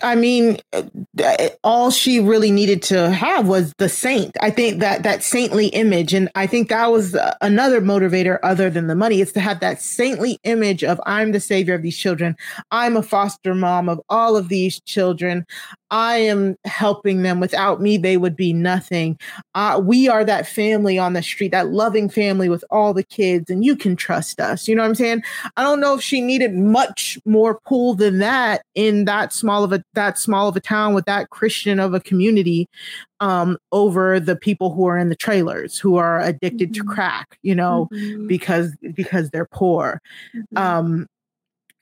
I 0.02 0.16
mean, 0.16 0.58
uh, 0.72 1.48
all 1.62 1.90
she 1.90 2.18
really 2.18 2.50
needed 2.50 2.82
to 2.84 3.10
have 3.10 3.46
was 3.46 3.72
the 3.78 3.88
saint. 3.88 4.36
I 4.40 4.50
think 4.50 4.80
that 4.80 5.04
that 5.04 5.22
saintly 5.22 5.68
image, 5.68 6.12
and 6.12 6.28
I 6.34 6.46
think 6.46 6.68
that 6.68 6.90
was 6.90 7.14
uh, 7.14 7.34
another 7.40 7.80
motivator 7.80 8.38
other 8.42 8.68
than 8.68 8.88
the 8.88 8.96
money, 8.96 9.20
is 9.20 9.32
to 9.32 9.40
have 9.40 9.60
that 9.60 9.80
saintly 9.80 10.38
image 10.42 10.82
of 10.82 11.00
I'm 11.06 11.30
the 11.30 11.40
savior 11.40 11.74
of 11.74 11.82
these 11.82 11.96
children. 11.96 12.36
I'm 12.72 12.96
a 12.96 13.02
foster 13.02 13.54
mom 13.54 13.88
of 13.88 14.00
all 14.08 14.36
of 14.36 14.48
these 14.48 14.80
children. 14.80 15.46
I 15.92 16.16
am 16.16 16.56
helping 16.64 17.22
them. 17.22 17.38
Without 17.38 17.82
me, 17.82 17.98
they 17.98 18.16
would 18.16 18.34
be 18.34 18.52
nothing. 18.54 19.18
Uh, 19.54 19.80
we 19.84 20.08
are 20.08 20.24
that 20.24 20.48
family 20.48 20.98
on 20.98 21.12
the 21.12 21.22
street, 21.22 21.52
that 21.52 21.68
loving 21.68 22.08
family 22.08 22.48
with 22.48 22.64
all 22.70 22.94
the 22.94 23.04
kids, 23.04 23.50
and 23.50 23.62
you 23.62 23.76
can 23.76 23.94
trust 23.94 24.40
us. 24.40 24.66
You 24.66 24.74
know 24.74 24.82
what 24.82 24.88
I'm 24.88 24.94
saying? 24.94 25.22
I 25.56 25.62
don't 25.62 25.80
know 25.80 25.94
if 25.94 26.02
she 26.02 26.22
needed 26.22 26.54
much 26.54 27.18
more 27.26 27.60
pull 27.66 27.94
than 27.94 28.18
that 28.20 28.64
in 28.74 29.04
that 29.04 29.34
small 29.34 29.51
of 29.62 29.72
a 29.72 29.82
that 29.94 30.18
small 30.18 30.48
of 30.48 30.57
a 30.57 30.61
town 30.61 30.94
with 30.94 31.05
that 31.05 31.30
Christian 31.30 31.78
of 31.78 31.94
a 31.94 32.00
community 32.00 32.68
um, 33.20 33.57
over 33.70 34.18
the 34.18 34.36
people 34.36 34.72
who 34.74 34.86
are 34.86 34.98
in 34.98 35.09
the 35.09 35.16
trailers 35.16 35.78
who 35.78 35.96
are 35.96 36.20
addicted 36.20 36.74
to 36.74 36.82
Mhm. 36.84 36.88
crack. 36.88 37.38
You 37.42 37.55
know, 37.55 37.88
Mhm, 37.92 38.26
because 38.28 38.74
because 38.94 39.30
they're 39.30 39.48
poor. 39.53 40.00
mhm. 40.34 40.59
Um, 40.59 41.07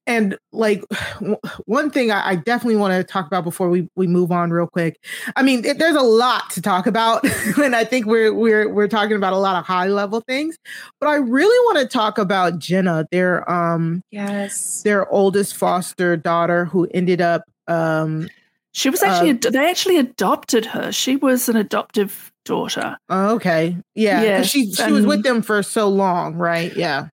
and 0.07 0.37
like 0.53 0.83
w- 1.21 1.37
one 1.67 1.91
thing 1.91 2.11
I, 2.11 2.31
I 2.31 2.35
definitely 2.35 2.77
want 2.77 2.93
to 2.95 3.05
talk 3.05 3.27
about 3.27 3.45
before 3.45 3.69
we, 3.71 3.89
we 3.95 4.07
move 4.09 4.33
on 4.33 4.51
real 4.51 4.67
quick. 4.67 4.99
I 5.37 5.43
mean, 5.43 5.65
it, 5.65 5.79
there's 5.79 5.95
a 5.95 6.01
lot 6.03 6.51
to 6.51 6.63
talk 6.63 6.87
about, 6.87 7.23
and 7.63 7.77
I 7.77 7.85
think 7.85 8.07
we're 8.07 8.33
we're 8.35 8.69
we're 8.73 8.89
talking 8.89 9.15
about 9.17 9.33
a 9.35 9.39
lot 9.39 9.57
of 9.57 9.65
high 9.65 9.87
level 9.89 10.21
things. 10.23 10.59
But 11.01 11.09
I 11.11 11.17
really 11.17 11.59
want 11.67 11.79
to 11.79 11.87
talk 11.87 12.19
about 12.19 12.59
Jenna, 12.59 13.07
their 13.13 13.49
um 13.51 14.03
yes. 14.11 14.83
their 14.83 15.09
oldest 15.13 15.55
foster 15.57 16.17
daughter, 16.17 16.65
who 16.65 16.89
ended 16.93 17.21
up 17.21 17.45
um 17.69 18.29
She 18.73 18.89
was 18.89 19.03
actually, 19.03 19.31
Uh, 19.31 19.51
they 19.51 19.69
actually 19.69 19.97
adopted 19.99 20.65
her. 20.67 20.93
She 20.93 21.17
was 21.17 21.49
an 21.49 21.57
adoptive 21.57 22.31
daughter. 22.45 22.97
oh, 23.09 23.35
okay 23.37 23.77
yeah 23.95 24.39
'cause 24.39 24.49
she 24.51 24.65
Yes, 24.65 24.85
she 24.87 24.93
was 24.93 25.05
with 25.07 25.23
them 25.25 25.43
for 25.43 25.63
so 25.63 25.89
long, 25.89 26.35
right? 26.37 26.75
Yeah, 26.77 27.09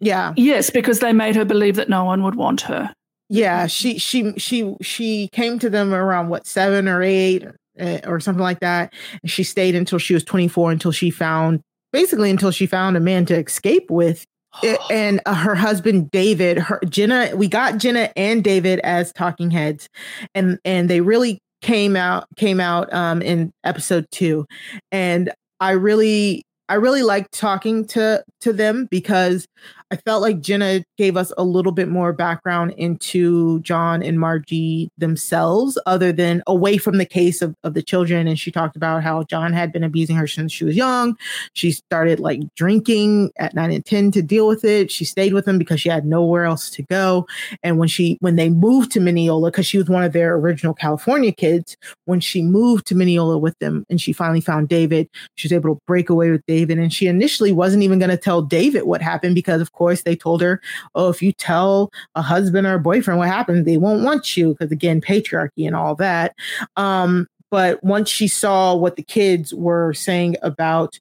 yeah. 0.00 0.32
Yes, 0.36 0.70
because 0.70 1.00
they 1.00 1.12
made 1.12 1.36
her 1.36 1.44
believe 1.44 1.76
that 1.76 1.88
no 1.88 2.04
one 2.04 2.22
would 2.22 2.34
want 2.34 2.62
her. 2.62 2.92
Yeah, 3.28 3.66
she 3.66 3.98
she 3.98 4.32
she 4.38 4.74
she 4.82 5.28
came 5.32 5.58
to 5.58 5.70
them 5.70 5.94
around 5.94 6.28
what 6.28 6.46
seven 6.46 6.86
or 6.88 7.02
eight 7.02 7.44
uh, 7.80 7.98
or 8.06 8.20
something 8.20 8.42
like 8.42 8.60
that. 8.60 8.92
And 9.22 9.30
she 9.30 9.42
stayed 9.44 9.74
until 9.74 9.98
she 9.98 10.12
was 10.14 10.24
24 10.24 10.70
until 10.72 10.92
she 10.92 11.10
found 11.10 11.60
basically 11.92 12.30
until 12.30 12.50
she 12.50 12.66
found 12.66 12.96
a 12.96 13.00
man 13.00 13.24
to 13.26 13.36
escape 13.36 13.90
with. 13.90 14.24
I- 14.54 14.78
And 14.90 15.20
uh, 15.26 15.34
her 15.34 15.54
husband 15.54 16.10
David, 16.10 16.58
her 16.58 16.80
Jenna, 16.88 17.30
we 17.34 17.48
got 17.48 17.78
Jenna 17.78 18.10
and 18.16 18.42
David 18.44 18.80
as 18.80 19.12
talking 19.12 19.50
heads, 19.50 19.88
and 20.34 20.58
and 20.64 20.88
they 20.90 21.00
really 21.00 21.38
came 21.62 21.94
out 21.96 22.26
came 22.36 22.60
out 22.60 22.92
um 22.92 23.22
in 23.22 23.52
episode 23.64 24.06
two, 24.10 24.46
and 24.90 25.32
I 25.60 25.72
really 25.72 26.42
I 26.68 26.74
really 26.74 27.02
liked 27.02 27.32
talking 27.32 27.86
to 27.88 28.22
to 28.42 28.52
them 28.52 28.86
because 28.90 29.46
I 29.92 29.96
felt 29.96 30.22
like 30.22 30.40
Jenna 30.40 30.82
gave 30.96 31.18
us 31.18 31.34
a 31.36 31.44
little 31.44 31.70
bit 31.70 31.86
more 31.86 32.14
background 32.14 32.72
into 32.78 33.60
John 33.60 34.02
and 34.02 34.18
Margie 34.18 34.88
themselves, 34.96 35.78
other 35.84 36.12
than 36.12 36.42
away 36.46 36.78
from 36.78 36.96
the 36.96 37.04
case 37.04 37.42
of, 37.42 37.54
of 37.62 37.74
the 37.74 37.82
children. 37.82 38.26
And 38.26 38.38
she 38.38 38.50
talked 38.50 38.74
about 38.74 39.02
how 39.02 39.24
John 39.24 39.52
had 39.52 39.70
been 39.70 39.84
abusing 39.84 40.16
her 40.16 40.26
since 40.26 40.50
she 40.50 40.64
was 40.64 40.76
young. 40.76 41.14
She 41.52 41.72
started 41.72 42.20
like 42.20 42.40
drinking 42.56 43.32
at 43.38 43.52
nine 43.52 43.70
and 43.70 43.84
10 43.84 44.12
to 44.12 44.22
deal 44.22 44.48
with 44.48 44.64
it. 44.64 44.90
She 44.90 45.04
stayed 45.04 45.34
with 45.34 45.46
him 45.46 45.58
because 45.58 45.78
she 45.78 45.90
had 45.90 46.06
nowhere 46.06 46.46
else 46.46 46.70
to 46.70 46.82
go. 46.84 47.26
And 47.62 47.76
when 47.78 47.88
she 47.88 48.16
when 48.20 48.36
they 48.36 48.48
moved 48.48 48.92
to 48.92 49.00
Mineola, 49.00 49.50
because 49.50 49.66
she 49.66 49.76
was 49.76 49.90
one 49.90 50.04
of 50.04 50.14
their 50.14 50.36
original 50.36 50.72
California 50.72 51.32
kids, 51.32 51.76
when 52.06 52.20
she 52.20 52.40
moved 52.40 52.86
to 52.86 52.94
Mineola 52.94 53.36
with 53.36 53.58
them 53.58 53.84
and 53.90 54.00
she 54.00 54.14
finally 54.14 54.40
found 54.40 54.70
David, 54.70 55.06
she 55.34 55.48
was 55.48 55.52
able 55.52 55.74
to 55.74 55.80
break 55.86 56.08
away 56.08 56.30
with 56.30 56.46
David. 56.46 56.78
And 56.78 56.94
she 56.94 57.08
initially 57.08 57.52
wasn't 57.52 57.82
even 57.82 57.98
going 57.98 58.08
to 58.08 58.16
tell 58.16 58.31
David 58.40 58.84
what 58.84 59.02
happened 59.02 59.34
because, 59.34 59.60
of 59.60 59.72
course, 59.72 60.02
they 60.02 60.16
told 60.16 60.40
her, 60.40 60.60
oh, 60.94 61.08
if 61.10 61.22
you 61.22 61.32
tell 61.32 61.90
a 62.14 62.22
husband 62.22 62.66
or 62.66 62.74
a 62.74 62.80
boyfriend 62.80 63.18
what 63.18 63.28
happened, 63.28 63.66
they 63.66 63.76
won't 63.76 64.04
want 64.04 64.36
you 64.36 64.50
because, 64.50 64.72
again, 64.72 65.00
patriarchy 65.00 65.66
and 65.66 65.76
all 65.76 65.94
that. 65.96 66.34
Um, 66.76 67.26
but 67.50 67.84
once 67.84 68.08
she 68.08 68.28
saw 68.28 68.74
what 68.74 68.96
the 68.96 69.02
kids 69.02 69.52
were 69.52 69.92
saying 69.92 70.36
about 70.42 70.98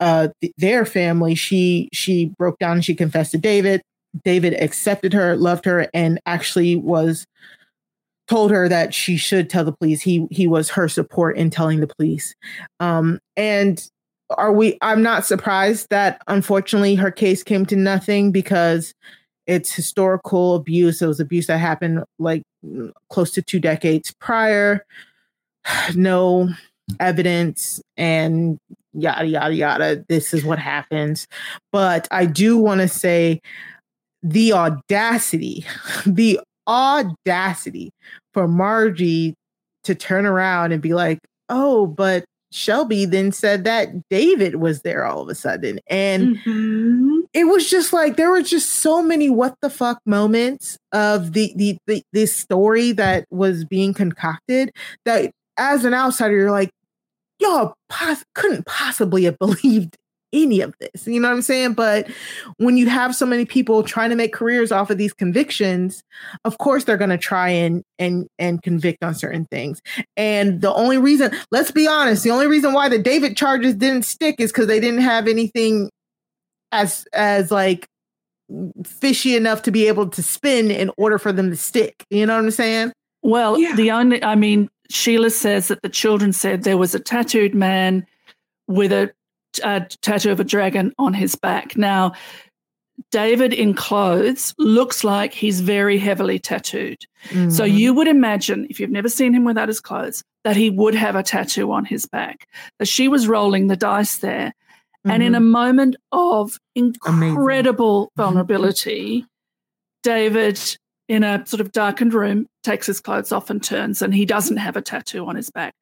uh, 0.00 0.28
th- 0.40 0.54
their 0.56 0.84
family, 0.84 1.34
she 1.34 1.88
she 1.92 2.26
broke 2.38 2.58
down 2.58 2.74
and 2.74 2.84
she 2.84 2.94
confessed 2.94 3.32
to 3.32 3.38
David. 3.38 3.82
David 4.24 4.54
accepted 4.54 5.12
her, 5.12 5.36
loved 5.36 5.64
her, 5.64 5.88
and 5.92 6.20
actually 6.24 6.76
was 6.76 7.26
told 8.28 8.50
her 8.50 8.68
that 8.68 8.94
she 8.94 9.16
should 9.16 9.50
tell 9.50 9.64
the 9.64 9.72
police. 9.72 10.00
He 10.00 10.28
he 10.30 10.46
was 10.46 10.70
her 10.70 10.88
support 10.88 11.36
in 11.36 11.50
telling 11.50 11.80
the 11.80 11.88
police. 11.88 12.34
Um, 12.78 13.18
and 13.36 13.84
are 14.30 14.52
we? 14.52 14.78
I'm 14.82 15.02
not 15.02 15.24
surprised 15.24 15.88
that 15.90 16.22
unfortunately 16.28 16.94
her 16.96 17.10
case 17.10 17.42
came 17.42 17.64
to 17.66 17.76
nothing 17.76 18.30
because 18.30 18.94
it's 19.46 19.72
historical 19.72 20.56
abuse. 20.56 21.00
It 21.00 21.06
was 21.06 21.20
abuse 21.20 21.46
that 21.46 21.58
happened 21.58 22.04
like 22.18 22.42
close 23.08 23.30
to 23.32 23.42
two 23.42 23.60
decades 23.60 24.14
prior. 24.20 24.84
No 25.94 26.48
evidence 26.98 27.80
and 27.96 28.58
yada 28.94 29.26
yada 29.26 29.54
yada. 29.54 30.04
This 30.08 30.32
is 30.32 30.44
what 30.44 30.58
happens. 30.58 31.26
But 31.72 32.08
I 32.10 32.24
do 32.26 32.56
want 32.56 32.80
to 32.80 32.88
say 32.88 33.40
the 34.22 34.52
audacity, 34.52 35.66
the 36.06 36.40
audacity 36.66 37.90
for 38.32 38.48
Margie 38.48 39.34
to 39.84 39.94
turn 39.94 40.26
around 40.26 40.72
and 40.72 40.82
be 40.82 40.94
like, 40.94 41.18
oh, 41.48 41.86
but 41.86 42.24
Shelby 42.50 43.04
then 43.04 43.30
said 43.32 43.64
that 43.64 43.88
David 44.08 44.56
was 44.56 44.82
there 44.82 45.04
all 45.04 45.20
of 45.22 45.28
a 45.28 45.34
sudden. 45.34 45.80
And 45.88 46.36
Mhm. 46.38 47.20
it 47.34 47.44
was 47.44 47.68
just 47.68 47.92
like 47.92 48.16
there 48.16 48.30
were 48.30 48.42
just 48.42 48.70
so 48.70 49.02
many 49.02 49.28
what 49.28 49.54
the 49.60 49.68
fuck 49.70 50.00
moments 50.06 50.78
of 50.92 51.32
the 51.34 51.52
the, 51.56 51.76
the 51.86 52.02
this 52.12 52.34
story 52.34 52.92
that 52.92 53.26
was 53.30 53.64
being 53.64 53.92
concocted 53.92 54.70
that 55.04 55.30
as 55.58 55.84
an 55.84 55.92
outsider 55.92 56.34
you're 56.36 56.50
like 56.50 56.70
y'all 57.40 57.74
pos- 57.90 58.24
couldn't 58.34 58.64
possibly 58.66 59.24
have 59.24 59.38
believed 59.40 59.96
any 60.32 60.60
of 60.60 60.74
this 60.78 61.06
you 61.06 61.18
know 61.18 61.28
what 61.28 61.34
i'm 61.34 61.42
saying 61.42 61.72
but 61.72 62.06
when 62.58 62.76
you 62.76 62.88
have 62.88 63.14
so 63.14 63.24
many 63.24 63.44
people 63.44 63.82
trying 63.82 64.10
to 64.10 64.16
make 64.16 64.32
careers 64.32 64.70
off 64.70 64.90
of 64.90 64.98
these 64.98 65.12
convictions 65.14 66.02
of 66.44 66.58
course 66.58 66.84
they're 66.84 66.96
going 66.98 67.08
to 67.10 67.16
try 67.18 67.48
and 67.48 67.82
and 67.98 68.26
and 68.38 68.62
convict 68.62 69.02
on 69.02 69.14
certain 69.14 69.46
things 69.46 69.80
and 70.16 70.60
the 70.60 70.72
only 70.74 70.98
reason 70.98 71.30
let's 71.50 71.70
be 71.70 71.86
honest 71.86 72.22
the 72.24 72.30
only 72.30 72.46
reason 72.46 72.72
why 72.72 72.88
the 72.88 72.98
david 72.98 73.36
charges 73.36 73.74
didn't 73.74 74.04
stick 74.04 74.36
is 74.38 74.52
because 74.52 74.66
they 74.66 74.80
didn't 74.80 75.00
have 75.00 75.26
anything 75.26 75.90
as 76.72 77.06
as 77.12 77.50
like 77.50 77.86
fishy 78.84 79.36
enough 79.36 79.62
to 79.62 79.70
be 79.70 79.86
able 79.88 80.08
to 80.08 80.22
spin 80.22 80.70
in 80.70 80.90
order 80.96 81.18
for 81.18 81.32
them 81.32 81.50
to 81.50 81.56
stick. 81.56 82.04
You 82.10 82.26
know 82.26 82.34
what 82.36 82.44
I'm 82.44 82.50
saying? 82.50 82.92
Well, 83.22 83.58
Yeah. 83.58 83.74
the 83.74 83.90
only, 83.90 84.22
I 84.24 84.34
mean, 84.36 84.68
Sheila 84.90 85.30
says 85.30 85.68
that 85.68 85.82
the 85.82 85.88
children 85.88 86.32
said 86.32 86.62
there 86.62 86.78
was 86.78 86.94
a 86.94 87.00
tattooed 87.00 87.54
man 87.54 88.06
with 88.66 88.92
a, 88.92 89.10
a 89.62 89.86
tattoo 90.02 90.30
of 90.30 90.40
a 90.40 90.44
dragon 90.44 90.92
on 90.98 91.14
his 91.14 91.34
back. 91.34 91.76
Now, 91.76 92.12
David 93.10 93.52
in 93.52 93.74
clothes 93.74 94.54
looks 94.58 95.04
like 95.04 95.32
he's 95.32 95.60
very 95.60 95.98
heavily 95.98 96.38
tattooed. 96.38 96.98
So 97.48 97.64
Mhm. 97.64 97.78
you 97.78 97.94
would 97.94 98.08
imagine, 98.08 98.66
if 98.68 98.80
you've 98.80 98.90
never 98.90 99.08
seen 99.08 99.32
him 99.34 99.44
without 99.44 99.68
his 99.68 99.80
clothes, 99.80 100.22
that 100.44 100.56
he 100.56 100.68
would 100.70 100.94
have 100.94 101.14
a 101.14 101.22
tattoo 101.22 101.72
on 101.72 101.84
his 101.84 102.06
back. 102.06 102.48
That 102.78 102.86
she 102.86 103.08
was 103.08 103.28
rolling 103.28 103.68
the 103.68 103.76
dice 103.76 104.18
there. 104.18 104.52
And 105.04 105.22
in 105.22 105.34
a 105.34 105.40
Mhm. 105.40 105.50
moment 105.50 105.96
of 106.12 106.58
incredible 106.74 108.10
vulnerability, 108.16 109.24
David, 110.02 110.60
in 111.08 111.22
a 111.22 111.46
sort 111.46 111.60
of 111.60 111.72
darkened 111.72 112.12
room, 112.14 112.46
takes 112.62 112.86
his 112.86 113.00
clothes 113.00 113.32
off 113.32 113.48
and 113.48 113.62
turns, 113.62 114.02
and 114.02 114.14
he 114.14 114.24
doesn't 114.26 114.58
have 114.58 114.76
a 114.76 114.82
tattoo 114.82 115.26
on 115.26 115.36
his 115.36 115.50
back. 115.50 115.72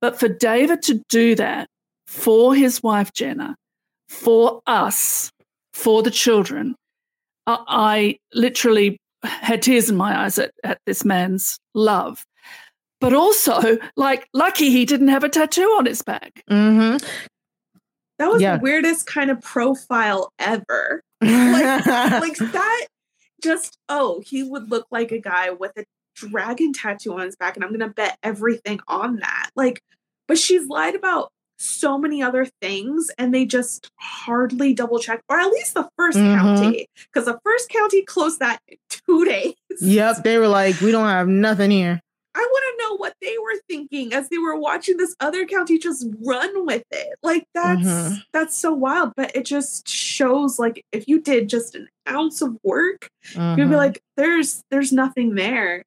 But 0.00 0.20
for 0.20 0.28
David 0.28 0.82
to 0.82 1.02
do 1.08 1.34
that 1.36 1.68
for 2.06 2.54
his 2.54 2.82
wife, 2.82 3.12
Jenna, 3.12 3.56
for 4.08 4.60
us, 4.66 5.30
for 5.72 6.02
the 6.02 6.10
children, 6.10 6.74
I, 7.46 7.58
I 7.66 8.18
literally 8.34 8.98
had 9.22 9.62
tears 9.62 9.90
in 9.90 9.96
my 9.96 10.16
eyes 10.24 10.38
at, 10.38 10.52
at 10.64 10.78
this 10.86 11.04
man's 11.04 11.58
love. 11.74 12.24
but 13.00 13.12
also 13.12 13.76
like 13.96 14.26
lucky 14.32 14.70
he 14.70 14.84
didn't 14.84 15.08
have 15.08 15.24
a 15.24 15.28
tattoo 15.28 15.74
on 15.78 15.86
his 15.86 16.02
back. 16.02 16.42
Mm-hmm. 16.50 17.04
That 18.18 18.32
was 18.32 18.40
Yeah. 18.40 18.56
the 18.56 18.62
weirdest 18.62 19.06
kind 19.06 19.30
of 19.30 19.40
profile 19.42 20.32
ever. 20.38 21.02
Like, 21.20 21.86
like 21.86 22.36
that 22.36 22.86
just 23.42 23.76
oh, 23.88 24.22
he 24.24 24.42
would 24.42 24.70
look 24.70 24.86
like 24.90 25.12
a 25.12 25.18
guy 25.18 25.50
with 25.50 25.72
a 25.76 25.84
dragon 26.14 26.72
tattoo 26.72 27.12
on 27.14 27.20
his 27.26 27.36
back, 27.36 27.56
and 27.56 27.64
I'm 27.64 27.70
gonna 27.72 27.88
bet 27.90 28.16
everything 28.22 28.80
on 28.88 29.16
that. 29.16 29.50
Like, 29.56 29.82
but 30.28 30.38
she's 30.38 30.66
lied 30.68 30.94
about 30.94 31.30
so 31.58 31.98
many 31.98 32.22
other 32.22 32.46
things, 32.60 33.10
and 33.18 33.32
they 33.34 33.44
just 33.46 33.90
hardly 33.98 34.74
double 34.74 34.98
check, 34.98 35.22
or 35.28 35.38
at 35.40 35.48
least 35.50 35.74
the 35.74 35.88
1st 35.98 36.18
Mhm. 36.18 36.34
county, 36.34 36.86
because 37.12 37.26
the 37.26 37.38
first 37.44 37.68
county 37.68 38.02
closed 38.02 38.40
that 38.40 38.60
in 38.68 38.76
two 38.90 39.24
days. 39.24 39.54
yep, 39.80 40.22
they 40.24 40.38
were 40.38 40.48
like, 40.48 40.80
we 40.80 40.90
don't 40.92 41.08
have 41.08 41.28
nothing 41.28 41.70
here. 41.70 42.00
I 42.34 42.40
want 42.40 42.64
to 42.78 42.84
know 42.84 42.96
what 42.98 43.14
they 43.22 43.38
were 43.38 43.58
thinking 43.66 44.12
as 44.12 44.28
they 44.28 44.36
were 44.36 44.56
watching 44.56 44.98
this 44.98 45.16
other 45.20 45.46
county 45.46 45.78
just 45.78 46.06
run 46.22 46.66
with 46.66 46.84
it. 46.90 47.18
Like 47.22 47.44
that's 47.54 47.80
Mhm. 47.80 48.22
that's 48.34 48.54
so 48.58 48.74
wild, 48.74 49.14
but 49.16 49.34
it 49.34 49.46
just 49.46 49.88
shows 49.88 50.58
like 50.58 50.84
if 50.92 51.08
you 51.08 51.18
did 51.22 51.48
just 51.48 51.74
an 51.74 51.88
ounce 52.06 52.42
of 52.42 52.58
work, 52.62 53.08
you'd 53.32 53.38
Mhm. 53.40 53.70
be 53.70 53.76
like 53.76 54.02
there's 54.18 54.62
there's 54.70 54.92
nothing 54.92 55.34
there. 55.34 55.82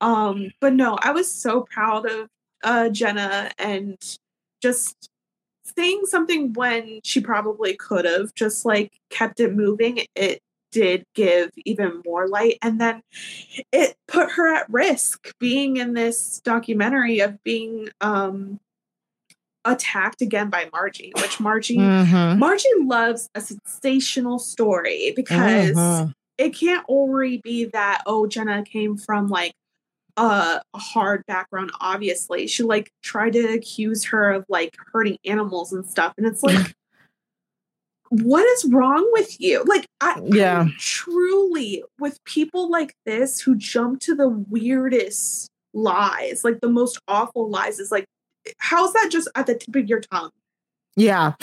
Um 0.00 0.52
but 0.62 0.72
no, 0.72 0.96
I 1.02 1.10
was 1.10 1.30
so 1.30 1.66
proud 1.70 2.06
of 2.10 2.28
uh 2.64 2.88
Jenna 2.88 3.50
and 3.58 3.98
just 4.60 5.08
saying 5.76 6.02
something 6.06 6.52
when 6.52 7.00
she 7.04 7.20
probably 7.20 7.74
could 7.76 8.04
have 8.04 8.34
just 8.34 8.64
like 8.64 8.92
kept 9.10 9.40
it 9.40 9.54
moving. 9.54 10.00
It 10.14 10.40
did 10.72 11.04
give 11.14 11.50
even 11.64 12.00
more 12.06 12.28
light 12.28 12.58
and 12.62 12.80
then 12.80 13.02
it 13.72 13.96
put 14.06 14.30
her 14.32 14.54
at 14.54 14.70
risk 14.70 15.32
being 15.40 15.76
in 15.78 15.94
this 15.94 16.40
documentary 16.44 17.18
of 17.20 17.42
being 17.42 17.88
um 18.00 18.60
attacked 19.64 20.22
again 20.22 20.48
by 20.48 20.68
Margie, 20.72 21.12
which 21.20 21.38
Margie 21.40 21.76
Mhm. 21.76 22.38
Margie 22.38 22.68
loves 22.78 23.28
a 23.34 23.40
sensational 23.40 24.38
story 24.38 25.12
because 25.14 25.76
Mhm. 25.76 26.12
it 26.38 26.50
can't 26.54 26.84
already 26.88 27.38
be 27.38 27.66
that 27.66 28.02
oh 28.06 28.26
Jenna 28.26 28.62
came 28.64 28.96
from 28.96 29.28
like 29.28 29.52
a, 30.20 30.62
a 30.74 30.78
hard 30.78 31.24
background 31.26 31.70
obviously 31.80 32.46
she 32.46 32.62
like 32.62 32.90
tried 33.02 33.32
to 33.32 33.52
accuse 33.54 34.04
her 34.04 34.30
of 34.30 34.44
like 34.48 34.76
hurting 34.92 35.18
animals 35.24 35.72
and 35.72 35.86
stuff 35.86 36.12
and 36.16 36.26
it's 36.26 36.42
like 36.42 36.74
what 38.10 38.44
is 38.44 38.64
wrong 38.72 39.08
with 39.12 39.40
you 39.40 39.62
like 39.64 39.86
I, 40.00 40.20
Yeah. 40.24 40.66
I 40.68 40.74
truly 40.78 41.84
with 41.98 42.22
people 42.24 42.70
like 42.70 42.94
this 43.06 43.40
who 43.40 43.54
jump 43.54 44.00
to 44.00 44.14
the 44.14 44.28
weirdest 44.28 45.48
lies 45.72 46.42
like 46.44 46.60
the 46.60 46.68
most 46.68 46.98
awful 47.06 47.48
lies 47.48 47.78
is 47.78 47.92
like 47.92 48.04
how's 48.58 48.92
that 48.94 49.08
just 49.10 49.28
at 49.36 49.46
the 49.46 49.54
tip 49.54 49.76
of 49.76 49.88
your 49.88 50.00
tongue 50.00 50.30
Yeah, 50.96 51.34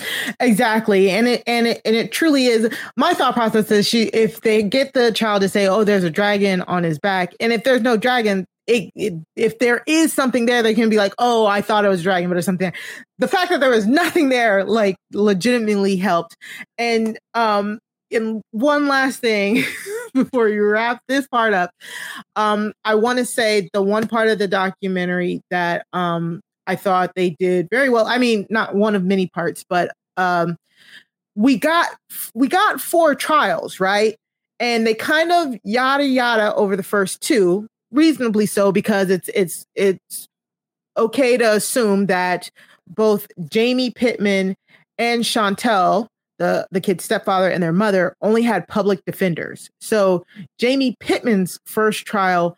exactly. 0.42 1.10
And 1.10 1.26
it 1.28 1.42
and 1.48 1.68
it 1.68 1.82
and 1.86 1.96
it 1.96 2.12
truly 2.12 2.48
is 2.48 2.70
my 2.98 3.14
thought 3.14 3.34
process 3.34 3.72
is 3.72 3.88
she 3.88 4.04
if 4.08 4.42
they 4.42 4.62
get 4.62 4.94
the 4.94 5.12
child 5.14 5.42
to 5.42 5.50
say, 5.50 5.68
Oh, 5.68 5.86
there's 5.86 6.04
a 6.04 6.10
dragon 6.10 6.62
on 6.64 6.84
his 6.84 7.00
back, 7.00 7.34
and 7.40 7.54
if 7.54 7.64
there's 7.64 7.82
no 7.82 7.96
dragon, 7.96 8.46
it, 8.68 8.92
it 8.96 9.14
if 9.36 9.60
there 9.60 9.84
is 9.88 10.14
something 10.14 10.46
there, 10.46 10.62
they 10.62 10.76
can 10.76 10.90
be 10.90 10.98
like, 10.98 11.14
Oh, 11.18 11.46
I 11.46 11.62
thought 11.62 11.86
it 11.86 11.90
was 11.90 12.04
dragon, 12.04 12.30
but 12.30 12.36
there's 12.36 12.46
something. 12.46 12.72
The 13.18 13.28
fact 13.28 13.50
that 13.50 13.60
there 13.60 13.70
was 13.70 13.88
nothing 13.88 14.30
there 14.30 14.64
like 14.64 14.98
legitimately 15.14 15.96
helped. 15.96 16.36
And 16.78 17.18
um 17.34 17.80
and 18.12 18.42
one 18.52 18.88
last 18.88 19.20
thing 19.20 19.64
before 20.14 20.48
you 20.48 20.64
wrap 20.64 21.02
this 21.08 21.28
part 21.28 21.54
up. 21.54 21.72
Um, 22.38 22.72
I 22.86 22.96
want 22.96 23.20
to 23.20 23.26
say 23.26 23.70
the 23.74 23.82
one 23.82 24.08
part 24.08 24.30
of 24.30 24.40
the 24.40 24.48
documentary 24.48 25.42
that 25.50 25.86
um 25.94 26.42
I 26.68 26.76
thought 26.76 27.14
they 27.16 27.32
did 27.32 27.70
very 27.72 27.90
well. 27.90 28.06
I 28.06 28.18
mean, 28.18 28.46
not 28.50 28.76
one 28.76 28.94
of 28.94 29.04
many 29.04 29.28
parts, 29.28 29.64
but 29.68 29.92
um, 30.18 30.58
we 31.36 31.58
got 31.58 31.88
we 32.34 32.48
got 32.48 32.82
four 32.82 33.16
trials, 33.16 33.80
right? 33.80 34.16
And 34.60 34.86
they 34.86 34.94
kind 34.94 35.32
of 35.32 35.56
yada 35.64 36.06
yada 36.06 36.54
over 36.56 36.76
the 36.76 36.84
first 36.84 37.22
two, 37.22 37.68
reasonably 37.92 38.46
so, 38.46 38.72
because 38.72 39.10
it's 39.10 39.30
it's 39.34 39.66
it's 39.76 40.28
okay 40.98 41.38
to 41.38 41.54
assume 41.54 42.08
that 42.08 42.50
both 42.88 43.28
Jamie 43.50 43.92
Pittman 43.92 44.56
and 44.98 45.24
Chantel, 45.24 46.08
the 46.40 46.68
the 46.72 46.82
kid's 46.82 47.04
stepfather 47.04 47.50
and 47.50 47.62
their 47.62 47.74
mother, 47.74 48.16
only 48.22 48.42
had 48.42 48.68
public 48.68 49.04
defenders. 49.06 49.70
So 49.82 50.26
Jamie 50.58 50.96
Pittman's 51.00 51.60
first 51.66 52.06
trial, 52.06 52.58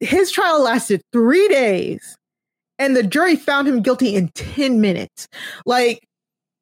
his 0.00 0.30
trial 0.30 0.62
lasted 0.62 1.02
three 1.12 1.48
days 1.48 2.16
and 2.78 2.96
the 2.96 3.02
jury 3.02 3.36
found 3.36 3.68
him 3.68 3.82
guilty 3.82 4.14
in 4.14 4.28
10 4.28 4.80
minutes. 4.80 5.28
Like, 5.66 6.06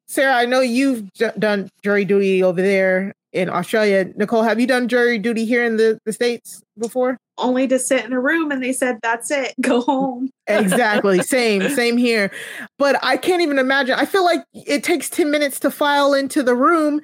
Sarah, 0.07 0.35
I 0.35 0.45
know 0.45 0.61
you've 0.61 1.11
done 1.37 1.69
jury 1.83 2.05
duty 2.05 2.41
over 2.41 2.61
there 2.61 3.13
in 3.37 3.49
Australia. 3.49 4.05
Nicole, 4.15 4.43
have 4.43 4.59
you 4.59 4.67
done 4.67 4.87
jury 4.87 5.17
duty 5.17 5.45
here 5.45 5.63
in 5.63 5.77
the, 5.77 5.99
the 6.05 6.13
States 6.13 6.61
before? 6.77 7.17
only 7.39 7.67
to 7.67 7.77
sit 7.77 8.03
in 8.03 8.13
a 8.13 8.19
room 8.19 8.49
and 8.49 8.63
they 8.63 8.73
said 8.73 8.97
that's 9.03 9.29
it 9.29 9.53
go 9.61 9.81
home 9.81 10.27
Exactly. 10.47 11.21
same, 11.23 11.69
same 11.69 11.97
here. 11.97 12.31
But 12.79 12.97
I 13.03 13.17
can't 13.17 13.41
even 13.41 13.59
imagine. 13.59 13.95
I 13.95 14.05
feel 14.05 14.23
like 14.23 14.43
it 14.53 14.83
takes 14.83 15.09
10 15.09 15.29
minutes 15.29 15.59
to 15.61 15.71
file 15.71 16.13
into 16.13 16.41
the 16.41 16.55
room 16.55 17.01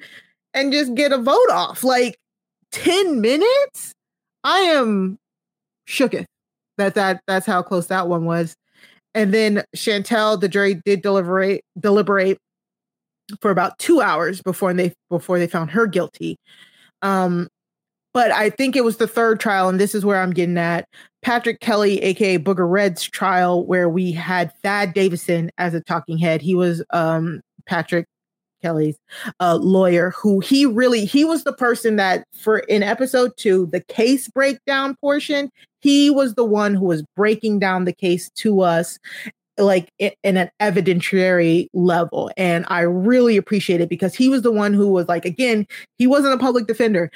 and 0.54 0.72
just 0.72 0.94
get 0.94 1.12
a 1.12 1.18
vote 1.18 1.50
off. 1.50 1.84
Like 1.84 2.16
10 2.72 3.20
minutes? 3.20 3.92
I 4.42 4.60
am 4.60 5.18
shooketh 5.88 6.24
that 6.78 6.94
that 6.94 7.20
that's 7.26 7.46
how 7.46 7.62
close 7.62 7.86
that 7.88 8.08
one 8.08 8.24
was. 8.24 8.54
And 9.14 9.32
then 9.32 9.62
Chantel, 9.76 10.40
the 10.40 10.48
jury 10.48 10.80
did 10.84 11.02
deliberate 11.02 11.62
deliberate 11.78 12.38
for 13.40 13.50
about 13.50 13.78
two 13.78 14.00
hours 14.00 14.42
before 14.42 14.72
they 14.74 14.92
before 15.10 15.38
they 15.38 15.46
found 15.46 15.70
her 15.70 15.86
guilty. 15.86 16.36
Um, 17.02 17.48
but 18.12 18.30
I 18.30 18.50
think 18.50 18.76
it 18.76 18.84
was 18.84 18.98
the 18.98 19.08
third 19.08 19.40
trial, 19.40 19.68
and 19.68 19.80
this 19.80 19.94
is 19.94 20.04
where 20.04 20.20
I'm 20.20 20.32
getting 20.32 20.58
at. 20.58 20.86
Patrick 21.22 21.60
Kelly, 21.60 22.00
aka 22.02 22.38
Booger 22.38 22.70
Red's 22.70 23.02
trial, 23.02 23.66
where 23.66 23.88
we 23.88 24.12
had 24.12 24.52
Thad 24.62 24.94
Davison 24.94 25.50
as 25.58 25.74
a 25.74 25.80
talking 25.80 26.18
head. 26.18 26.40
He 26.40 26.54
was 26.54 26.82
um 26.90 27.40
Patrick 27.66 28.06
Kelly's 28.62 28.96
uh, 29.40 29.56
lawyer, 29.56 30.10
who 30.10 30.40
he 30.40 30.64
really 30.64 31.04
he 31.04 31.24
was 31.24 31.44
the 31.44 31.52
person 31.52 31.96
that 31.96 32.24
for 32.40 32.60
in 32.60 32.82
episode 32.82 33.32
two, 33.36 33.66
the 33.72 33.80
case 33.80 34.28
breakdown 34.28 34.96
portion, 35.00 35.50
he 35.80 36.08
was 36.08 36.34
the 36.34 36.44
one 36.44 36.74
who 36.74 36.86
was 36.86 37.04
breaking 37.16 37.58
down 37.58 37.84
the 37.84 37.92
case 37.92 38.30
to 38.36 38.60
us 38.62 38.98
like 39.58 39.88
in 39.98 40.36
an 40.36 40.50
evidentiary 40.60 41.68
level 41.72 42.30
and 42.36 42.64
i 42.68 42.80
really 42.80 43.36
appreciate 43.36 43.80
it 43.80 43.88
because 43.88 44.14
he 44.14 44.28
was 44.28 44.42
the 44.42 44.50
one 44.50 44.72
who 44.74 44.88
was 44.88 45.08
like 45.08 45.24
again 45.24 45.66
he 45.98 46.06
wasn't 46.06 46.32
a 46.32 46.38
public 46.38 46.66
defender. 46.66 47.10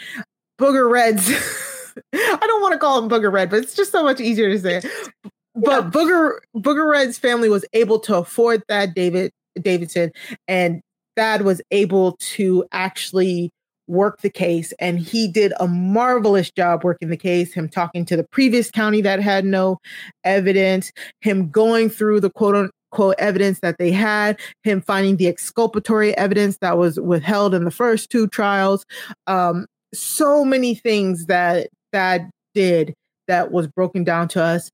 Booger 0.60 0.90
reds 0.90 1.30
i 2.14 2.38
don't 2.40 2.62
want 2.62 2.72
to 2.72 2.78
call 2.78 3.02
him 3.02 3.08
booger 3.08 3.32
red 3.32 3.50
but 3.50 3.60
it's 3.60 3.74
just 3.74 3.92
so 3.92 4.02
much 4.02 4.20
easier 4.20 4.48
to 4.50 4.58
say. 4.58 4.88
But 5.54 5.90
booger 5.90 6.38
booger 6.56 6.88
red's 6.88 7.18
family 7.18 7.48
was 7.48 7.64
able 7.72 7.98
to 8.00 8.16
afford 8.16 8.62
that 8.68 8.94
david 8.94 9.32
davidson 9.60 10.12
and 10.46 10.80
thad 11.16 11.42
was 11.42 11.60
able 11.72 12.16
to 12.20 12.64
actually 12.70 13.50
work 13.88 14.20
the 14.20 14.30
case 14.30 14.72
and 14.78 14.98
he 14.98 15.26
did 15.26 15.52
a 15.58 15.66
marvelous 15.66 16.50
job 16.50 16.84
working 16.84 17.08
the 17.08 17.16
case 17.16 17.54
him 17.54 17.68
talking 17.68 18.04
to 18.04 18.16
the 18.16 18.24
previous 18.24 18.70
county 18.70 19.00
that 19.00 19.20
had 19.20 19.44
no 19.44 19.78
evidence 20.24 20.92
him 21.20 21.48
going 21.50 21.88
through 21.88 22.20
the 22.20 22.30
quote 22.30 22.54
unquote 22.54 23.14
evidence 23.18 23.60
that 23.60 23.78
they 23.78 23.90
had 23.90 24.38
him 24.62 24.80
finding 24.82 25.16
the 25.16 25.26
exculpatory 25.26 26.16
evidence 26.16 26.58
that 26.58 26.76
was 26.76 27.00
withheld 27.00 27.54
in 27.54 27.64
the 27.64 27.70
first 27.70 28.10
two 28.10 28.28
trials. 28.28 28.84
Um 29.26 29.66
so 29.94 30.44
many 30.44 30.74
things 30.74 31.26
that 31.26 31.68
that 31.92 32.20
did 32.54 32.94
that 33.26 33.50
was 33.50 33.66
broken 33.66 34.04
down 34.04 34.28
to 34.28 34.42
us 34.42 34.70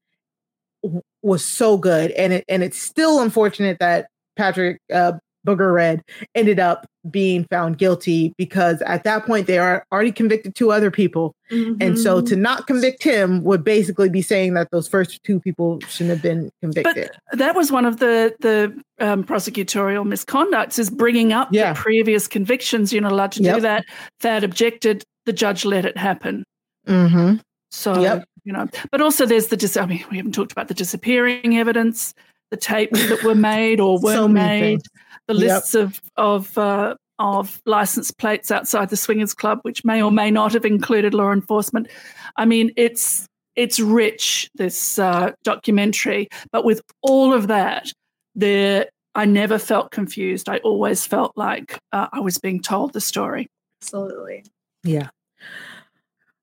was 1.23 1.45
so 1.45 1.77
good 1.77 2.11
and 2.13 2.33
it 2.33 2.45
and 2.49 2.63
it's 2.63 2.81
still 2.81 3.21
unfortunate 3.21 3.79
that 3.79 4.09
patrick 4.37 4.79
uh 4.93 5.13
booger 5.47 5.75
red 5.75 6.03
ended 6.35 6.59
up 6.59 6.87
being 7.11 7.45
found 7.51 7.77
guilty 7.79 8.33
because 8.39 8.81
at 8.83 9.05
that 9.05 9.27
point 9.27 9.47
they 9.47 9.59
are 9.59 9.85
already 9.93 10.11
convicted 10.13 10.55
two 10.55 10.73
other 10.73 10.91
people 10.91 11.35
and 11.51 11.99
so 11.99 12.23
Mhm. 12.23 12.29
to 12.29 12.37
not 12.37 12.67
convict 12.67 13.03
him 13.03 13.45
would 13.45 13.63
basically 13.63 14.09
be 14.09 14.23
saying 14.23 14.55
that 14.55 14.69
those 14.73 14.89
first 14.89 15.23
two 15.23 15.39
people 15.39 15.81
shouldn't 15.89 16.11
have 16.11 16.23
been 16.23 16.51
convicted 16.63 17.11
But 17.31 17.39
That 17.39 17.55
was 17.55 17.71
one 17.71 17.85
of 17.85 17.99
the 17.99 18.35
the 18.41 18.73
um, 19.01 19.23
prosecutorial 19.25 20.07
misconducts 20.07 20.79
is 20.79 20.89
bringing 20.89 21.33
up 21.33 21.49
Yeah. 21.53 21.73
the 21.75 21.79
previous 21.81 22.27
convictions. 22.27 22.93
You're 22.93 23.03
not 23.03 23.13
allowed 23.13 23.33
to 23.33 23.43
Yep. 23.43 23.55
do 23.57 23.61
that. 23.63 23.85
That 24.21 24.45
objected. 24.45 25.03
The 25.27 25.33
judge 25.33 25.65
let 25.65 25.85
it 25.85 25.97
happen. 25.99 26.45
mm-hmm. 26.89 27.37
So 27.71 28.01
Yep. 28.01 28.25
you 28.45 28.53
know, 28.53 28.69
but 28.91 29.01
also 29.01 29.27
there's 29.27 29.49
the 29.49 29.57
dis- 29.57 29.77
I 29.77 29.87
mean, 29.87 30.05
we 30.11 30.17
haven't 30.19 30.33
talked 30.33 30.53
about 30.53 30.69
the 30.69 30.75
disappearing 30.75 31.59
evidence, 31.59 32.15
the 32.55 32.61
tapes 32.61 33.09
that 33.09 33.23
were 33.25 33.35
made 33.35 33.81
or 33.81 33.99
weren't 34.03 34.17
So 34.17 34.29
made, 34.29 34.61
things. 34.61 34.83
the 35.27 35.35
Yep. 35.35 35.41
lists 35.43 35.75
of 35.75 36.01
of 36.17 36.57
uh, 36.57 36.95
of 37.19 37.61
license 37.67 38.11
plates 38.11 38.51
outside 38.51 38.89
the 38.91 38.97
swingers 38.97 39.35
club, 39.35 39.59
which 39.63 39.85
may 39.85 40.01
or 40.03 40.11
may 40.13 40.31
not 40.31 40.53
have 40.53 40.65
included 40.65 41.15
law 41.15 41.33
enforcement. 41.33 41.89
I 42.37 42.45
mean, 42.45 42.71
it's 42.77 43.27
it's 43.57 43.79
rich 43.81 44.49
this 44.55 44.99
uh, 44.99 45.33
documentary, 45.45 46.29
but 46.53 46.65
with 46.65 46.81
all 47.03 47.33
of 47.33 47.47
that, 47.49 47.93
there 48.35 48.87
I 49.17 49.25
never 49.25 49.59
felt 49.59 49.91
confused. 49.93 50.49
I 50.49 50.59
always 50.59 51.07
felt 51.07 51.33
like 51.37 51.79
uh, 51.93 52.09
I 52.13 52.21
was 52.21 52.39
being 52.39 52.61
told 52.61 52.93
the 52.93 53.01
story. 53.01 53.47
Absolutely. 53.83 54.45
Yeah. 54.83 55.09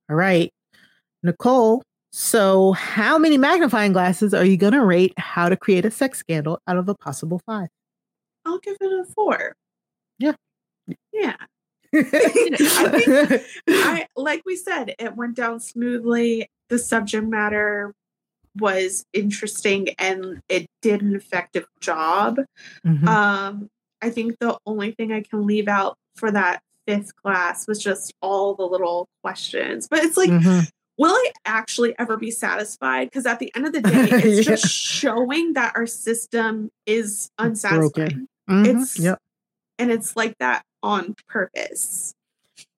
All 0.09 0.15
right. 0.15 0.51
Nicole, 1.23 1.83
so 2.11 2.73
how 2.73 3.17
many 3.17 3.37
magnifying 3.37 3.93
glasses 3.93 4.33
are 4.33 4.45
you 4.45 4.57
going 4.57 4.73
to 4.73 4.83
rate 4.83 5.13
How 5.17 5.49
to 5.49 5.55
Create 5.57 5.85
a 5.85 5.91
Sex 5.91 6.19
Scandal 6.19 6.59
out 6.67 6.77
of 6.77 6.87
a 6.89 6.95
possible 6.95 7.41
five? 7.45 7.69
I'll 8.45 8.59
give 8.59 8.77
it 8.81 8.91
a 8.91 9.05
four. 9.13 9.55
Yeah. 10.19 10.33
Yeah. 11.13 11.35
I 11.93 12.03
think 12.03 13.41
I 13.67 14.07
like 14.15 14.43
we 14.45 14.55
said, 14.55 14.95
it 14.99 15.15
went 15.15 15.35
down 15.35 15.59
smoothly. 15.59 16.47
The 16.69 16.79
subject 16.79 17.27
matter 17.27 17.93
was 18.57 19.05
interesting 19.13 19.89
and 19.99 20.41
it 20.49 20.67
did 20.81 21.01
an 21.01 21.15
effective 21.15 21.65
job. 21.79 22.39
Mhm. 22.85 23.07
Um, 23.07 23.69
I 24.01 24.09
think 24.09 24.35
the 24.39 24.57
only 24.65 24.91
thing 24.91 25.11
I 25.13 25.21
can 25.21 25.45
leave 25.45 25.67
out 25.67 25.95
for 26.15 26.31
that 26.31 26.61
fifth 26.87 27.15
class 27.15 27.67
was 27.67 27.81
just 27.81 28.13
all 28.21 28.55
the 28.55 28.63
little 28.65 29.07
questions. 29.23 29.87
But 29.89 30.03
it's 30.03 30.17
like, 30.17 30.29
Mhm. 30.31 30.69
Will 31.01 31.11
I 31.15 31.31
actually 31.45 31.95
ever 31.97 32.15
be 32.15 32.29
satisfied? 32.29 33.05
Because 33.09 33.25
at 33.25 33.39
the 33.39 33.51
end 33.55 33.65
of 33.65 33.73
the 33.73 33.81
day, 33.81 33.89
it's 34.11 34.47
Yeah. 34.47 34.55
just 34.55 34.67
showing 34.71 35.53
that 35.53 35.73
our 35.75 35.87
system 35.87 36.69
is 36.85 37.31
unsatisfying. 37.39 38.27
Mhm. 38.49 38.81
It's 38.81 38.99
Yep. 38.99 39.17
and 39.79 39.91
it's 39.91 40.15
like 40.15 40.37
that 40.39 40.63
on 40.83 41.15
purpose. 41.27 42.13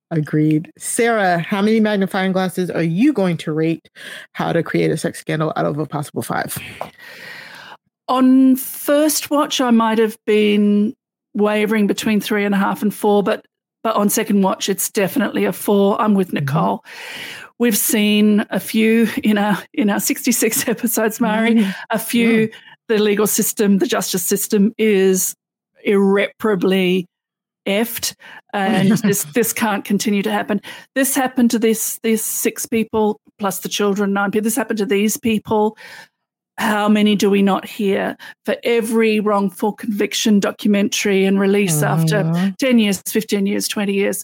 Agreed. 0.09 0.71
Sarah, 0.77 1.39
how 1.39 1.61
many 1.61 1.79
magnifying 1.79 2.31
glasses 2.31 2.69
are 2.69 2.83
you 2.83 3.11
going 3.13 3.35
to 3.37 3.51
rate 3.51 3.89
How 4.33 4.53
to 4.53 4.63
Create 4.63 4.91
a 4.91 4.97
Sex 4.97 5.19
Scandal 5.19 5.51
out 5.55 5.65
of 5.65 5.77
a 5.79 5.85
possible 5.85 6.21
five? 6.21 6.57
On 8.07 8.55
first 8.55 9.29
watch, 9.31 9.59
I 9.59 9.71
might 9.71 9.97
have 9.97 10.17
been 10.25 10.93
wavering 11.33 11.87
between 11.87 12.21
three 12.21 12.45
and 12.45 12.53
a 12.53 12.57
half 12.57 12.81
and 12.81 12.93
four, 12.93 13.21
but 13.23 13.45
but 13.81 13.95
on 13.97 14.07
second 14.09 14.41
watch, 14.43 14.69
it's 14.69 14.89
definitely 14.89 15.43
a 15.43 15.51
four. 15.51 15.99
I'm 16.01 16.13
with 16.13 16.31
Nicole. 16.31 16.85
We've 17.59 17.77
seen 17.77 18.45
a 18.49 18.59
few 18.59 19.07
in 19.23 19.37
our 19.37 19.61
in 19.73 19.89
our 19.89 19.99
66 19.99 20.67
episodes, 20.67 21.19
Mari. 21.21 21.65
A 21.89 21.99
few. 21.99 22.49
The 22.89 22.97
legal 22.97 23.27
system, 23.27 23.77
the 23.77 23.87
justice 23.87 24.23
system, 24.25 24.73
is 24.77 25.35
irreparably 25.85 27.07
effed, 27.65 28.13
and 28.53 28.89
this 29.03 29.23
this 29.33 29.53
can't 29.53 29.85
continue 29.85 30.21
to 30.23 30.31
happen. 30.31 30.59
This 30.95 31.15
happened 31.15 31.51
to 31.51 31.59
this 31.59 31.99
these 32.03 32.23
six 32.23 32.65
people 32.65 33.19
plus 33.39 33.59
the 33.59 33.69
children, 33.69 34.13
nine 34.13 34.31
people. 34.31 34.43
This 34.43 34.55
happened 34.57 34.79
to 34.79 34.85
these 34.85 35.15
people. 35.17 35.77
How 36.57 36.87
many 36.87 37.15
do 37.15 37.29
we 37.31 37.41
not 37.41 37.65
hear 37.65 38.15
for 38.45 38.57
every 38.63 39.19
wrongful 39.19 39.73
conviction 39.73 40.39
documentary 40.39 41.25
and 41.25 41.39
release 41.39 41.81
after 41.81 42.23
Mhm. 42.23 42.55
10 42.57 42.77
years, 42.79 43.01
15 43.07 43.47
years, 43.47 43.67
20 43.67 43.93
years? 43.93 44.23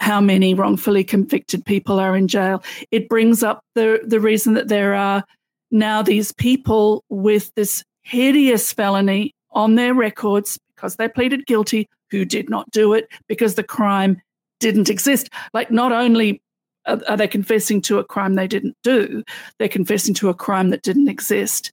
How 0.00 0.20
many 0.20 0.54
wrongfully 0.54 1.04
convicted 1.04 1.64
people 1.64 1.98
are 1.98 2.16
in 2.16 2.28
jail? 2.28 2.62
It 2.90 3.08
brings 3.08 3.42
up 3.42 3.64
the, 3.74 4.00
the 4.04 4.20
reason 4.20 4.54
that 4.54 4.68
there 4.68 4.94
are 4.94 5.24
now 5.70 6.02
these 6.02 6.32
people 6.32 7.04
with 7.08 7.52
this 7.54 7.84
hideous 8.02 8.72
felony 8.72 9.34
on 9.50 9.74
their 9.74 9.94
records 9.94 10.58
because 10.74 10.96
they 10.96 11.08
pleaded 11.08 11.46
guilty 11.46 11.88
who 12.10 12.24
did 12.24 12.48
not 12.48 12.70
do 12.70 12.92
it 12.94 13.08
because 13.26 13.54
the 13.54 13.62
crime 13.62 14.20
didn't 14.60 14.88
exist. 14.88 15.28
Like, 15.52 15.70
not 15.70 15.92
only 15.92 16.40
are, 16.86 17.16
they 17.16 17.28
confessing 17.28 17.82
to 17.82 17.98
a 17.98 18.04
crime 18.04 18.34
they 18.34 18.48
didn't 18.48 18.76
do, 18.82 19.22
they're 19.58 19.68
confessing 19.68 20.14
to 20.14 20.28
a 20.28 20.34
crime 20.34 20.70
that 20.70 20.82
didn't 20.82 21.08
exist 21.08 21.72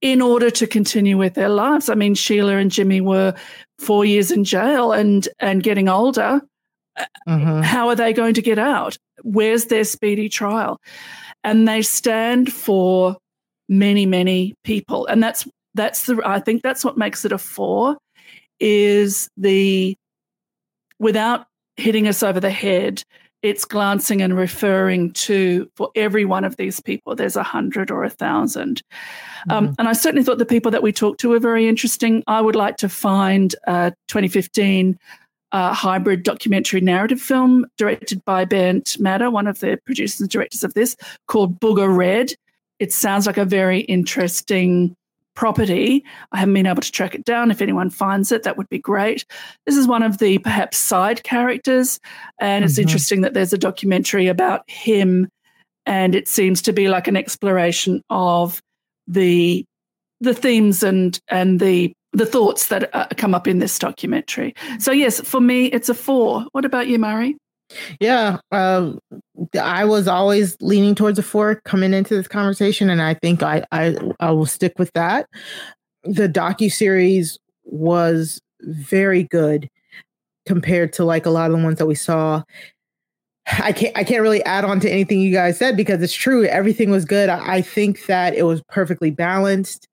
in 0.00 0.20
order 0.20 0.50
to 0.50 0.66
continue 0.66 1.16
with 1.16 1.34
their 1.34 1.48
lives. 1.48 1.88
I 1.88 1.94
mean, 1.94 2.14
Sheila 2.14 2.56
and 2.56 2.70
Jimmy 2.70 3.00
were 3.00 3.34
four 3.78 4.04
years 4.04 4.30
in 4.30 4.44
jail 4.44 4.92
and 4.92 5.26
and 5.40 5.62
getting 5.62 5.88
older. 5.88 6.40
Mhm. 7.28 7.62
How 7.62 7.88
are 7.88 7.96
they 7.96 8.12
going 8.12 8.34
to 8.34 8.42
get 8.42 8.58
out? 8.58 8.96
Where's 9.22 9.66
their 9.66 9.84
speedy 9.84 10.28
trial? 10.28 10.80
And 11.42 11.66
they 11.66 11.82
stand 11.82 12.52
for 12.52 13.16
many, 13.68 14.06
many 14.06 14.54
people. 14.64 15.06
And 15.06 15.22
that's 15.22 15.46
that's 15.74 16.06
the 16.06 16.20
I 16.24 16.38
think 16.40 16.62
that's 16.62 16.84
what 16.84 16.96
makes 16.96 17.24
it 17.24 17.32
a 17.32 17.38
four 17.38 17.96
is 18.60 19.28
the 19.36 19.96
without 20.98 21.46
hitting 21.76 22.06
us 22.06 22.22
over 22.22 22.38
the 22.38 22.50
head, 22.50 23.02
it's 23.42 23.64
glancing 23.64 24.22
and 24.22 24.36
referring 24.36 25.12
to 25.12 25.68
for 25.76 25.90
every 25.94 26.24
one 26.24 26.44
of 26.44 26.56
these 26.56 26.80
people, 26.80 27.14
there's 27.14 27.36
a 27.36 27.42
hundred 27.42 27.90
or 27.90 28.04
a 28.04 28.08
thousand. 28.08 28.80
Um, 29.50 29.74
and 29.78 29.86
I 29.86 29.92
certainly 29.92 30.24
thought 30.24 30.38
the 30.38 30.46
people 30.46 30.70
that 30.70 30.82
we 30.82 30.92
talked 30.92 31.20
to 31.20 31.28
were 31.28 31.38
very 31.38 31.68
interesting. 31.68 32.22
I 32.26 32.40
would 32.40 32.56
like 32.56 32.78
to 32.78 32.88
find 32.88 33.54
a 33.66 33.92
2015 34.08 34.98
uh, 35.54 35.72
hybrid 35.72 36.24
documentary 36.24 36.80
narrative 36.80 37.20
film 37.20 37.64
directed 37.78 38.22
by 38.24 38.44
Berndt 38.44 38.98
Mader, 38.98 39.30
one 39.30 39.46
of 39.46 39.60
the 39.60 39.78
producers 39.86 40.20
and 40.20 40.28
directors 40.28 40.64
of 40.64 40.74
this, 40.74 40.96
called 41.28 41.60
Booger 41.60 41.96
Red. 41.96 42.34
It 42.80 42.92
sounds 42.92 43.24
like 43.24 43.38
a 43.38 43.44
very 43.44 43.80
interesting 43.82 44.96
property. 45.34 46.04
I 46.32 46.38
haven't 46.38 46.54
been 46.54 46.66
able 46.66 46.82
to 46.82 46.90
track 46.90 47.14
it 47.14 47.24
down. 47.24 47.52
If 47.52 47.62
anyone 47.62 47.88
finds 47.88 48.32
it, 48.32 48.42
that 48.42 48.56
would 48.56 48.68
be 48.68 48.80
great. 48.80 49.24
This 49.64 49.76
is 49.76 49.86
one 49.86 50.02
of 50.02 50.18
the 50.18 50.38
perhaps 50.38 50.76
side 50.76 51.22
characters, 51.22 52.00
and 52.40 52.64
it's 52.64 52.74
Mhm. 52.74 52.82
interesting 52.82 53.20
that 53.20 53.34
there's 53.34 53.52
a 53.52 53.58
documentary 53.58 54.26
about 54.26 54.68
him, 54.68 55.28
and 55.86 56.16
it 56.16 56.26
seems 56.26 56.62
to 56.62 56.72
be 56.72 56.88
like 56.88 57.06
an 57.06 57.16
exploration 57.16 58.02
of 58.10 58.60
the 59.06 59.64
the 60.20 60.34
themes 60.34 60.82
and 60.82 61.20
and 61.28 61.60
the 61.60 61.92
the 62.14 62.24
thoughts 62.24 62.68
that 62.68 62.94
uh, 62.94 63.06
come 63.16 63.34
up 63.34 63.46
in 63.46 63.58
this 63.58 63.78
documentary. 63.78 64.54
So 64.78 64.92
yes, 64.92 65.20
for 65.20 65.40
me, 65.40 65.66
it's 65.66 65.88
a 65.88 65.94
four. 65.94 66.46
What 66.52 66.64
about 66.64 66.86
you, 66.86 66.98
Mari? 66.98 67.36
Yeah, 67.98 68.38
um, 68.52 69.00
I 69.60 69.84
was 69.84 70.06
always 70.06 70.56
leaning 70.60 70.94
towards 70.94 71.18
a 71.18 71.22
four 71.22 71.60
coming 71.64 71.92
into 71.92 72.14
this 72.14 72.28
conversation, 72.28 72.88
and 72.88 73.02
I 73.02 73.14
think 73.14 73.42
I 73.42 73.64
I, 73.72 73.96
I 74.20 74.30
will 74.30 74.46
stick 74.46 74.78
with 74.78 74.92
that. 74.92 75.26
The 76.04 76.28
docu 76.28 76.70
series 76.70 77.38
was 77.64 78.40
very 78.60 79.24
good 79.24 79.68
compared 80.46 80.92
to 80.94 81.04
like 81.04 81.26
a 81.26 81.30
lot 81.30 81.50
of 81.50 81.56
the 81.56 81.64
ones 81.64 81.78
that 81.78 81.86
we 81.86 81.94
saw. 81.94 82.42
I 83.46 83.72
can't 83.72 83.96
I 83.96 84.04
can't 84.04 84.22
really 84.22 84.44
add 84.44 84.64
on 84.64 84.78
to 84.80 84.90
anything 84.90 85.20
you 85.20 85.32
guys 85.32 85.58
said 85.58 85.76
because 85.76 86.00
it's 86.02 86.14
true. 86.14 86.44
Everything 86.44 86.90
was 86.90 87.04
good. 87.04 87.28
I, 87.28 87.56
I 87.56 87.62
think 87.62 88.06
that 88.06 88.34
it 88.34 88.44
was 88.44 88.62
perfectly 88.68 89.10
balanced. 89.10 89.88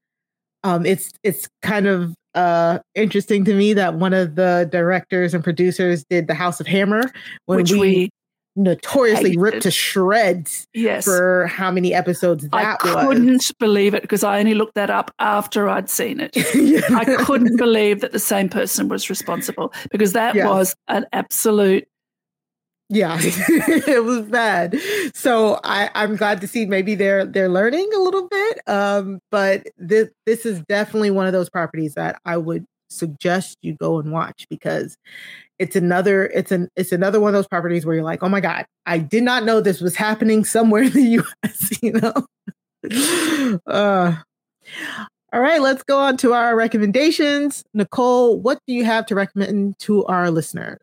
Um, 0.63 0.85
it's 0.85 1.11
it's 1.23 1.47
kind 1.61 1.87
of 1.87 2.13
uh 2.33 2.79
interesting 2.95 3.43
to 3.45 3.53
me 3.53 3.73
that 3.73 3.95
one 3.95 4.13
of 4.13 4.35
the 4.35 4.67
directors 4.71 5.33
and 5.33 5.43
producers 5.43 6.05
did 6.09 6.27
the 6.27 6.33
House 6.33 6.59
of 6.59 6.67
Hammer 6.67 7.11
when 7.45 7.57
Which 7.57 7.71
we, 7.71 7.79
we 7.79 8.09
notoriously 8.55 9.37
ripped 9.37 9.61
to 9.63 9.71
shreds 9.71 10.65
yes. 10.73 11.05
for 11.05 11.47
how 11.47 11.71
many 11.71 11.93
episodes 11.93 12.47
I 12.51 12.63
that 12.63 12.83
was. 12.83 12.95
I 12.95 13.05
couldn't 13.05 13.51
believe 13.59 13.93
it 13.93 14.01
because 14.01 14.23
I 14.23 14.39
only 14.39 14.53
looked 14.53 14.75
that 14.75 14.89
up 14.89 15.11
after 15.19 15.69
I'd 15.69 15.89
seen 15.89 16.19
it. 16.19 16.35
Yeah. 16.55 16.81
I 16.91 17.05
couldn't 17.23 17.57
believe 17.57 18.01
that 18.01 18.11
the 18.11 18.19
same 18.19 18.49
person 18.49 18.87
was 18.87 19.09
responsible 19.09 19.73
because 19.89 20.13
that 20.13 20.35
Yes. 20.35 20.47
was 20.47 20.75
an 20.89 21.05
absolute 21.13 21.87
Yeah, 22.93 23.17
it 23.21 24.03
was 24.03 24.23
bad. 24.23 24.77
So 25.13 25.61
I, 25.63 25.89
I'm 25.95 26.17
glad 26.17 26.41
to 26.41 26.47
see 26.47 26.65
maybe 26.65 26.93
they're 26.93 27.25
they're 27.25 27.47
learning 27.47 27.89
a 27.95 27.99
little 27.99 28.27
bit. 28.27 28.59
Um, 28.67 29.19
but 29.31 29.67
this 29.77 30.09
this 30.25 30.45
is 30.45 30.61
definitely 30.67 31.09
one 31.09 31.25
of 31.25 31.31
those 31.31 31.49
properties 31.49 31.93
that 31.93 32.19
I 32.25 32.35
would 32.35 32.65
suggest 32.89 33.57
you 33.61 33.75
go 33.75 33.97
and 33.99 34.11
watch 34.11 34.45
because 34.49 34.97
it's 35.57 35.77
another 35.77 36.25
it's 36.25 36.51
an 36.51 36.67
it's 36.75 36.91
another 36.91 37.21
one 37.21 37.29
of 37.29 37.33
those 37.33 37.47
properties 37.47 37.85
where 37.85 37.95
you're 37.95 38.03
like, 38.03 38.23
oh 38.23 38.29
my 38.29 38.41
god, 38.41 38.65
I 38.85 38.97
did 38.97 39.23
not 39.23 39.45
know 39.45 39.61
this 39.61 39.79
was 39.79 39.95
happening 39.95 40.43
somewhere 40.43 40.83
in 40.83 40.91
the 40.91 41.01
U.S. 41.23 41.69
You 41.81 41.93
know. 41.93 43.59
uh, 43.67 44.15
all 45.31 45.39
right, 45.39 45.61
let's 45.61 45.83
go 45.83 45.97
on 45.97 46.17
to 46.17 46.33
our 46.33 46.57
recommendations. 46.57 47.63
Nicole, 47.73 48.37
what 48.37 48.59
do 48.67 48.73
you 48.73 48.83
have 48.83 49.05
to 49.05 49.15
recommend 49.15 49.79
to 49.79 50.03
our 50.07 50.29
listeners? 50.29 50.79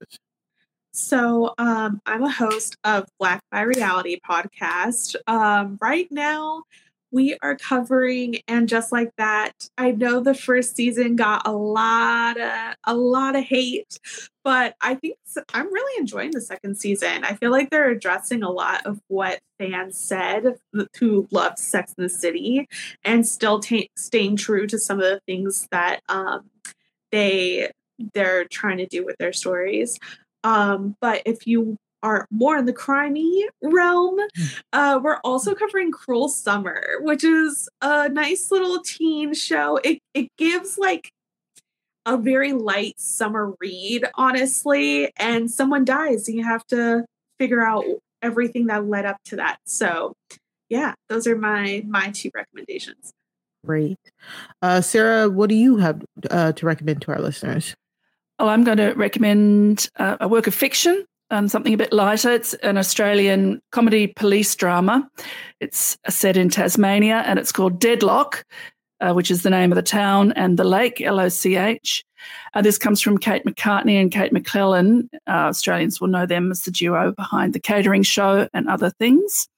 So, 0.93 1.55
um, 1.59 2.01
I'm 2.07 2.23
a 2.23 2.31
host 2.31 2.77
of 2.85 3.07
Black 3.19 3.43
by 3.51 3.63
Reality 3.63 4.19
podcast. 4.29 5.17
Um, 5.27 5.79
right 5.81 6.09
now, 6.11 6.65
we 7.11 7.37
are 7.43 7.57
covering 7.57 8.37
and 8.49 8.69
just 8.69 8.93
like 8.93 9.13
that. 9.17 9.53
I 9.79 9.93
know 9.93 10.21
the 10.21 10.35
first 10.35 10.77
season 10.77 11.17
got 11.17 11.47
a 11.47 11.53
lot 11.53 12.39
of 12.39 12.75
a 12.85 12.95
lot 12.95 13.37
of 13.37 13.45
hate, 13.45 13.99
but 14.45 14.75
I 14.81 14.95
think 14.95 15.17
I'm 15.55 15.73
really 15.73 16.01
enjoying 16.01 16.33
the 16.33 16.41
second 16.41 16.77
season. 16.77 17.25
I 17.25 17.35
feel 17.35 17.51
like 17.51 17.71
they're 17.71 17.91
addressing 17.91 18.43
a 18.43 18.51
lot 18.51 18.85
of 18.87 19.01
what 19.09 19.41
fans 19.59 19.99
said 19.99 20.59
who 20.99 21.29
loved 21.31 21.59
Sex 21.59 21.95
in 21.97 22.05
the 22.05 22.11
City, 22.11 22.69
and 23.05 23.27
still 23.27 23.61
ta 23.61 23.79
staying 23.97 24.37
true 24.37 24.67
to 24.67 24.79
some 24.79 24.99
of 24.99 25.05
the 25.05 25.21
things 25.27 25.67
that 25.71 26.01
um, 26.09 26.51
they 27.11 27.71
they're 28.15 28.45
trying 28.45 28.79
to 28.79 28.87
do 28.87 29.05
with 29.05 29.17
their 29.19 29.33
stories. 29.33 29.99
Um, 30.45 30.97
but 31.01 31.23
if 31.27 31.47
you 31.47 31.79
are 32.03 32.27
more 32.31 32.57
in 32.57 32.65
the 32.65 32.73
crimey 32.73 33.43
realm. 33.63 34.19
Hmm. 34.37 34.45
Uh, 34.73 35.01
we're 35.03 35.19
also 35.25 35.55
covering 35.55 35.91
Cruel 35.91 36.29
Summer, 36.29 36.83
which 37.01 37.25
is 37.25 37.69
a 37.83 38.09
nice 38.09 38.51
little 38.51 38.81
teen 38.83 39.35
show. 39.35 39.79
It 39.83 40.01
it 40.15 40.29
gives 40.37 40.79
like 40.79 41.11
a 42.07 42.17
very 42.17 42.53
light 42.53 42.99
summer 42.99 43.55
read, 43.61 44.05
honestly, 44.15 45.13
and 45.17 45.51
someone 45.51 45.85
dies, 45.85 46.29
and 46.29 46.37
you 46.37 46.45
have 46.45 46.67
to 46.69 47.05
figure 47.39 47.65
out 47.65 47.85
everything 48.23 48.67
that 48.67 48.87
led 48.87 49.05
up 49.05 49.19
to 49.27 49.37
that. 49.37 49.59
So, 49.65 50.15
yeah, 50.69 50.95
those 51.09 51.27
are 51.27 51.37
my 51.37 51.83
my 51.87 52.11
two 52.11 52.31
recommendations. 52.35 53.13
Great, 53.67 53.99
uh, 54.63 54.81
Sarah. 54.81 55.29
What 55.29 55.49
do 55.49 55.57
you 55.57 55.79
have 55.79 56.05
uh, 56.31 56.53
to 56.53 56.67
recommend 56.67 57.03
to 57.03 57.13
our 57.13 57.21
listeners? 57.21 57.75
Oh, 58.39 58.49
I'm 58.49 58.63
going 58.65 58.79
to 58.79 58.93
recommend 58.93 59.89
uh, 59.97 60.17
a 60.21 60.29
work 60.29 60.47
of 60.47 60.55
fiction 60.55 61.05
and 61.31 61.51
something 61.51 61.75
a 61.75 61.77
bit 61.77 61.93
lighter. 61.93 62.31
It's 62.31 62.55
an 62.55 62.79
Australian 62.79 63.61
comedy 63.73 64.07
police 64.07 64.55
drama. 64.55 65.09
It's 65.61 65.99
set 66.09 66.37
in 66.37 66.49
Tasmania 66.49 67.25
and 67.27 67.39
it's 67.39 67.53
called 67.53 67.81
Deadloch, 67.81 68.45
uh, 69.01 69.13
which 69.13 69.31
is 69.31 69.43
the 69.43 69.51
name 69.51 69.73
of 69.73 69.77
the 69.77 69.83
town 69.83 70.33
and 70.33 70.57
the 70.57 70.65
lake, 70.65 71.01
L 71.01 71.19
O 71.19 71.29
C 71.29 71.57
H. 71.57 72.05
Uh, 72.55 72.63
this 72.63 72.79
comes 72.79 73.01
from 73.01 73.19
Kate 73.19 73.45
McCartney 73.45 74.01
and 74.01 74.13
Kate 74.13 74.33
McLennan. 74.33 75.09
Uh, 75.27 75.49
Australians 75.51 76.01
will 76.01 76.09
know 76.09 76.27
them 76.27 76.51
as 76.51 76.63
the 76.63 76.71
duo 76.71 77.13
behind 77.13 77.55
the 77.55 77.61
Katering 77.61 78.07
Show 78.07 78.49
and 78.55 78.69
other 78.69 78.91
things. 78.91 79.49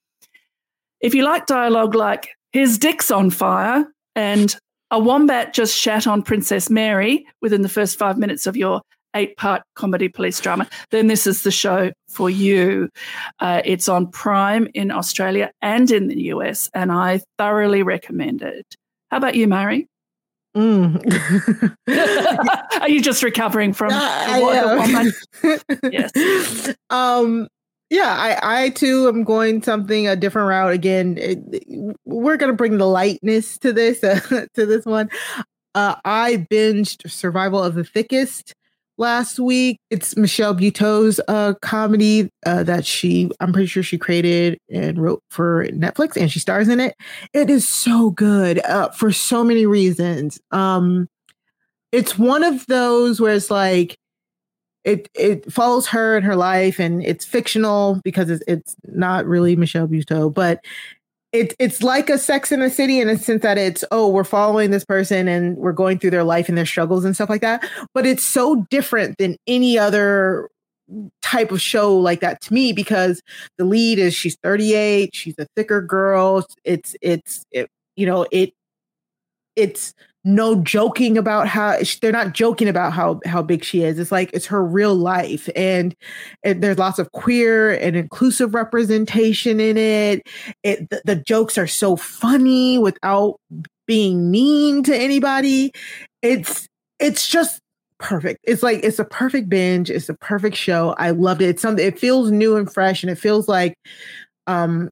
If 1.01 1.15
you 1.15 1.23
like 1.25 1.47
dialogue 1.47 1.95
like, 1.95 2.31
his 2.53 2.79
dick's 2.79 3.11
on 3.11 3.31
fire, 3.31 3.87
and 4.17 4.57
a 4.91 4.99
wombat 4.99 5.55
just 5.55 5.77
shat 5.77 6.07
on 6.07 6.23
Princess 6.23 6.71
Mari 6.71 7.27
within 7.41 7.63
the 7.63 7.69
first 7.69 7.99
five 7.99 8.19
minutes 8.19 8.47
of 8.47 8.57
your 8.57 8.83
eight 9.15 9.37
part 9.37 9.63
comedy 9.75 10.09
police 10.09 10.41
drama, 10.41 10.69
then 10.91 11.09
this 11.09 11.27
is 11.27 11.43
the 11.43 11.51
show 11.51 11.93
for 12.09 12.31
you. 12.31 12.89
Uh, 13.41 13.63
it's 13.65 13.89
on 13.89 14.07
Prime 14.07 14.69
in 14.75 14.91
Australia 14.91 15.51
and 15.63 15.91
in 15.91 16.09
the 16.09 16.23
US, 16.25 16.71
and 16.75 16.93
I 16.93 17.21
thoroughly 17.39 17.83
recommend 17.83 18.43
it. 18.43 18.67
How 19.11 19.17
about 19.17 19.35
you, 19.35 19.49
Mary? 19.49 19.89
Mm. 20.57 21.77
Are 22.81 22.89
you 22.89 23.01
just 23.01 23.23
recovering 23.23 23.73
from 23.73 23.91
uh, 23.95 25.11
yes. 25.91 26.75
Um, 26.91 27.49
yeah, 27.91 28.39
I, 28.43 28.65
I 28.65 28.69
too 28.71 29.09
am 29.09 29.25
going 29.25 29.63
something 29.63 30.07
a 30.07 30.17
different 30.17 30.49
route 30.49 30.73
again. 30.73 31.19
It, 31.19 31.97
we're 32.05 32.37
gonna 32.37 32.55
bring 32.55 32.79
the 32.79 32.87
lightness 32.87 33.59
to 33.59 33.73
this 33.73 34.03
uh, 34.05 34.21
to 34.55 34.67
this 34.67 34.87
one. 34.87 35.11
Uh, 35.75 35.97
I 36.05 36.47
binged 36.51 37.09
Survival 37.11 37.63
of 37.63 37.75
the 37.75 37.85
Thickest 37.85 38.55
last 39.01 39.41
week. 39.41 39.79
It's 39.91 40.17
Michelle 40.17 40.55
Buteau's 40.55 41.21
uh, 41.27 41.55
comedy 41.63 42.29
uh, 42.47 42.63
that 42.65 42.85
she, 42.87 43.31
I'm 43.41 43.53
pretty 43.53 43.67
sure 43.67 43.83
she 43.83 43.99
created 43.99 44.59
and 44.71 45.01
wrote 45.01 45.23
for 45.31 45.67
Netflix, 45.69 46.17
and 46.17 46.31
she 46.31 46.39
stars 46.39 46.69
in 46.69 46.79
it. 46.79 46.95
It 47.33 47.51
is 47.51 47.67
so 47.67 48.11
good 48.11 48.61
uh, 48.67 48.91
for 48.91 49.11
so 49.11 49.43
many 49.43 49.67
reasons. 49.67 50.39
Um, 50.53 51.09
it's 51.93 52.19
one 52.19 52.45
of 52.45 52.67
those 52.67 53.21
where 53.21 53.35
it's 53.35 53.51
like 53.51 53.97
it 54.85 55.09
it 55.15 55.51
follows 55.53 55.87
her 55.89 56.17
and 56.17 56.25
her 56.25 56.37
life 56.37 56.79
and 56.79 57.05
it's 57.05 57.25
fictional 57.25 58.01
because 58.03 58.31
it's, 58.31 58.43
it's 58.47 58.77
not 58.85 59.27
really 59.27 59.57
Michelle 59.57 59.89
Buteau, 59.89 60.33
but 60.33 60.65
it, 61.33 61.55
it's 61.61 61.83
like 61.83 62.11
a 62.11 62.19
sex 62.19 62.51
in 62.51 62.61
the 62.61 62.71
city 62.71 62.99
in 62.99 63.09
a 63.09 63.17
sense 63.17 63.43
that 63.43 63.57
it's 63.57 63.85
oh 63.93 64.09
we're 64.09 64.25
following 64.25 64.71
this 64.71 64.85
person 64.85 65.29
and 65.29 65.57
we're 65.57 65.73
going 65.73 65.99
through 65.99 66.11
their 66.11 66.25
life 66.25 66.49
and 66.49 66.59
their 66.59 66.67
struggles 66.67 67.05
and 67.05 67.15
stuff 67.15 67.31
like 67.31 67.41
that 67.41 67.65
but 67.95 68.05
it's 68.05 68.25
so 68.25 68.67
different 68.69 69.17
than 69.19 69.37
any 69.47 69.79
other 69.79 70.51
type 71.23 71.53
of 71.53 71.61
show 71.61 71.97
like 71.97 72.21
that 72.21 72.41
to 72.41 72.53
me 72.53 72.73
because 72.73 73.23
the 73.59 73.65
lead 73.65 73.99
is 73.99 74.13
she's 74.13 74.37
38 74.43 75.15
she's 75.15 75.37
a 75.39 75.47
thicker 75.55 75.81
girl 75.81 76.45
it's 76.65 76.97
it's 77.01 77.45
it, 77.53 77.71
you 77.95 78.07
know 78.07 78.27
it 78.33 78.53
it's 79.55 79.95
no 80.25 80.57
joking 80.57 81.17
about 81.17 81.49
how 81.49 81.79
they're 82.03 82.13
not 82.13 82.35
joking 82.35 82.69
about 82.69 82.93
how 82.93 83.21
how 83.25 83.43
big 83.43 83.65
she 83.65 83.83
is. 83.83 83.99
It's 83.99 84.13
like 84.13 84.31
it's 84.33 84.47
her 84.47 84.65
real 84.65 84.95
life 84.95 85.49
and, 85.57 85.95
there's 86.45 86.79
lots 86.79 86.99
of 86.99 87.11
queer 87.13 87.73
and 87.73 87.97
inclusive 87.97 88.55
representation 88.55 89.61
in 89.61 89.77
it. 89.77 90.27
It 90.63 90.91
the, 90.91 91.03
the 91.05 91.17
jokes 91.17 91.57
are 91.57 91.67
so 91.67 91.97
funny 91.97 92.79
without 92.79 93.37
being 93.87 94.31
mean 94.31 94.83
to 94.85 94.97
anybody. 94.97 95.73
It's 96.23 96.69
it's 96.99 97.29
just 97.29 97.61
perfect. 97.99 98.41
It's 98.45 98.63
like 98.63 98.81
it's 98.83 98.99
a 98.99 99.05
perfect 99.05 99.49
binge. 99.49 99.91
It's 99.91 100.09
a 100.09 100.15
perfect 100.15 100.57
show. 100.57 100.95
I 100.99 101.11
loved 101.11 101.43
it. 101.43 101.51
It's 101.51 101.63
something 101.63 101.87
it 101.87 101.99
feels 101.99 102.31
new 102.31 102.57
and 102.57 102.73
fresh 102.73 103.03
and 103.03 103.11
it 103.11 103.17
feels 103.17 103.49
like 103.49 103.75
um 104.47 104.91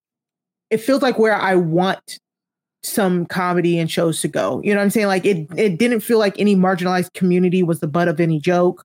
it 0.70 0.78
feels 0.78 1.02
like 1.02 1.18
where 1.18 1.34
i 1.34 1.54
want 1.54 2.18
some 2.82 3.26
comedy 3.26 3.78
and 3.78 3.90
shows 3.90 4.20
to 4.20 4.28
go. 4.28 4.60
You 4.62 4.72
know 4.72 4.80
what 4.80 4.84
I'm 4.84 4.90
saying? 4.90 5.06
Like 5.08 5.24
it 5.24 5.48
it 5.56 5.78
didn't 5.78 6.00
feel 6.00 6.18
like 6.18 6.38
any 6.38 6.56
marginalized 6.56 7.12
community 7.14 7.62
was 7.62 7.80
the 7.80 7.88
butt 7.88 8.08
of 8.08 8.20
any 8.20 8.40
joke. 8.40 8.84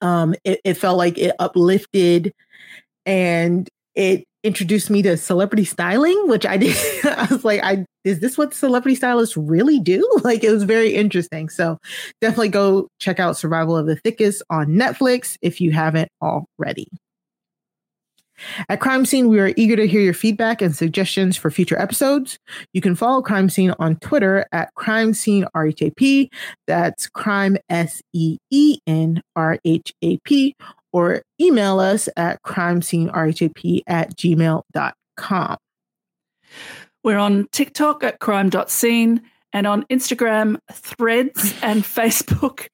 Um 0.00 0.34
it, 0.44 0.60
it 0.64 0.74
felt 0.74 0.98
like 0.98 1.18
it 1.18 1.34
uplifted 1.38 2.32
and 3.06 3.68
it 3.94 4.24
introduced 4.42 4.88
me 4.88 5.02
to 5.02 5.16
celebrity 5.16 5.64
styling, 5.64 6.28
which 6.28 6.46
I 6.46 6.56
did. 6.56 6.76
I 7.04 7.26
was 7.30 7.44
like, 7.44 7.62
I 7.62 7.84
is 8.04 8.20
this 8.20 8.38
what 8.38 8.54
celebrity 8.54 8.94
stylists 8.94 9.36
really 9.36 9.78
do? 9.78 10.06
Like 10.24 10.44
it 10.44 10.52
was 10.52 10.64
very 10.64 10.94
interesting. 10.94 11.48
So 11.48 11.78
definitely 12.20 12.50
go 12.50 12.88
check 12.98 13.18
out 13.18 13.36
Survival 13.36 13.76
of 13.76 13.86
the 13.86 13.96
Thickest 13.96 14.42
on 14.50 14.68
Netflix 14.68 15.36
if 15.42 15.60
you 15.60 15.72
haven't 15.72 16.10
already. 16.22 16.88
At 18.68 18.80
Crime 18.80 19.04
Seen, 19.04 19.28
we 19.28 19.40
are 19.40 19.52
eager 19.56 19.76
to 19.76 19.86
hear 19.86 20.00
your 20.00 20.14
feedback 20.14 20.62
and 20.62 20.74
suggestions 20.74 21.36
for 21.36 21.50
future 21.50 21.78
episodes. 21.78 22.38
You 22.72 22.80
can 22.80 22.94
follow 22.94 23.22
Crime 23.22 23.48
Seen 23.48 23.74
on 23.78 23.96
Twitter 23.96 24.46
at 24.52 24.74
Crime 24.74 25.14
Seen 25.14 25.46
RHAP. 25.54 26.28
That's 26.66 27.08
Crime 27.08 27.56
S 27.68 28.02
E 28.12 28.38
E 28.50 28.78
N 28.86 29.22
R 29.36 29.58
H 29.64 29.92
A 30.02 30.18
P, 30.18 30.56
or 30.92 31.22
email 31.40 31.80
us 31.80 32.08
at 32.16 32.42
crime 32.42 32.82
seen 32.82 33.08
rhap 33.08 33.82
at 33.86 34.16
gmail.com. 34.16 35.56
We're 37.02 37.18
on 37.18 37.48
TikTok 37.52 38.04
at 38.04 38.18
crime.seen 38.18 39.22
and 39.52 39.66
on 39.66 39.84
Instagram, 39.84 40.58
threads, 40.72 41.54
and 41.62 41.82
Facebook 41.84 42.66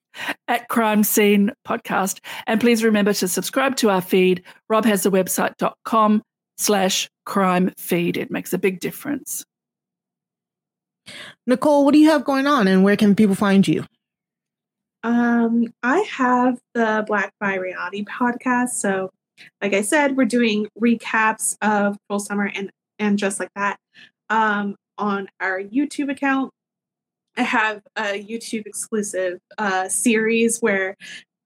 at 0.47 0.67
Crime 0.69 1.03
Seen 1.03 1.51
Podcast. 1.67 2.19
And 2.45 2.59
please 2.59 2.83
remember 2.83 3.13
to 3.13 3.27
subscribe 3.27 3.75
to 3.77 3.89
our 3.89 4.01
feed. 4.01 4.43
Rob 4.69 4.85
has 4.85 5.03
the 5.03 5.11
website.com 5.11 6.21
slash 6.57 7.09
crime 7.25 7.71
feed. 7.77 8.17
It 8.17 8.31
makes 8.31 8.53
a 8.53 8.57
big 8.57 8.79
difference. 8.79 9.45
Nicole, 11.45 11.85
what 11.85 11.93
do 11.93 11.99
you 11.99 12.09
have 12.09 12.25
going 12.25 12.47
on 12.47 12.67
and 12.67 12.83
where 12.83 12.97
can 12.97 13.15
people 13.15 13.35
find 13.35 13.67
you? 13.67 13.85
Um, 15.03 15.73
I 15.83 15.99
have 15.99 16.59
the 16.73 17.03
Black 17.07 17.31
by 17.39 17.55
Reality 17.55 18.03
podcast. 18.03 18.69
So, 18.69 19.11
like 19.61 19.73
I 19.73 19.81
said, 19.81 20.17
we're 20.17 20.25
doing 20.25 20.67
recaps 20.81 21.55
of 21.61 21.97
Cruel 22.07 22.19
Summer 22.19 22.51
and 22.53 22.71
and 22.99 23.19
just 23.19 23.39
like 23.39 23.51
that 23.55 23.77
um, 24.29 24.75
on 24.97 25.29
our 25.39 25.61
YouTube 25.61 26.11
account. 26.11 26.51
I 27.37 27.43
have 27.43 27.81
a 27.95 28.23
YouTube 28.23 28.65
exclusive 28.65 29.39
uh, 29.57 29.87
series 29.89 30.59
where 30.59 30.97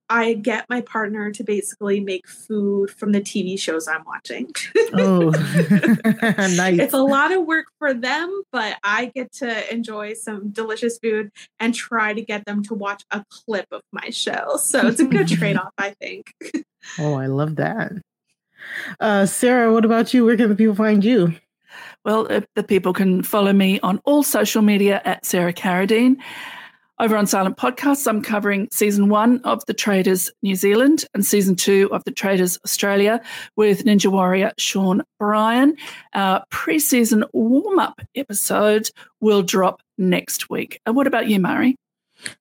I 0.08 0.34
get 0.34 0.68
my 0.68 0.82
partner 0.82 1.30
to 1.30 1.42
basically 1.42 2.00
make 2.00 2.28
food 2.28 2.90
from 2.90 3.12
the 3.12 3.20
TV 3.20 3.58
shows 3.58 3.88
I'm 3.88 4.04
watching. 4.04 4.52
oh, 4.92 5.30
nice. 6.54 6.78
It's 6.78 6.92
a 6.92 7.02
lot 7.02 7.32
of 7.32 7.46
work 7.46 7.66
for 7.78 7.94
them, 7.94 8.42
but 8.52 8.76
I 8.82 9.06
get 9.14 9.32
to 9.36 9.72
enjoy 9.72 10.12
some 10.14 10.50
delicious 10.50 10.98
food 10.98 11.30
and 11.60 11.74
try 11.74 12.12
to 12.12 12.20
get 12.20 12.44
them 12.44 12.62
to 12.64 12.74
watch 12.74 13.04
a 13.10 13.24
clip 13.30 13.66
of 13.70 13.80
my 13.90 14.10
show. 14.10 14.56
So 14.58 14.86
it's 14.86 15.00
a 15.00 15.06
good 15.06 15.28
trade 15.28 15.56
off, 15.56 15.72
I 15.78 15.90
think. 15.90 16.34
oh, 16.98 17.14
I 17.14 17.26
love 17.26 17.56
that. 17.56 17.92
Uh, 19.00 19.24
Sarah, 19.24 19.72
what 19.72 19.84
about 19.84 20.12
you? 20.12 20.24
Where 20.26 20.36
can 20.36 20.50
the 20.50 20.56
people 20.56 20.74
find 20.74 21.04
you? 21.04 21.34
Well, 22.04 22.26
uh, 22.30 22.42
the 22.54 22.62
people 22.62 22.92
can 22.92 23.22
follow 23.22 23.52
me 23.52 23.80
on 23.80 24.00
all 24.04 24.22
social 24.22 24.62
media 24.62 25.00
at 25.04 25.24
Sarah 25.24 25.52
Carradine. 25.52 26.16
Over 27.00 27.16
on 27.16 27.26
Silent 27.26 27.56
Podcasts, 27.56 28.06
I'm 28.06 28.22
covering 28.22 28.68
season 28.70 29.08
one 29.08 29.40
of 29.42 29.64
The 29.66 29.74
Traitors 29.74 30.30
New 30.42 30.54
Zealand 30.54 31.04
and 31.14 31.26
season 31.26 31.56
two 31.56 31.88
of 31.90 32.04
The 32.04 32.12
Traitors 32.12 32.58
Australia 32.64 33.20
with 33.56 33.84
Ninja 33.84 34.06
Warrior 34.06 34.52
Sean 34.56 35.02
Bryan. 35.18 35.74
Our 36.14 36.44
pre 36.50 36.78
season 36.78 37.24
warm 37.32 37.80
up 37.80 38.00
episode 38.14 38.88
will 39.20 39.42
drop 39.42 39.82
next 39.98 40.48
week. 40.48 40.80
And 40.86 40.94
what 40.94 41.08
about 41.08 41.28
you, 41.28 41.40
Mari? 41.40 41.76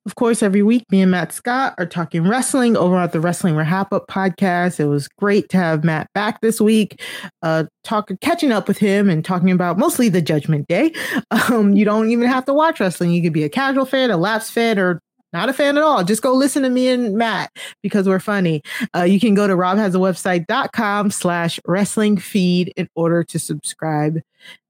Of 0.06 0.16
course, 0.16 0.44
every 0.44 0.64
week, 0.64 0.86
me 0.92 1.02
and 1.02 1.12
Matt 1.12 1.32
Scott 1.32 1.74
are 1.78 1.86
talking 1.86 2.28
wrestling 2.28 2.76
over 2.78 2.98
at 2.98 3.12
the 3.12 3.20
Wrestling 3.20 3.56
Wrap 3.56 3.92
Up 3.94 4.08
podcast. 4.08 4.80
It 4.80 4.86
was 4.86 5.08
great 5.08 5.50
to 5.50 5.58
have 5.58 5.84
Matt 5.84 6.08
back 6.14 6.42
this 6.42 6.60
week, 6.60 7.02
uh, 7.42 7.66
talking, 7.84 8.18
catching 8.18 8.52
up 8.52 8.68
with 8.68 8.78
him 8.78 9.10
and 9.10 9.24
talking 9.24 9.52
about 9.52 9.78
mostly 9.78 10.10
the 10.10 10.22
Judgment 10.22 10.68
Day. 10.68 10.94
Um, 11.50 11.74
you 11.74 11.86
don't 11.86 12.10
even 12.10 12.28
have 12.28 12.46
to 12.46 12.54
watch 12.54 12.80
wrestling; 12.80 13.12
you 13.12 13.22
could 13.22 13.34
be 13.34 13.44
a 13.44 13.50
casual 13.50 13.86
fan, 13.86 14.12
a 14.12 14.18
lapsed 14.18 14.52
fan, 14.52 14.78
or 14.78 15.02
not 15.34 15.50
a 15.50 15.54
fan 15.54 15.78
at 15.78 15.84
all. 15.84 16.04
Just 16.04 16.22
go 16.22 16.34
listen 16.34 16.64
to 16.64 16.70
me 16.70 16.88
and 16.90 17.16
Matt 17.16 17.52
because 17.82 18.08
we're 18.08 18.20
funny. 18.20 18.62
Uh, 18.96 19.04
you 19.04 19.20
can 19.20 19.34
go 19.34 19.48
to 19.48 19.56
robhasawebsite.com 19.56 21.12
slash 21.12 21.60
wrestling 21.66 22.18
feed 22.18 22.74
in 22.76 22.90
order 22.96 23.24
to 23.24 23.40
subscribe 23.40 24.20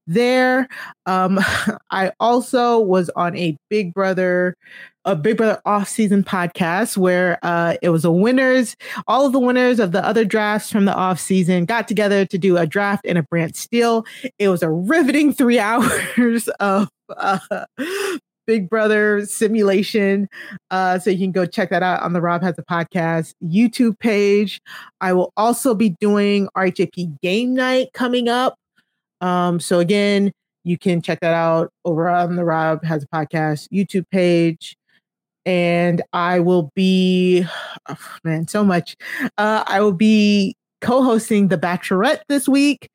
there. 0.06 0.68
Um, 1.06 1.38
I 1.90 2.12
also 2.20 2.78
was 2.78 3.10
on 3.16 3.36
a 3.36 3.56
Big 3.70 3.94
Brother, 3.94 4.56
a 5.04 5.16
Big 5.16 5.36
Brother 5.36 5.60
off 5.64 5.88
season 5.88 6.22
podcast 6.22 6.96
where 6.96 7.38
uh, 7.42 7.76
it 7.82 7.90
was 7.90 8.04
a 8.04 8.10
winners, 8.10 8.76
all 9.06 9.26
of 9.26 9.32
the 9.32 9.40
winners 9.40 9.78
of 9.78 9.92
the 9.92 10.04
other 10.04 10.24
drafts 10.24 10.70
from 10.70 10.84
the 10.84 10.94
off 10.94 11.18
season 11.20 11.64
got 11.64 11.88
together 11.88 12.24
to 12.26 12.38
do 12.38 12.56
a 12.56 12.66
draft 12.66 13.04
and 13.06 13.18
a 13.18 13.22
brand 13.22 13.56
Steele. 13.56 14.04
It 14.38 14.48
was 14.48 14.62
a 14.62 14.70
riveting 14.70 15.32
three 15.32 15.58
hours 15.58 16.48
of 16.60 16.88
uh, 17.16 17.38
Big 18.46 18.68
Brother 18.68 19.24
simulation. 19.26 20.28
Uh, 20.70 20.98
so 20.98 21.10
you 21.10 21.18
can 21.18 21.32
go 21.32 21.46
check 21.46 21.70
that 21.70 21.82
out 21.82 22.02
on 22.02 22.12
the 22.12 22.20
Rob 22.20 22.42
Has 22.42 22.56
a 22.58 22.64
Podcast 22.64 23.34
YouTube 23.42 23.98
page. 23.98 24.60
I 25.00 25.12
will 25.12 25.32
also 25.36 25.74
be 25.74 25.90
doing 26.00 26.48
RHAP 26.56 27.20
Game 27.20 27.54
Night 27.54 27.88
coming 27.94 28.28
up. 28.28 28.56
Um, 29.22 29.60
so 29.60 29.78
again, 29.78 30.32
you 30.64 30.76
can 30.76 31.00
check 31.00 31.20
that 31.20 31.34
out 31.34 31.70
over 31.84 32.08
on 32.08 32.36
the 32.36 32.44
Rob 32.44 32.84
Has 32.84 33.04
a 33.04 33.06
Podcast 33.06 33.68
YouTube 33.72 34.04
page. 34.10 34.76
And 35.44 36.02
I 36.12 36.40
will 36.40 36.70
be, 36.74 37.44
oh, 37.88 38.16
man, 38.22 38.46
so 38.46 38.64
much. 38.64 38.96
Uh, 39.38 39.64
I 39.66 39.80
will 39.80 39.92
be 39.92 40.54
co 40.80 41.02
hosting 41.02 41.48
The 41.48 41.58
Bachelorette 41.58 42.20
this 42.28 42.48
week 42.48 42.88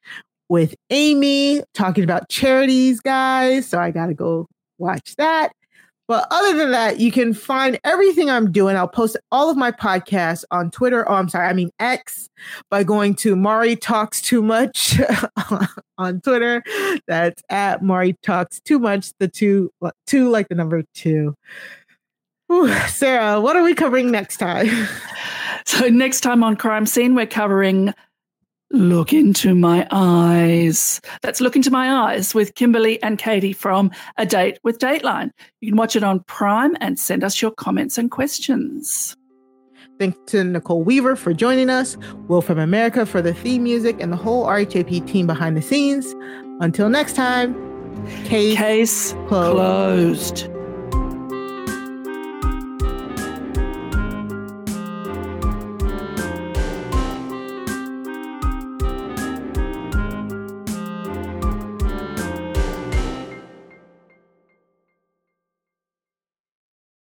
with 0.48 0.76
Amy, 0.90 1.62
talking 1.74 2.06
about 2.06 2.30
charities, 2.30 3.02
guys. 3.02 3.68
So 3.68 3.80
I 3.80 3.92
got 3.92 4.08
to 4.08 4.14
go 4.14 4.48
watch 4.78 5.16
that. 5.18 5.52
But 6.08 6.26
other 6.32 6.58
than 6.58 6.72
that, 6.72 7.02
you 7.02 7.12
can 7.12 7.34
find 7.34 7.78
everything 7.84 8.30
I'm 8.30 8.50
doing. 8.50 8.78
I'll 8.78 8.88
post 8.88 9.18
all 9.30 9.50
of 9.50 9.58
my 9.58 9.72
podcasts 9.72 10.46
on 10.52 10.72
Twitter. 10.72 11.10
Oh, 11.10 11.16
I'm 11.16 11.28
sorry, 11.28 11.48
I 11.48 11.54
mean 11.54 11.70
X 11.80 12.30
by 12.72 12.86
going 12.86 13.14
to 13.16 13.36
Mari 13.36 13.76
Talks 13.76 14.22
Too 14.22 14.42
Much 14.42 14.98
on 15.98 16.22
Twitter. 16.22 16.64
That's 17.08 17.42
at 17.50 17.84
Mari 17.84 18.14
Talks 18.24 18.60
Too 18.60 18.80
Much. 18.80 19.12
The 19.20 19.28
two, 19.28 19.72
two 20.06 20.30
like 20.30 20.50
the 20.50 20.56
number 20.56 20.84
two. 20.94 21.36
Sarah, 22.88 23.42
what 23.42 23.56
are 23.56 23.64
we 23.64 23.74
covering 23.74 24.12
next 24.12 24.38
time? 24.38 24.70
So 25.66 25.90
next 25.90 26.22
time 26.22 26.46
on 26.46 26.56
Crime 26.56 26.86
Seen, 26.86 27.14
we're 27.14 27.26
covering 27.26 27.94
Look 28.72 29.14
into 29.14 29.56
my 29.56 29.88
eyes. 29.92 31.00
That's 31.22 31.40
Look 31.40 31.56
into 31.56 31.72
my 31.72 31.90
eyes 31.90 32.36
with 32.36 32.56
Kimberly 32.56 33.02
and 33.02 33.18
Katie 33.18 33.54
from 33.54 33.92
A 34.18 34.26
Date 34.26 34.60
with 34.64 34.78
Dateline. 34.78 35.32
You 35.62 35.72
can 35.72 35.78
watch 35.78 35.96
it 35.96 36.04
on 36.04 36.22
Prime 36.22 36.76
and 36.82 37.00
send 37.00 37.24
us 37.24 37.42
your 37.42 37.52
comments 37.52 37.98
and 37.98 38.12
questions. 38.12 39.16
Thanks 40.00 40.18
to 40.28 40.44
Nicole 40.44 40.84
Weaver 40.84 41.16
for 41.16 41.34
joining 41.34 41.70
us, 41.70 41.98
Will 42.28 42.42
from 42.42 42.60
America 42.60 43.06
for 43.06 43.22
the 43.22 43.34
theme 43.34 43.64
music, 43.64 43.98
and 44.00 44.12
the 44.12 44.18
whole 44.18 44.46
RHAP 44.46 45.08
team 45.08 45.26
behind 45.26 45.58
the 45.58 45.62
scenes. 45.62 46.14
Until 46.60 46.90
next 46.90 47.16
time, 47.16 47.56
case, 48.26 48.56
case 48.58 49.14
closed. 49.28 50.36
closed. 50.36 50.57